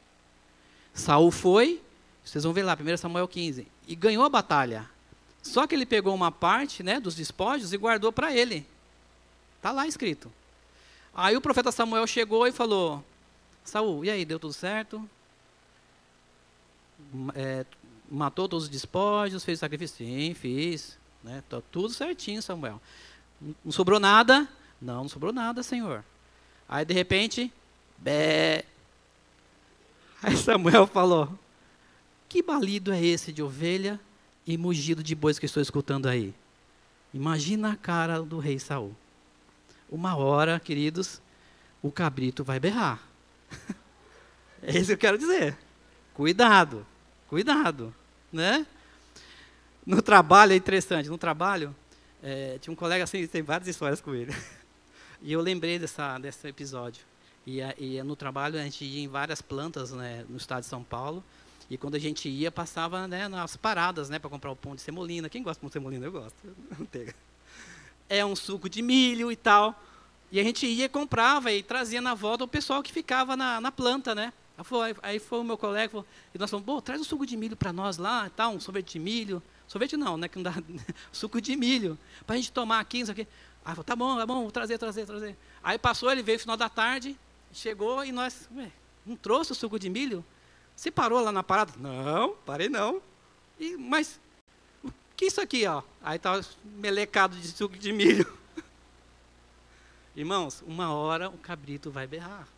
Saul 0.94 1.30
foi, 1.30 1.82
vocês 2.24 2.44
vão 2.44 2.54
ver 2.54 2.62
lá, 2.62 2.74
1 2.74 2.96
Samuel 2.96 3.28
15, 3.28 3.68
e 3.86 3.94
ganhou 3.94 4.24
a 4.24 4.28
batalha. 4.30 4.88
Só 5.42 5.66
que 5.66 5.74
ele 5.74 5.84
pegou 5.84 6.14
uma 6.14 6.32
parte 6.32 6.82
né, 6.82 6.98
dos 6.98 7.14
despojos 7.14 7.74
e 7.74 7.76
guardou 7.76 8.10
para 8.10 8.34
ele. 8.34 8.66
Está 9.58 9.70
lá 9.70 9.86
escrito. 9.86 10.32
Aí 11.14 11.36
o 11.36 11.42
profeta 11.42 11.70
Samuel 11.70 12.06
chegou 12.06 12.46
e 12.46 12.52
falou: 12.52 13.04
Saul, 13.62 14.02
e 14.02 14.10
aí, 14.10 14.24
deu 14.24 14.38
tudo 14.38 14.54
certo? 14.54 15.06
É, 17.34 17.66
matou 18.10 18.48
todos 18.48 18.64
os 18.64 18.70
despojos, 18.70 19.44
fez 19.44 19.58
o 19.58 19.60
sacrifício? 19.60 20.06
Sim, 20.06 20.32
fiz. 20.32 20.98
Né, 21.22 21.42
tá 21.50 21.60
tudo 21.70 21.90
certinho, 21.90 22.40
Samuel. 22.40 22.80
Não 23.62 23.72
sobrou 23.72 24.00
nada? 24.00 24.48
Não, 24.80 25.02
não 25.02 25.08
sobrou 25.08 25.34
nada, 25.34 25.62
Senhor. 25.62 26.02
Aí 26.72 26.86
de 26.86 26.94
repente, 26.94 27.52
bé. 27.98 28.64
Aí 30.22 30.34
Samuel 30.34 30.86
falou: 30.86 31.38
Que 32.30 32.42
balido 32.42 32.90
é 32.90 33.04
esse 33.04 33.30
de 33.30 33.42
ovelha 33.42 34.00
e 34.46 34.56
mugido 34.56 35.02
de 35.02 35.14
bois 35.14 35.38
que 35.38 35.44
estou 35.44 35.62
escutando 35.62 36.08
aí. 36.08 36.32
Imagina 37.12 37.72
a 37.72 37.76
cara 37.76 38.22
do 38.22 38.38
rei 38.38 38.58
Saul. 38.58 38.96
Uma 39.90 40.16
hora, 40.16 40.58
queridos, 40.58 41.20
o 41.82 41.92
cabrito 41.92 42.42
vai 42.42 42.58
berrar. 42.58 43.06
é 44.62 44.70
isso 44.78 44.86
que 44.86 44.92
eu 44.92 44.98
quero 44.98 45.18
dizer. 45.18 45.58
Cuidado, 46.14 46.86
cuidado, 47.28 47.94
né? 48.32 48.66
No 49.84 50.00
trabalho 50.00 50.54
é 50.54 50.56
interessante. 50.56 51.10
No 51.10 51.18
trabalho, 51.18 51.76
É, 52.22 52.56
tinha 52.60 52.72
um 52.72 52.76
colega 52.76 53.04
assim, 53.04 53.26
tem 53.26 53.42
várias 53.42 53.68
histórias 53.68 54.00
com 54.00 54.14
ele. 54.14 54.32
E 55.22 55.32
eu 55.32 55.40
lembrei 55.40 55.78
dessa, 55.78 56.18
desse 56.18 56.48
episódio. 56.48 57.04
E, 57.46 57.60
e, 57.78 58.02
no 58.02 58.16
trabalho 58.16 58.58
a 58.58 58.62
gente 58.62 58.84
ia 58.84 59.02
em 59.02 59.08
várias 59.08 59.40
plantas 59.40 59.92
né, 59.92 60.24
no 60.28 60.36
estado 60.36 60.62
de 60.62 60.68
São 60.68 60.82
Paulo. 60.82 61.22
E 61.70 61.76
quando 61.78 61.94
a 61.94 61.98
gente 61.98 62.28
ia, 62.28 62.50
passava 62.50 63.06
né, 63.06 63.28
nas 63.28 63.56
paradas 63.56 64.08
né, 64.08 64.18
para 64.18 64.28
comprar 64.28 64.50
o 64.50 64.56
pão 64.56 64.74
de 64.74 64.82
semolina. 64.82 65.28
Quem 65.28 65.42
gosta 65.42 65.58
de 65.58 65.60
pão 65.60 65.68
de 65.68 65.72
semolina? 65.72 66.06
Eu 66.06 66.12
gosto. 66.12 66.36
É 68.08 68.22
um 68.26 68.36
suco 68.36 68.68
de 68.68 68.82
milho 68.82 69.32
e 69.32 69.36
tal. 69.36 69.80
E 70.30 70.38
a 70.38 70.42
gente 70.42 70.66
ia, 70.66 70.86
comprava 70.86 71.50
e 71.50 71.62
trazia 71.62 71.98
na 71.98 72.12
volta 72.12 72.44
o 72.44 72.48
pessoal 72.48 72.82
que 72.82 72.92
ficava 72.92 73.36
na, 73.36 73.58
na 73.58 73.72
planta, 73.72 74.14
né? 74.14 74.34
Aí 75.02 75.18
foi, 75.18 75.38
o 75.38 75.44
meu 75.44 75.56
colega, 75.56 75.90
falou, 75.90 76.06
e 76.34 76.38
nós 76.38 76.50
falamos, 76.50 76.66
pô, 76.66 76.82
traz 76.82 77.00
um 77.00 77.04
suco 77.04 77.24
de 77.24 77.38
milho 77.38 77.56
para 77.56 77.72
nós 77.72 77.96
lá, 77.96 78.30
tal, 78.36 78.52
um 78.52 78.60
sorvete 78.60 78.92
de 78.92 78.98
milho. 78.98 79.42
Sorvete 79.66 79.96
não, 79.96 80.18
né? 80.18 80.28
Que 80.28 80.36
não 80.36 80.42
dá 80.42 80.54
suco 81.10 81.40
de 81.40 81.56
milho. 81.56 81.98
Para 82.26 82.34
a 82.34 82.36
gente 82.36 82.52
tomar 82.52 82.80
aqui, 82.80 83.00
isso 83.00 83.10
aqui. 83.10 83.26
Aí 83.64 83.74
falou, 83.74 83.84
tá 83.84 83.94
bom, 83.94 84.16
tá 84.16 84.26
bom, 84.26 84.42
vou 84.42 84.50
trazer, 84.50 84.78
trazer, 84.78 85.06
trazer. 85.06 85.36
Aí 85.62 85.78
passou, 85.78 86.10
ele 86.10 86.22
veio 86.22 86.36
no 86.36 86.40
final 86.40 86.56
da 86.56 86.68
tarde, 86.68 87.16
chegou 87.52 88.04
e 88.04 88.10
nós, 88.10 88.48
ué, 88.56 88.70
não 89.06 89.16
trouxe 89.16 89.52
o 89.52 89.54
suco 89.54 89.78
de 89.78 89.88
milho? 89.88 90.24
Você 90.74 90.90
parou 90.90 91.20
lá 91.20 91.30
na 91.30 91.42
parada? 91.42 91.72
Não, 91.78 92.34
parei 92.44 92.68
não. 92.68 93.00
E, 93.58 93.76
mas, 93.76 94.18
o 94.82 94.90
que 95.16 95.26
é 95.26 95.28
isso 95.28 95.40
aqui, 95.40 95.66
ó? 95.66 95.82
Aí 96.02 96.16
estava 96.16 96.44
melecado 96.64 97.36
de 97.36 97.46
suco 97.48 97.76
de 97.76 97.92
milho. 97.92 98.26
Irmãos, 100.16 100.62
uma 100.66 100.92
hora 100.92 101.28
o 101.28 101.38
cabrito 101.38 101.90
vai 101.90 102.06
berrar. 102.06 102.48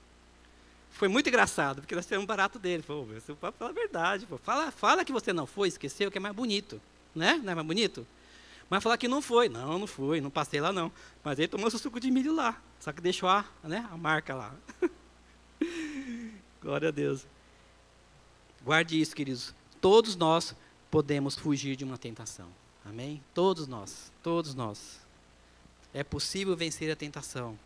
Foi 0.90 1.08
muito 1.08 1.28
engraçado, 1.28 1.82
porque 1.82 1.94
nós 1.94 2.06
temos 2.06 2.22
um 2.22 2.26
barato 2.26 2.58
dele. 2.58 2.82
Falou, 2.82 3.04
você 3.04 3.34
falar 3.34 3.52
a 3.60 3.72
verdade. 3.72 4.26
Pô. 4.26 4.38
Fala, 4.38 4.70
fala 4.70 5.04
que 5.04 5.12
você 5.12 5.32
não 5.32 5.44
foi, 5.44 5.68
esqueceu, 5.68 6.10
que 6.10 6.18
é 6.18 6.20
mais 6.20 6.34
bonito. 6.34 6.80
Né? 7.14 7.40
Não 7.42 7.52
é 7.52 7.54
mais 7.54 7.66
bonito? 7.66 8.06
Mas 8.68 8.82
falar 8.82 8.96
que 8.96 9.08
não 9.08 9.22
foi. 9.22 9.48
Não, 9.48 9.78
não 9.78 9.86
foi, 9.86 10.20
não 10.20 10.30
passei 10.30 10.60
lá 10.60 10.72
não. 10.72 10.90
Mas 11.22 11.38
ele 11.38 11.48
tomou 11.48 11.70
seu 11.70 11.78
suco 11.78 12.00
de 12.00 12.10
milho 12.10 12.34
lá. 12.34 12.60
Só 12.80 12.92
que 12.92 13.00
deixou 13.00 13.28
a, 13.28 13.44
né, 13.62 13.86
a 13.90 13.96
marca 13.96 14.34
lá. 14.34 14.54
Glória 16.60 16.88
a 16.88 16.92
Deus. 16.92 17.26
Guarde 18.64 19.00
isso, 19.00 19.14
queridos. 19.14 19.54
Todos 19.80 20.16
nós 20.16 20.56
podemos 20.90 21.36
fugir 21.36 21.76
de 21.76 21.84
uma 21.84 21.98
tentação. 21.98 22.48
Amém? 22.84 23.22
Todos 23.34 23.66
nós. 23.66 24.12
Todos 24.22 24.54
nós. 24.54 25.00
É 25.92 26.02
possível 26.02 26.56
vencer 26.56 26.90
a 26.90 26.96
tentação. 26.96 27.58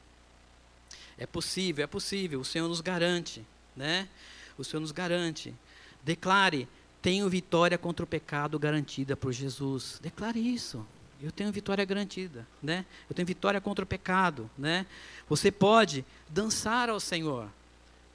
É 1.17 1.27
possível, 1.27 1.83
é 1.83 1.87
possível. 1.87 2.41
O 2.41 2.45
Senhor 2.45 2.69
nos 2.69 2.81
garante, 2.81 3.45
né? 3.75 4.09
O 4.57 4.65
Senhor 4.65 4.81
nos 4.81 4.93
garante. 4.93 5.55
Declare: 6.03 6.69
tenho 7.01 7.29
vitória 7.29 7.79
contra 7.79 8.05
o 8.05 8.07
pecado 8.07 8.59
garantida 8.59 9.17
por 9.17 9.33
Jesus. 9.33 9.99
Declare 10.03 10.39
isso. 10.39 10.87
Eu 11.21 11.33
tenho 11.33 11.51
vitória 11.51 11.85
garantida, 11.85 12.47
né? 12.63 12.85
Eu 13.11 13.15
tenho 13.15 13.27
vitória 13.27 13.61
contra 13.61 13.85
o 13.85 13.87
pecado, 13.87 14.49
né? 14.57 14.87
Você 15.29 15.51
pode 15.51 16.05
dançar 16.29 16.89
ao 16.89 17.01
Senhor. 17.01 17.49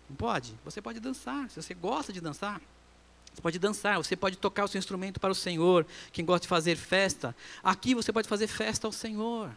Não 0.10 0.16
pode? 0.16 0.54
Você 0.64 0.82
pode 0.82 1.00
dançar. 1.00 1.50
Se 1.50 1.62
você 1.62 1.74
gosta 1.74 2.14
de 2.14 2.22
dançar, 2.22 2.62
você 3.34 3.42
pode 3.42 3.60
dançar, 3.60 3.98
você 3.98 4.16
pode 4.16 4.38
tocar 4.38 4.64
o 4.64 4.68
seu 4.68 4.80
instrumento 4.80 5.20
para 5.20 5.32
o 5.32 5.36
Senhor. 5.36 5.86
Quem 6.12 6.24
gosta 6.24 6.44
de 6.44 6.48
fazer 6.48 6.76
festa, 6.78 7.36
aqui 7.64 7.94
você 7.94 8.14
pode 8.14 8.28
fazer 8.28 8.48
festa 8.48 8.88
ao 8.88 8.92
Senhor. 8.92 9.52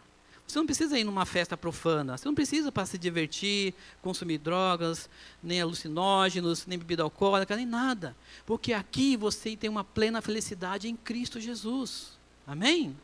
Você 0.47 0.59
não 0.59 0.65
precisa 0.65 0.97
ir 0.97 1.03
numa 1.03 1.25
festa 1.25 1.57
profana. 1.57 2.17
Você 2.17 2.25
não 2.25 2.33
precisa 2.33 2.71
para 2.71 2.85
se 2.85 2.97
divertir, 2.97 3.73
consumir 4.01 4.37
drogas, 4.37 5.09
nem 5.43 5.61
alucinógenos, 5.61 6.65
nem 6.65 6.79
bebida 6.79 7.03
alcoólica, 7.03 7.53
nem 7.55 7.65
nada. 7.65 8.15
Porque 8.45 8.71
aqui 8.71 9.17
você 9.17 9.57
tem 9.57 9.69
uma 9.69 9.83
plena 9.83 10.21
felicidade 10.21 10.87
em 10.87 10.95
Cristo 10.95 11.37
Jesus. 11.41 12.17
Amém? 12.47 12.95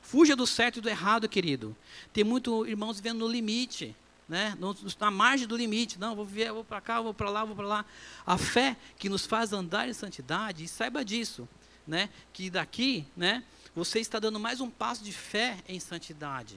Fuja 0.00 0.36
do 0.36 0.46
certo 0.46 0.78
e 0.78 0.80
do 0.80 0.88
errado, 0.88 1.28
querido. 1.28 1.76
Tem 2.12 2.22
muitos 2.22 2.68
irmãos 2.68 2.98
vivendo 2.98 3.18
no 3.18 3.28
limite. 3.28 3.94
Né? 4.28 4.54
na 5.00 5.10
margem 5.10 5.48
do 5.48 5.56
limite, 5.56 5.98
não, 5.98 6.14
vou, 6.14 6.26
vou 6.26 6.62
para 6.62 6.82
cá, 6.82 7.00
vou 7.00 7.14
para 7.14 7.30
lá, 7.30 7.46
vou 7.46 7.56
para 7.56 7.66
lá. 7.66 7.84
A 8.26 8.36
fé 8.36 8.76
que 8.98 9.08
nos 9.08 9.24
faz 9.24 9.54
andar 9.54 9.88
em 9.88 9.94
santidade, 9.94 10.64
e 10.64 10.68
saiba 10.68 11.02
disso, 11.02 11.48
né? 11.86 12.10
que 12.30 12.50
daqui, 12.50 13.06
né, 13.16 13.42
você 13.78 14.00
está 14.00 14.18
dando 14.18 14.40
mais 14.40 14.60
um 14.60 14.68
passo 14.68 15.04
de 15.04 15.12
fé 15.12 15.56
em 15.68 15.78
santidade 15.78 16.56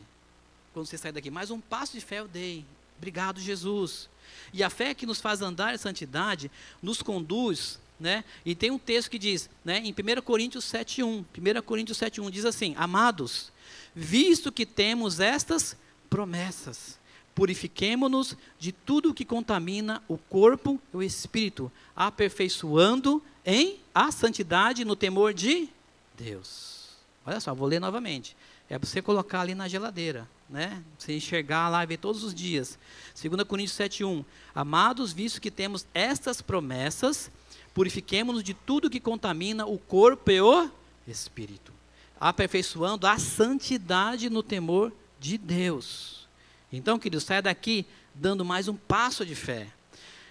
quando 0.74 0.88
você 0.88 0.98
sai 0.98 1.12
daqui. 1.12 1.30
Mais 1.30 1.52
um 1.52 1.60
passo 1.60 1.94
de 1.94 2.02
fé 2.02 2.20
eu 2.20 2.28
dei. 2.28 2.66
Obrigado, 2.98 3.40
Jesus. 3.40 4.10
E 4.52 4.64
a 4.64 4.72
fé 4.72 4.96
que 4.96 5.06
nos 5.06 5.22
faz 5.22 5.40
andar 5.40 5.72
em 5.72 5.78
santidade 5.78 6.50
nos 6.82 7.04
conduz, 7.04 7.80
né? 8.00 8.24
E 8.44 8.56
tem 8.56 8.72
um 8.72 8.80
texto 8.80 9.12
que 9.12 9.20
diz, 9.20 9.52
né, 9.64 9.78
em 9.80 9.94
1 9.94 10.22
Coríntios 10.24 10.66
7:1, 10.66 11.24
1 11.38 11.62
Coríntios 11.62 12.00
7:1 12.00 12.32
diz 12.32 12.44
assim: 12.44 12.74
"Amados, 12.76 13.52
visto 13.94 14.52
que 14.52 14.66
temos 14.66 15.20
estas 15.20 15.78
promessas, 16.10 16.98
purifiquemo-nos 17.36 18.36
de 18.58 18.72
tudo 18.72 19.14
que 19.14 19.26
contamina 19.26 20.02
o 20.08 20.18
corpo 20.18 20.82
e 20.92 20.98
o 20.98 21.04
espírito, 21.04 21.72
aperfeiçoando 21.96 23.22
em 23.46 23.80
a 23.94 24.12
santidade 24.12 24.84
no 24.84 24.96
temor 24.96 25.36
de 25.36 25.70
Deus." 26.18 26.81
Olha 27.26 27.40
só, 27.40 27.54
vou 27.54 27.68
ler 27.68 27.80
novamente. 27.80 28.36
É 28.70 28.80
para 28.80 28.88
você 28.88 29.02
colocar 29.02 29.42
ali 29.42 29.54
na 29.54 29.68
geladeira 29.68 30.28
né? 30.52 30.84
Você 31.00 31.16
enxergar 31.16 31.70
lá 31.70 31.82
e 31.84 31.88
ver 31.88 31.98
todos 31.98 32.24
os 32.24 32.36
dias. 32.36 32.78
2 33.20 33.44
Coríntios 33.46 33.78
7:1. 33.78 34.24
Amados, 34.54 35.14
visto 35.14 35.40
que 35.40 35.50
temos 35.50 35.88
estas 35.94 36.42
promessas, 36.42 37.32
purifiquemo-nos 37.74 38.44
de 38.44 38.54
tudo 38.54 38.90
que 38.90 39.00
contamina 39.00 39.66
o 39.66 39.80
corpo 39.80 40.30
e 40.30 40.42
o 40.42 40.70
espírito, 41.08 41.72
aperfeiçoando 42.20 43.08
a 43.08 43.18
santidade 43.18 44.30
no 44.30 44.44
temor 44.44 44.92
de 45.20 45.38
Deus. 45.38 46.28
Então, 46.72 47.00
queridos, 47.00 47.24
saia 47.24 47.42
daqui 47.42 47.86
dando 48.14 48.44
mais 48.44 48.68
um 48.68 48.76
passo 48.76 49.26
de 49.26 49.36
fé. 49.36 49.68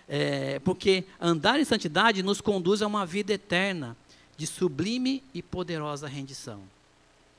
É, 0.06 0.58
porque 0.60 1.04
andar 1.20 1.60
em 1.60 1.64
santidade 1.64 2.22
nos 2.22 2.40
conduz 2.40 2.82
a 2.82 2.86
uma 2.86 3.06
vida 3.06 3.32
eterna, 3.32 3.96
de 4.36 4.46
sublime 4.46 5.22
e 5.32 5.42
poderosa 5.42 6.08
rendição. 6.08 6.62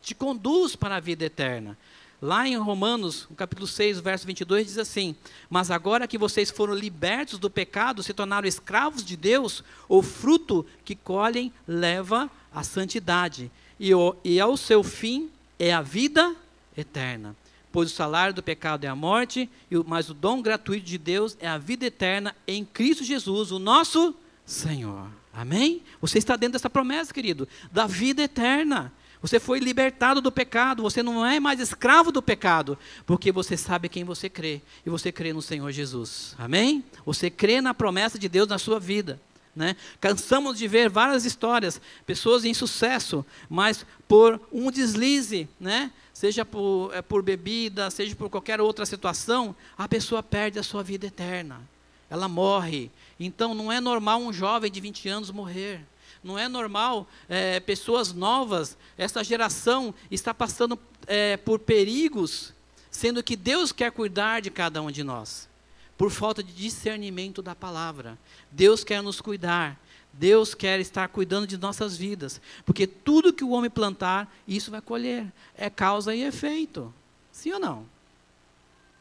Te 0.01 0.15
conduz 0.15 0.75
para 0.75 0.95
a 0.95 0.99
vida 0.99 1.25
eterna. 1.25 1.77
Lá 2.21 2.47
em 2.47 2.55
Romanos, 2.55 3.25
no 3.29 3.35
capítulo 3.35 3.65
6, 3.65 3.99
verso 3.99 4.27
22, 4.27 4.67
diz 4.67 4.77
assim: 4.77 5.15
Mas 5.49 5.71
agora 5.71 6.07
que 6.07 6.19
vocês 6.19 6.51
foram 6.51 6.75
libertos 6.75 7.39
do 7.39 7.49
pecado, 7.49 8.03
se 8.03 8.13
tornaram 8.13 8.47
escravos 8.47 9.03
de 9.03 9.17
Deus, 9.17 9.63
o 9.89 10.03
fruto 10.03 10.65
que 10.85 10.95
colhem 10.95 11.51
leva 11.67 12.29
à 12.53 12.63
santidade, 12.63 13.49
e, 13.79 13.93
o, 13.95 14.15
e 14.23 14.39
ao 14.39 14.55
seu 14.55 14.83
fim 14.83 15.31
é 15.57 15.73
a 15.73 15.81
vida 15.81 16.35
eterna. 16.77 17.35
Pois 17.71 17.91
o 17.91 17.95
salário 17.95 18.35
do 18.35 18.43
pecado 18.43 18.83
é 18.83 18.87
a 18.87 18.95
morte, 18.95 19.49
mas 19.87 20.09
o 20.09 20.13
dom 20.13 20.41
gratuito 20.41 20.85
de 20.85 20.97
Deus 20.97 21.37
é 21.39 21.47
a 21.47 21.57
vida 21.57 21.85
eterna 21.85 22.35
em 22.45 22.65
Cristo 22.65 23.03
Jesus, 23.03 23.51
o 23.51 23.57
nosso 23.57 24.13
Senhor. 24.45 25.07
Amém? 25.33 25.81
Você 26.01 26.17
está 26.17 26.35
dentro 26.35 26.53
dessa 26.53 26.69
promessa, 26.69 27.13
querido, 27.13 27.47
da 27.71 27.87
vida 27.87 28.23
eterna. 28.23 28.91
Você 29.21 29.39
foi 29.39 29.59
libertado 29.59 30.19
do 30.19 30.31
pecado, 30.31 30.81
você 30.81 31.03
não 31.03 31.25
é 31.25 31.39
mais 31.39 31.59
escravo 31.59 32.11
do 32.11 32.21
pecado, 32.21 32.77
porque 33.05 33.31
você 33.31 33.55
sabe 33.55 33.87
quem 33.87 34.03
você 34.03 34.27
crê, 34.29 34.61
e 34.85 34.89
você 34.89 35.11
crê 35.11 35.31
no 35.31 35.41
Senhor 35.41 35.71
Jesus. 35.71 36.35
Amém? 36.39 36.83
Você 37.05 37.29
crê 37.29 37.61
na 37.61 37.73
promessa 37.73 38.17
de 38.17 38.27
Deus 38.27 38.47
na 38.47 38.57
sua 38.57 38.79
vida. 38.79 39.21
Né? 39.55 39.75
Cansamos 39.99 40.57
de 40.57 40.67
ver 40.67 40.89
várias 40.89 41.25
histórias, 41.25 41.79
pessoas 42.05 42.45
em 42.45 42.53
sucesso, 42.53 43.23
mas 43.49 43.85
por 44.07 44.39
um 44.51 44.71
deslize, 44.71 45.47
né? 45.59 45.91
seja 46.13 46.45
por, 46.45 46.91
é, 46.93 47.01
por 47.01 47.21
bebida, 47.21 47.91
seja 47.91 48.15
por 48.15 48.29
qualquer 48.29 48.61
outra 48.61 48.85
situação, 48.85 49.55
a 49.77 49.87
pessoa 49.87 50.23
perde 50.23 50.57
a 50.57 50.63
sua 50.63 50.81
vida 50.81 51.07
eterna. 51.07 51.61
Ela 52.09 52.27
morre. 52.27 52.89
Então 53.19 53.53
não 53.53 53.71
é 53.71 53.79
normal 53.79 54.21
um 54.21 54.33
jovem 54.33 54.71
de 54.71 54.79
20 54.79 55.09
anos 55.09 55.31
morrer. 55.31 55.81
Não 56.23 56.37
é 56.37 56.47
normal 56.47 57.07
é, 57.27 57.59
pessoas 57.59 58.13
novas, 58.13 58.77
essa 58.97 59.23
geração 59.23 59.93
está 60.09 60.33
passando 60.33 60.77
é, 61.07 61.35
por 61.37 61.59
perigos, 61.59 62.53
sendo 62.91 63.23
que 63.23 63.35
Deus 63.35 63.71
quer 63.71 63.91
cuidar 63.91 64.41
de 64.41 64.51
cada 64.51 64.81
um 64.81 64.91
de 64.91 65.03
nós, 65.03 65.49
por 65.97 66.11
falta 66.11 66.43
de 66.43 66.53
discernimento 66.53 67.41
da 67.41 67.55
palavra. 67.55 68.17
Deus 68.51 68.83
quer 68.83 69.01
nos 69.01 69.19
cuidar. 69.19 69.79
Deus 70.13 70.53
quer 70.53 70.79
estar 70.79 71.07
cuidando 71.07 71.47
de 71.47 71.57
nossas 71.57 71.95
vidas, 71.95 72.41
porque 72.65 72.85
tudo 72.85 73.31
que 73.31 73.45
o 73.45 73.51
homem 73.51 73.69
plantar, 73.69 74.29
isso 74.45 74.69
vai 74.69 74.81
colher. 74.81 75.31
É 75.55 75.69
causa 75.69 76.13
e 76.13 76.21
efeito. 76.23 76.93
Sim 77.31 77.53
ou 77.53 77.59
não? 77.59 77.85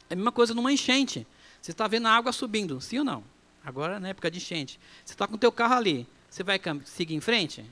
É 0.09 0.15
a 0.15 0.17
mesma 0.17 0.31
coisa 0.31 0.55
numa 0.55 0.73
enchente. 0.73 1.27
Você 1.61 1.73
está 1.73 1.89
vendo 1.89 2.07
a 2.07 2.13
água 2.13 2.33
subindo, 2.33 2.81
sim 2.81 2.99
ou 3.01 3.05
não? 3.05 3.25
Agora 3.65 3.99
na 3.99 4.09
época 4.09 4.31
de 4.31 4.39
enchente. 4.39 4.79
Você 5.05 5.15
está 5.15 5.27
com 5.27 5.35
o 5.35 5.39
teu 5.39 5.51
carro 5.51 5.75
ali. 5.75 6.07
Você 6.31 6.43
vai 6.45 6.61
seguir 6.87 7.15
em 7.15 7.21
frente? 7.21 7.65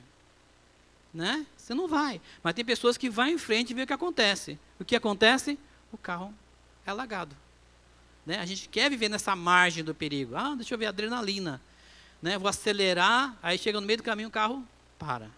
Né? 1.14 1.46
Você 1.56 1.72
não 1.72 1.86
vai. 1.86 2.20
Mas 2.42 2.54
tem 2.54 2.64
pessoas 2.64 2.96
que 2.96 3.08
vão 3.08 3.28
em 3.28 3.38
frente 3.38 3.70
e 3.70 3.74
vê 3.74 3.82
o 3.82 3.86
que 3.86 3.92
acontece. 3.92 4.58
O 4.78 4.84
que 4.84 4.96
acontece? 4.96 5.58
O 5.92 5.96
carro 5.96 6.34
é 6.84 6.90
alagado. 6.90 7.34
Né? 8.26 8.38
A 8.38 8.44
gente 8.44 8.68
quer 8.68 8.90
viver 8.90 9.08
nessa 9.08 9.34
margem 9.34 9.82
do 9.82 9.94
perigo. 9.94 10.36
Ah, 10.36 10.54
deixa 10.54 10.74
eu 10.74 10.78
ver, 10.78 10.86
adrenalina. 10.86 11.60
Né? 12.20 12.36
Vou 12.36 12.48
acelerar, 12.48 13.38
aí 13.42 13.56
chega 13.56 13.80
no 13.80 13.86
meio 13.86 13.98
do 13.98 14.02
caminho, 14.02 14.28
o 14.28 14.32
carro 14.32 14.66
para. 14.98 15.30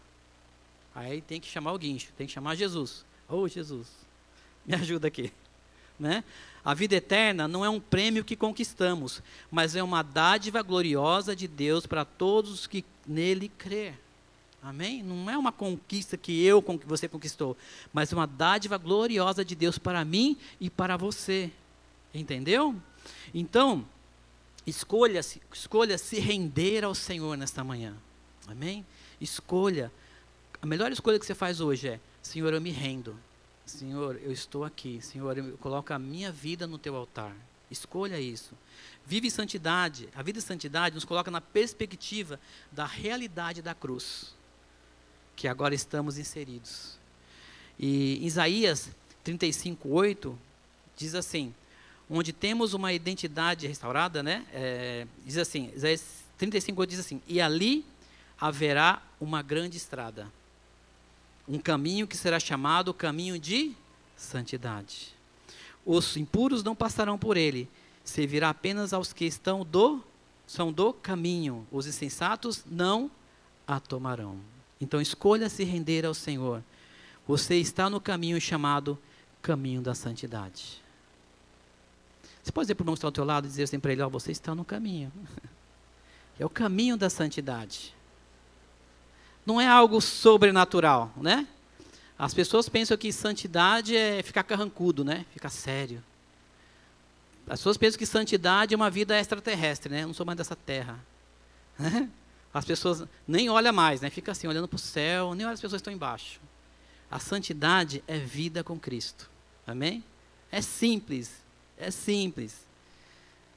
Aí 0.94 1.20
tem 1.20 1.40
que 1.40 1.46
chamar 1.46 1.72
o 1.72 1.78
guincho, 1.78 2.10
tem 2.16 2.26
que 2.26 2.32
chamar 2.32 2.56
Jesus. 2.56 3.04
Ô 3.28 3.36
oh, 3.36 3.48
Jesus, 3.48 3.86
Me 4.66 4.74
ajuda 4.74 5.08
aqui. 5.08 5.32
Né? 5.98 6.24
A 6.64 6.74
vida 6.74 6.94
eterna 6.94 7.48
não 7.48 7.64
é 7.64 7.70
um 7.70 7.80
prêmio 7.80 8.24
que 8.24 8.36
conquistamos, 8.36 9.22
mas 9.50 9.74
é 9.74 9.82
uma 9.82 10.02
dádiva 10.02 10.62
gloriosa 10.62 11.34
de 11.34 11.48
Deus 11.48 11.86
para 11.86 12.04
todos 12.04 12.66
que 12.66 12.84
nele 13.06 13.48
crer. 13.48 13.98
Amém? 14.62 15.02
Não 15.02 15.30
é 15.30 15.38
uma 15.38 15.50
conquista 15.50 16.18
que 16.18 16.44
eu, 16.44 16.60
que 16.60 16.86
você 16.86 17.08
conquistou, 17.08 17.56
mas 17.92 18.12
uma 18.12 18.26
dádiva 18.26 18.76
gloriosa 18.76 19.42
de 19.42 19.54
Deus 19.54 19.78
para 19.78 20.04
mim 20.04 20.36
e 20.60 20.68
para 20.68 20.98
você. 20.98 21.50
Entendeu? 22.12 22.76
Então, 23.32 23.86
escolha, 24.66 25.20
escolha 25.52 25.96
se 25.96 26.20
render 26.20 26.84
ao 26.84 26.94
Senhor 26.94 27.38
nesta 27.38 27.64
manhã. 27.64 27.94
Amém? 28.46 28.84
Escolha. 29.18 29.90
A 30.60 30.66
melhor 30.66 30.92
escolha 30.92 31.18
que 31.18 31.24
você 31.24 31.34
faz 31.34 31.60
hoje 31.60 31.88
é: 31.88 32.00
Senhor, 32.22 32.52
eu 32.52 32.60
me 32.60 32.70
rendo. 32.70 33.16
Senhor, 33.70 34.20
eu 34.22 34.32
estou 34.32 34.64
aqui. 34.64 35.00
Senhor, 35.00 35.38
eu 35.38 35.56
coloco 35.58 35.92
a 35.92 35.98
minha 35.98 36.32
vida 36.32 36.66
no 36.66 36.76
teu 36.76 36.96
altar. 36.96 37.34
Escolha 37.70 38.20
isso. 38.20 38.52
Vive 39.06 39.28
em 39.28 39.30
santidade. 39.30 40.08
A 40.14 40.22
vida 40.22 40.38
em 40.38 40.42
santidade 40.42 40.94
nos 40.94 41.04
coloca 41.04 41.30
na 41.30 41.40
perspectiva 41.40 42.40
da 42.72 42.84
realidade 42.84 43.62
da 43.62 43.72
cruz, 43.72 44.34
que 45.36 45.46
agora 45.46 45.74
estamos 45.74 46.18
inseridos. 46.18 46.98
E 47.78 48.26
Isaías 48.26 48.90
35:8 49.24 50.34
diz 50.96 51.14
assim: 51.14 51.54
onde 52.08 52.32
temos 52.32 52.74
uma 52.74 52.92
identidade 52.92 53.68
restaurada, 53.68 54.20
né? 54.20 54.44
É, 54.52 55.06
diz 55.24 55.38
assim, 55.38 55.72
Isaías 55.76 56.24
35:8 56.40 56.86
diz 56.86 56.98
assim: 56.98 57.22
e 57.28 57.40
ali 57.40 57.86
haverá 58.38 59.00
uma 59.20 59.42
grande 59.42 59.76
estrada 59.76 60.30
um 61.48 61.58
caminho 61.58 62.06
que 62.06 62.16
será 62.16 62.38
chamado 62.38 62.94
caminho 62.94 63.38
de 63.38 63.74
santidade. 64.16 65.14
Os 65.84 66.16
impuros 66.16 66.62
não 66.62 66.74
passarão 66.74 67.18
por 67.18 67.36
ele, 67.36 67.68
servirá 68.04 68.50
apenas 68.50 68.92
aos 68.92 69.12
que 69.12 69.24
estão 69.24 69.64
do 69.64 70.02
são 70.46 70.72
do 70.72 70.92
caminho. 70.92 71.64
Os 71.70 71.86
insensatos 71.86 72.64
não 72.68 73.08
a 73.66 73.78
tomarão. 73.78 74.36
Então 74.80 75.00
escolha 75.00 75.48
se 75.48 75.62
render 75.62 76.04
ao 76.04 76.12
Senhor. 76.12 76.62
Você 77.26 77.54
está 77.56 77.88
no 77.88 78.00
caminho 78.00 78.40
chamado 78.40 78.98
caminho 79.40 79.80
da 79.80 79.94
santidade. 79.94 80.82
Você 82.42 82.50
pode 82.50 82.64
dizer 82.64 82.74
para 82.74 82.82
o 82.82 82.84
irmão 82.84 82.94
que 82.94 82.98
está 82.98 83.06
ao 83.06 83.12
teu 83.12 83.24
lado 83.24 83.46
e 83.46 83.48
dizer 83.48 83.62
assim 83.62 83.78
para 83.78 83.92
ele: 83.92 84.02
ó, 84.02 84.08
você 84.08 84.32
está 84.32 84.54
no 84.54 84.64
caminho. 84.64 85.12
É 86.38 86.46
o 86.46 86.48
caminho 86.48 86.96
da 86.96 87.10
santidade 87.10 87.94
não 89.44 89.60
é 89.60 89.66
algo 89.66 90.00
sobrenatural, 90.00 91.12
né? 91.16 91.46
As 92.18 92.34
pessoas 92.34 92.68
pensam 92.68 92.96
que 92.96 93.12
santidade 93.12 93.96
é 93.96 94.22
ficar 94.22 94.42
carrancudo, 94.42 95.04
né? 95.04 95.24
Ficar 95.32 95.48
sério. 95.48 96.02
As 97.46 97.60
pessoas 97.60 97.76
pensam 97.76 97.98
que 97.98 98.06
santidade 98.06 98.74
é 98.74 98.76
uma 98.76 98.90
vida 98.90 99.18
extraterrestre, 99.18 99.90
né? 99.90 100.02
Eu 100.02 100.08
não 100.08 100.14
sou 100.14 100.26
mais 100.26 100.36
dessa 100.36 100.54
terra. 100.54 100.98
As 102.52 102.64
pessoas 102.64 103.04
nem 103.26 103.48
olham 103.48 103.72
mais, 103.72 104.00
né? 104.00 104.10
Fica 104.10 104.32
assim, 104.32 104.46
olhando 104.46 104.68
para 104.68 104.76
o 104.76 104.78
céu, 104.78 105.34
nem 105.34 105.46
olha 105.46 105.54
as 105.54 105.60
pessoas 105.60 105.80
que 105.80 105.82
estão 105.82 105.94
embaixo. 105.94 106.40
A 107.08 107.20
santidade 107.20 108.02
é 108.08 108.18
vida 108.18 108.64
com 108.64 108.78
Cristo. 108.78 109.30
Amém? 109.66 110.02
É 110.50 110.60
simples. 110.60 111.30
É 111.78 111.90
simples. 111.90 112.66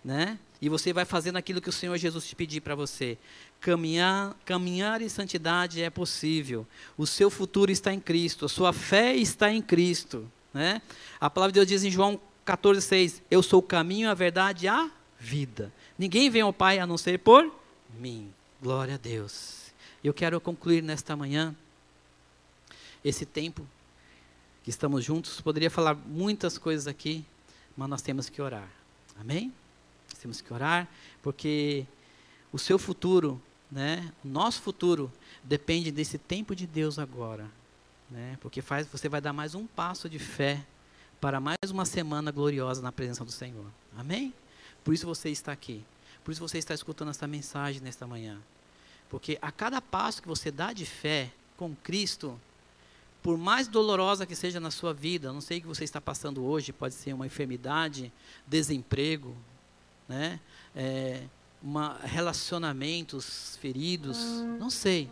Né? 0.05 0.37
E 0.63 0.69
você 0.69 0.93
vai 0.93 1.03
fazendo 1.03 1.35
aquilo 1.35 1.59
que 1.59 1.67
o 1.67 1.73
Senhor 1.73 1.97
Jesus 1.97 2.25
te 2.25 2.37
pedir 2.37 2.61
para 2.61 2.73
você. 2.73 3.17
Caminhar, 3.59 4.33
caminhar 4.45 5.01
em 5.01 5.09
santidade 5.09 5.83
é 5.83 5.89
possível. 5.89 6.65
O 6.97 7.05
seu 7.05 7.29
futuro 7.29 7.69
está 7.69 7.93
em 7.93 7.99
Cristo. 7.99 8.45
A 8.45 8.47
sua 8.47 8.71
fé 8.71 9.13
está 9.13 9.51
em 9.51 9.61
Cristo. 9.61 10.25
Né? 10.53 10.81
A 11.19 11.29
palavra 11.29 11.51
de 11.51 11.59
Deus 11.59 11.67
diz 11.67 11.83
em 11.83 11.91
João 11.91 12.17
14,6: 12.47 13.21
Eu 13.29 13.43
sou 13.43 13.59
o 13.59 13.61
caminho, 13.61 14.09
a 14.09 14.13
verdade 14.13 14.63
e 14.63 14.69
a 14.69 14.89
vida. 15.19 15.69
Ninguém 15.99 16.29
vem 16.29 16.43
ao 16.43 16.53
Pai 16.53 16.79
a 16.79 16.87
não 16.87 16.97
ser 16.97 17.19
por 17.19 17.53
mim. 17.99 18.31
Glória 18.61 18.93
a 18.93 18.97
Deus. 18.97 19.73
Eu 20.01 20.13
quero 20.13 20.39
concluir 20.39 20.81
nesta 20.81 21.13
manhã 21.13 21.53
esse 23.03 23.25
tempo 23.25 23.67
que 24.63 24.69
estamos 24.69 25.03
juntos. 25.03 25.41
Poderia 25.41 25.69
falar 25.69 25.93
muitas 25.93 26.57
coisas 26.57 26.87
aqui, 26.87 27.25
mas 27.75 27.89
nós 27.89 28.01
temos 28.01 28.29
que 28.29 28.41
orar. 28.41 28.69
Amém? 29.19 29.51
Temos 30.23 30.41
que 30.41 30.51
orar, 30.51 30.87
porque 31.21 31.85
o 32.51 32.57
seu 32.57 32.79
futuro 32.79 33.39
né? 33.73 34.13
O 34.23 34.27
nosso 34.27 34.61
futuro 34.61 35.11
depende 35.43 35.91
desse 35.91 36.19
tempo 36.19 36.55
de 36.55 36.67
Deus 36.67 36.99
agora, 36.99 37.49
né? 38.09 38.37
Porque 38.39 38.61
faz, 38.61 38.85
você 38.85 39.09
vai 39.09 39.19
dar 39.19 39.33
mais 39.33 39.55
um 39.55 39.65
passo 39.65 40.07
de 40.07 40.19
fé 40.19 40.63
para 41.19 41.39
mais 41.39 41.71
uma 41.71 41.83
semana 41.83 42.31
gloriosa 42.31 42.83
na 42.83 42.91
presença 42.91 43.25
do 43.25 43.31
Senhor. 43.31 43.65
Amém? 43.97 44.31
Por 44.83 44.93
isso 44.93 45.07
você 45.07 45.29
está 45.29 45.51
aqui. 45.51 45.83
Por 46.23 46.31
isso 46.31 46.39
você 46.39 46.59
está 46.59 46.75
escutando 46.75 47.09
essa 47.09 47.25
mensagem 47.25 47.81
nesta 47.81 48.05
manhã. 48.05 48.37
Porque 49.09 49.39
a 49.41 49.51
cada 49.51 49.81
passo 49.81 50.21
que 50.21 50.27
você 50.27 50.51
dá 50.51 50.71
de 50.71 50.85
fé 50.85 51.31
com 51.57 51.75
Cristo, 51.75 52.39
por 53.23 53.39
mais 53.39 53.67
dolorosa 53.67 54.25
que 54.25 54.35
seja 54.35 54.59
na 54.59 54.69
sua 54.69 54.93
vida, 54.93 55.33
não 55.33 55.41
sei 55.41 55.57
o 55.57 55.61
que 55.61 55.67
você 55.67 55.83
está 55.83 55.99
passando 55.99 56.45
hoje, 56.45 56.71
pode 56.71 56.93
ser 56.93 57.13
uma 57.13 57.25
enfermidade, 57.25 58.13
desemprego, 58.45 59.35
né? 60.07 60.39
É, 60.75 61.23
uma, 61.61 61.97
relacionamentos 62.03 63.57
feridos, 63.61 64.17
não 64.59 64.69
sei. 64.69 65.09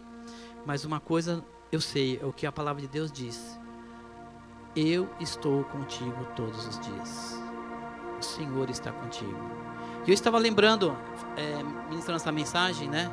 Mas 0.65 0.85
uma 0.85 0.99
coisa 0.99 1.43
eu 1.71 1.79
sei, 1.79 2.19
é 2.21 2.25
o 2.25 2.33
que 2.33 2.45
a 2.45 2.51
palavra 2.51 2.81
de 2.81 2.87
Deus 2.87 3.09
diz. 3.09 3.57
Eu 4.75 5.09
estou 5.21 5.63
contigo 5.65 6.25
todos 6.35 6.67
os 6.67 6.79
dias. 6.79 7.41
O 8.19 8.21
Senhor 8.21 8.69
está 8.69 8.91
contigo. 8.91 9.39
E 10.05 10.09
eu 10.09 10.13
estava 10.13 10.37
lembrando, 10.37 10.95
é, 11.37 11.63
ministrando 11.89 12.17
essa 12.17 12.31
mensagem, 12.31 12.89
né? 12.89 13.09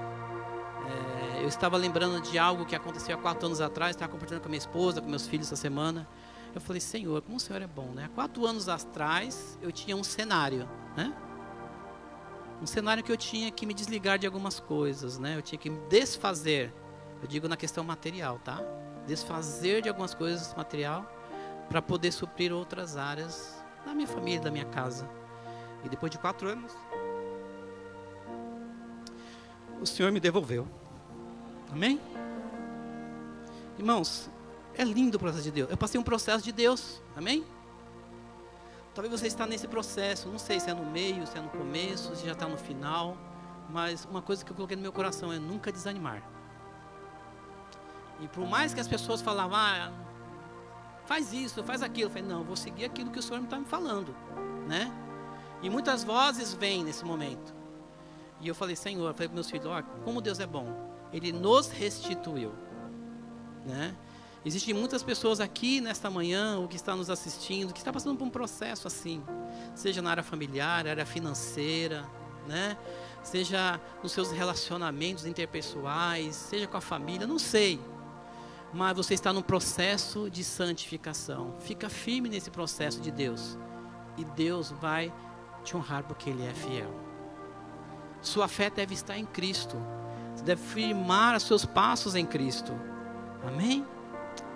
É, 0.86 1.42
eu 1.44 1.48
estava 1.48 1.76
lembrando 1.76 2.20
de 2.20 2.36
algo 2.36 2.66
que 2.66 2.74
aconteceu 2.74 3.16
há 3.16 3.18
quatro 3.18 3.46
anos 3.46 3.60
atrás. 3.60 3.94
Estava 3.94 4.10
compartilhando 4.10 4.42
com 4.42 4.48
a 4.48 4.50
minha 4.50 4.58
esposa, 4.58 5.00
com 5.00 5.08
meus 5.08 5.26
filhos 5.26 5.46
essa 5.46 5.56
semana. 5.56 6.08
Eu 6.52 6.60
falei, 6.60 6.80
Senhor, 6.80 7.22
como 7.22 7.36
o 7.36 7.40
Senhor 7.40 7.62
é 7.62 7.66
bom, 7.66 7.92
né? 7.92 8.06
Há 8.06 8.08
quatro 8.08 8.44
anos 8.44 8.68
atrás 8.68 9.56
eu 9.62 9.70
tinha 9.70 9.96
um 9.96 10.02
cenário, 10.02 10.68
né? 10.96 11.12
Um 12.60 12.66
cenário 12.66 13.02
que 13.02 13.12
eu 13.12 13.16
tinha 13.16 13.50
que 13.50 13.64
me 13.64 13.72
desligar 13.72 14.18
de 14.18 14.26
algumas 14.26 14.58
coisas, 14.58 15.18
né? 15.18 15.36
Eu 15.36 15.42
tinha 15.42 15.58
que 15.58 15.70
me 15.70 15.78
desfazer. 15.88 16.72
Eu 17.22 17.28
digo 17.28 17.48
na 17.48 17.56
questão 17.56 17.84
material, 17.84 18.38
tá? 18.38 18.60
Desfazer 19.06 19.82
de 19.82 19.88
algumas 19.88 20.14
coisas 20.14 20.54
material 20.54 21.10
para 21.68 21.80
poder 21.80 22.12
suprir 22.12 22.52
outras 22.52 22.96
áreas 22.96 23.62
da 23.84 23.94
minha 23.94 24.08
família, 24.08 24.40
da 24.40 24.50
minha 24.50 24.64
casa. 24.64 25.08
E 25.84 25.88
depois 25.88 26.10
de 26.10 26.18
quatro 26.18 26.48
anos, 26.48 26.72
o 29.80 29.86
Senhor 29.86 30.10
me 30.10 30.18
devolveu. 30.18 30.66
Amém? 31.70 32.00
Irmãos, 33.78 34.28
é 34.74 34.82
lindo 34.82 35.16
o 35.16 35.20
processo 35.20 35.44
de 35.44 35.50
Deus. 35.52 35.70
Eu 35.70 35.76
passei 35.76 36.00
um 36.00 36.04
processo 36.04 36.42
de 36.42 36.50
Deus. 36.50 37.00
Amém? 37.16 37.44
Talvez 38.98 39.20
você 39.20 39.28
está 39.28 39.46
nesse 39.46 39.68
processo, 39.68 40.28
não 40.28 40.40
sei 40.40 40.58
se 40.58 40.68
é 40.68 40.74
no 40.74 40.84
meio, 40.84 41.24
se 41.24 41.38
é 41.38 41.40
no 41.40 41.48
começo, 41.50 42.16
se 42.16 42.26
já 42.26 42.32
está 42.32 42.48
no 42.48 42.56
final, 42.56 43.16
mas 43.70 44.04
uma 44.04 44.20
coisa 44.20 44.44
que 44.44 44.50
eu 44.50 44.56
coloquei 44.56 44.76
no 44.76 44.82
meu 44.82 44.92
coração 44.92 45.32
é 45.32 45.38
nunca 45.38 45.70
desanimar. 45.70 46.20
E 48.18 48.26
por 48.26 48.44
mais 48.44 48.74
que 48.74 48.80
as 48.80 48.88
pessoas 48.88 49.22
falavam, 49.22 49.56
ah, 49.56 49.92
faz 51.06 51.32
isso, 51.32 51.62
faz 51.62 51.80
aquilo, 51.80 52.06
eu 52.06 52.10
falei, 52.10 52.28
não, 52.28 52.42
vou 52.42 52.56
seguir 52.56 52.86
aquilo 52.86 53.12
que 53.12 53.20
o 53.20 53.22
Senhor 53.22 53.40
está 53.40 53.56
me 53.60 53.66
falando, 53.66 54.12
né? 54.66 54.92
E 55.62 55.70
muitas 55.70 56.02
vozes 56.02 56.52
vêm 56.54 56.82
nesse 56.82 57.04
momento. 57.04 57.54
E 58.40 58.48
eu 58.48 58.54
falei, 58.56 58.74
Senhor, 58.74 59.06
eu 59.06 59.14
falei 59.14 59.28
para 59.28 59.34
meus 59.36 59.48
filhos, 59.48 59.66
ó, 59.66 59.80
como 60.02 60.20
Deus 60.20 60.40
é 60.40 60.46
bom, 60.46 60.74
Ele 61.12 61.30
nos 61.30 61.68
restituiu, 61.68 62.52
né? 63.64 63.96
Existem 64.44 64.72
muitas 64.72 65.02
pessoas 65.02 65.40
aqui 65.40 65.80
nesta 65.80 66.08
manhã, 66.08 66.58
ou 66.58 66.68
que 66.68 66.76
está 66.76 66.94
nos 66.94 67.10
assistindo, 67.10 67.72
que 67.72 67.80
está 67.80 67.92
passando 67.92 68.16
por 68.16 68.24
um 68.24 68.30
processo 68.30 68.86
assim, 68.86 69.22
seja 69.74 70.00
na 70.00 70.10
área 70.10 70.22
familiar, 70.22 70.86
área 70.86 71.04
financeira, 71.04 72.08
né? 72.46 72.76
Seja 73.22 73.80
nos 74.02 74.12
seus 74.12 74.30
relacionamentos 74.30 75.26
interpessoais, 75.26 76.34
seja 76.36 76.66
com 76.66 76.76
a 76.76 76.80
família, 76.80 77.26
não 77.26 77.38
sei. 77.38 77.80
Mas 78.72 78.96
você 78.96 79.14
está 79.14 79.32
num 79.32 79.42
processo 79.42 80.30
de 80.30 80.44
santificação. 80.44 81.54
Fica 81.58 81.88
firme 81.88 82.28
nesse 82.28 82.50
processo 82.50 83.00
de 83.00 83.10
Deus. 83.10 83.58
E 84.16 84.24
Deus 84.24 84.70
vai 84.70 85.12
te 85.64 85.76
honrar 85.76 86.04
porque 86.04 86.30
Ele 86.30 86.46
é 86.46 86.54
fiel. 86.54 86.90
Sua 88.20 88.48
fé 88.48 88.70
deve 88.70 88.94
estar 88.94 89.18
em 89.18 89.24
Cristo. 89.24 89.76
Você 90.34 90.44
deve 90.44 90.62
firmar 90.62 91.36
os 91.36 91.42
seus 91.42 91.64
passos 91.64 92.14
em 92.14 92.26
Cristo. 92.26 92.72
Amém? 93.46 93.84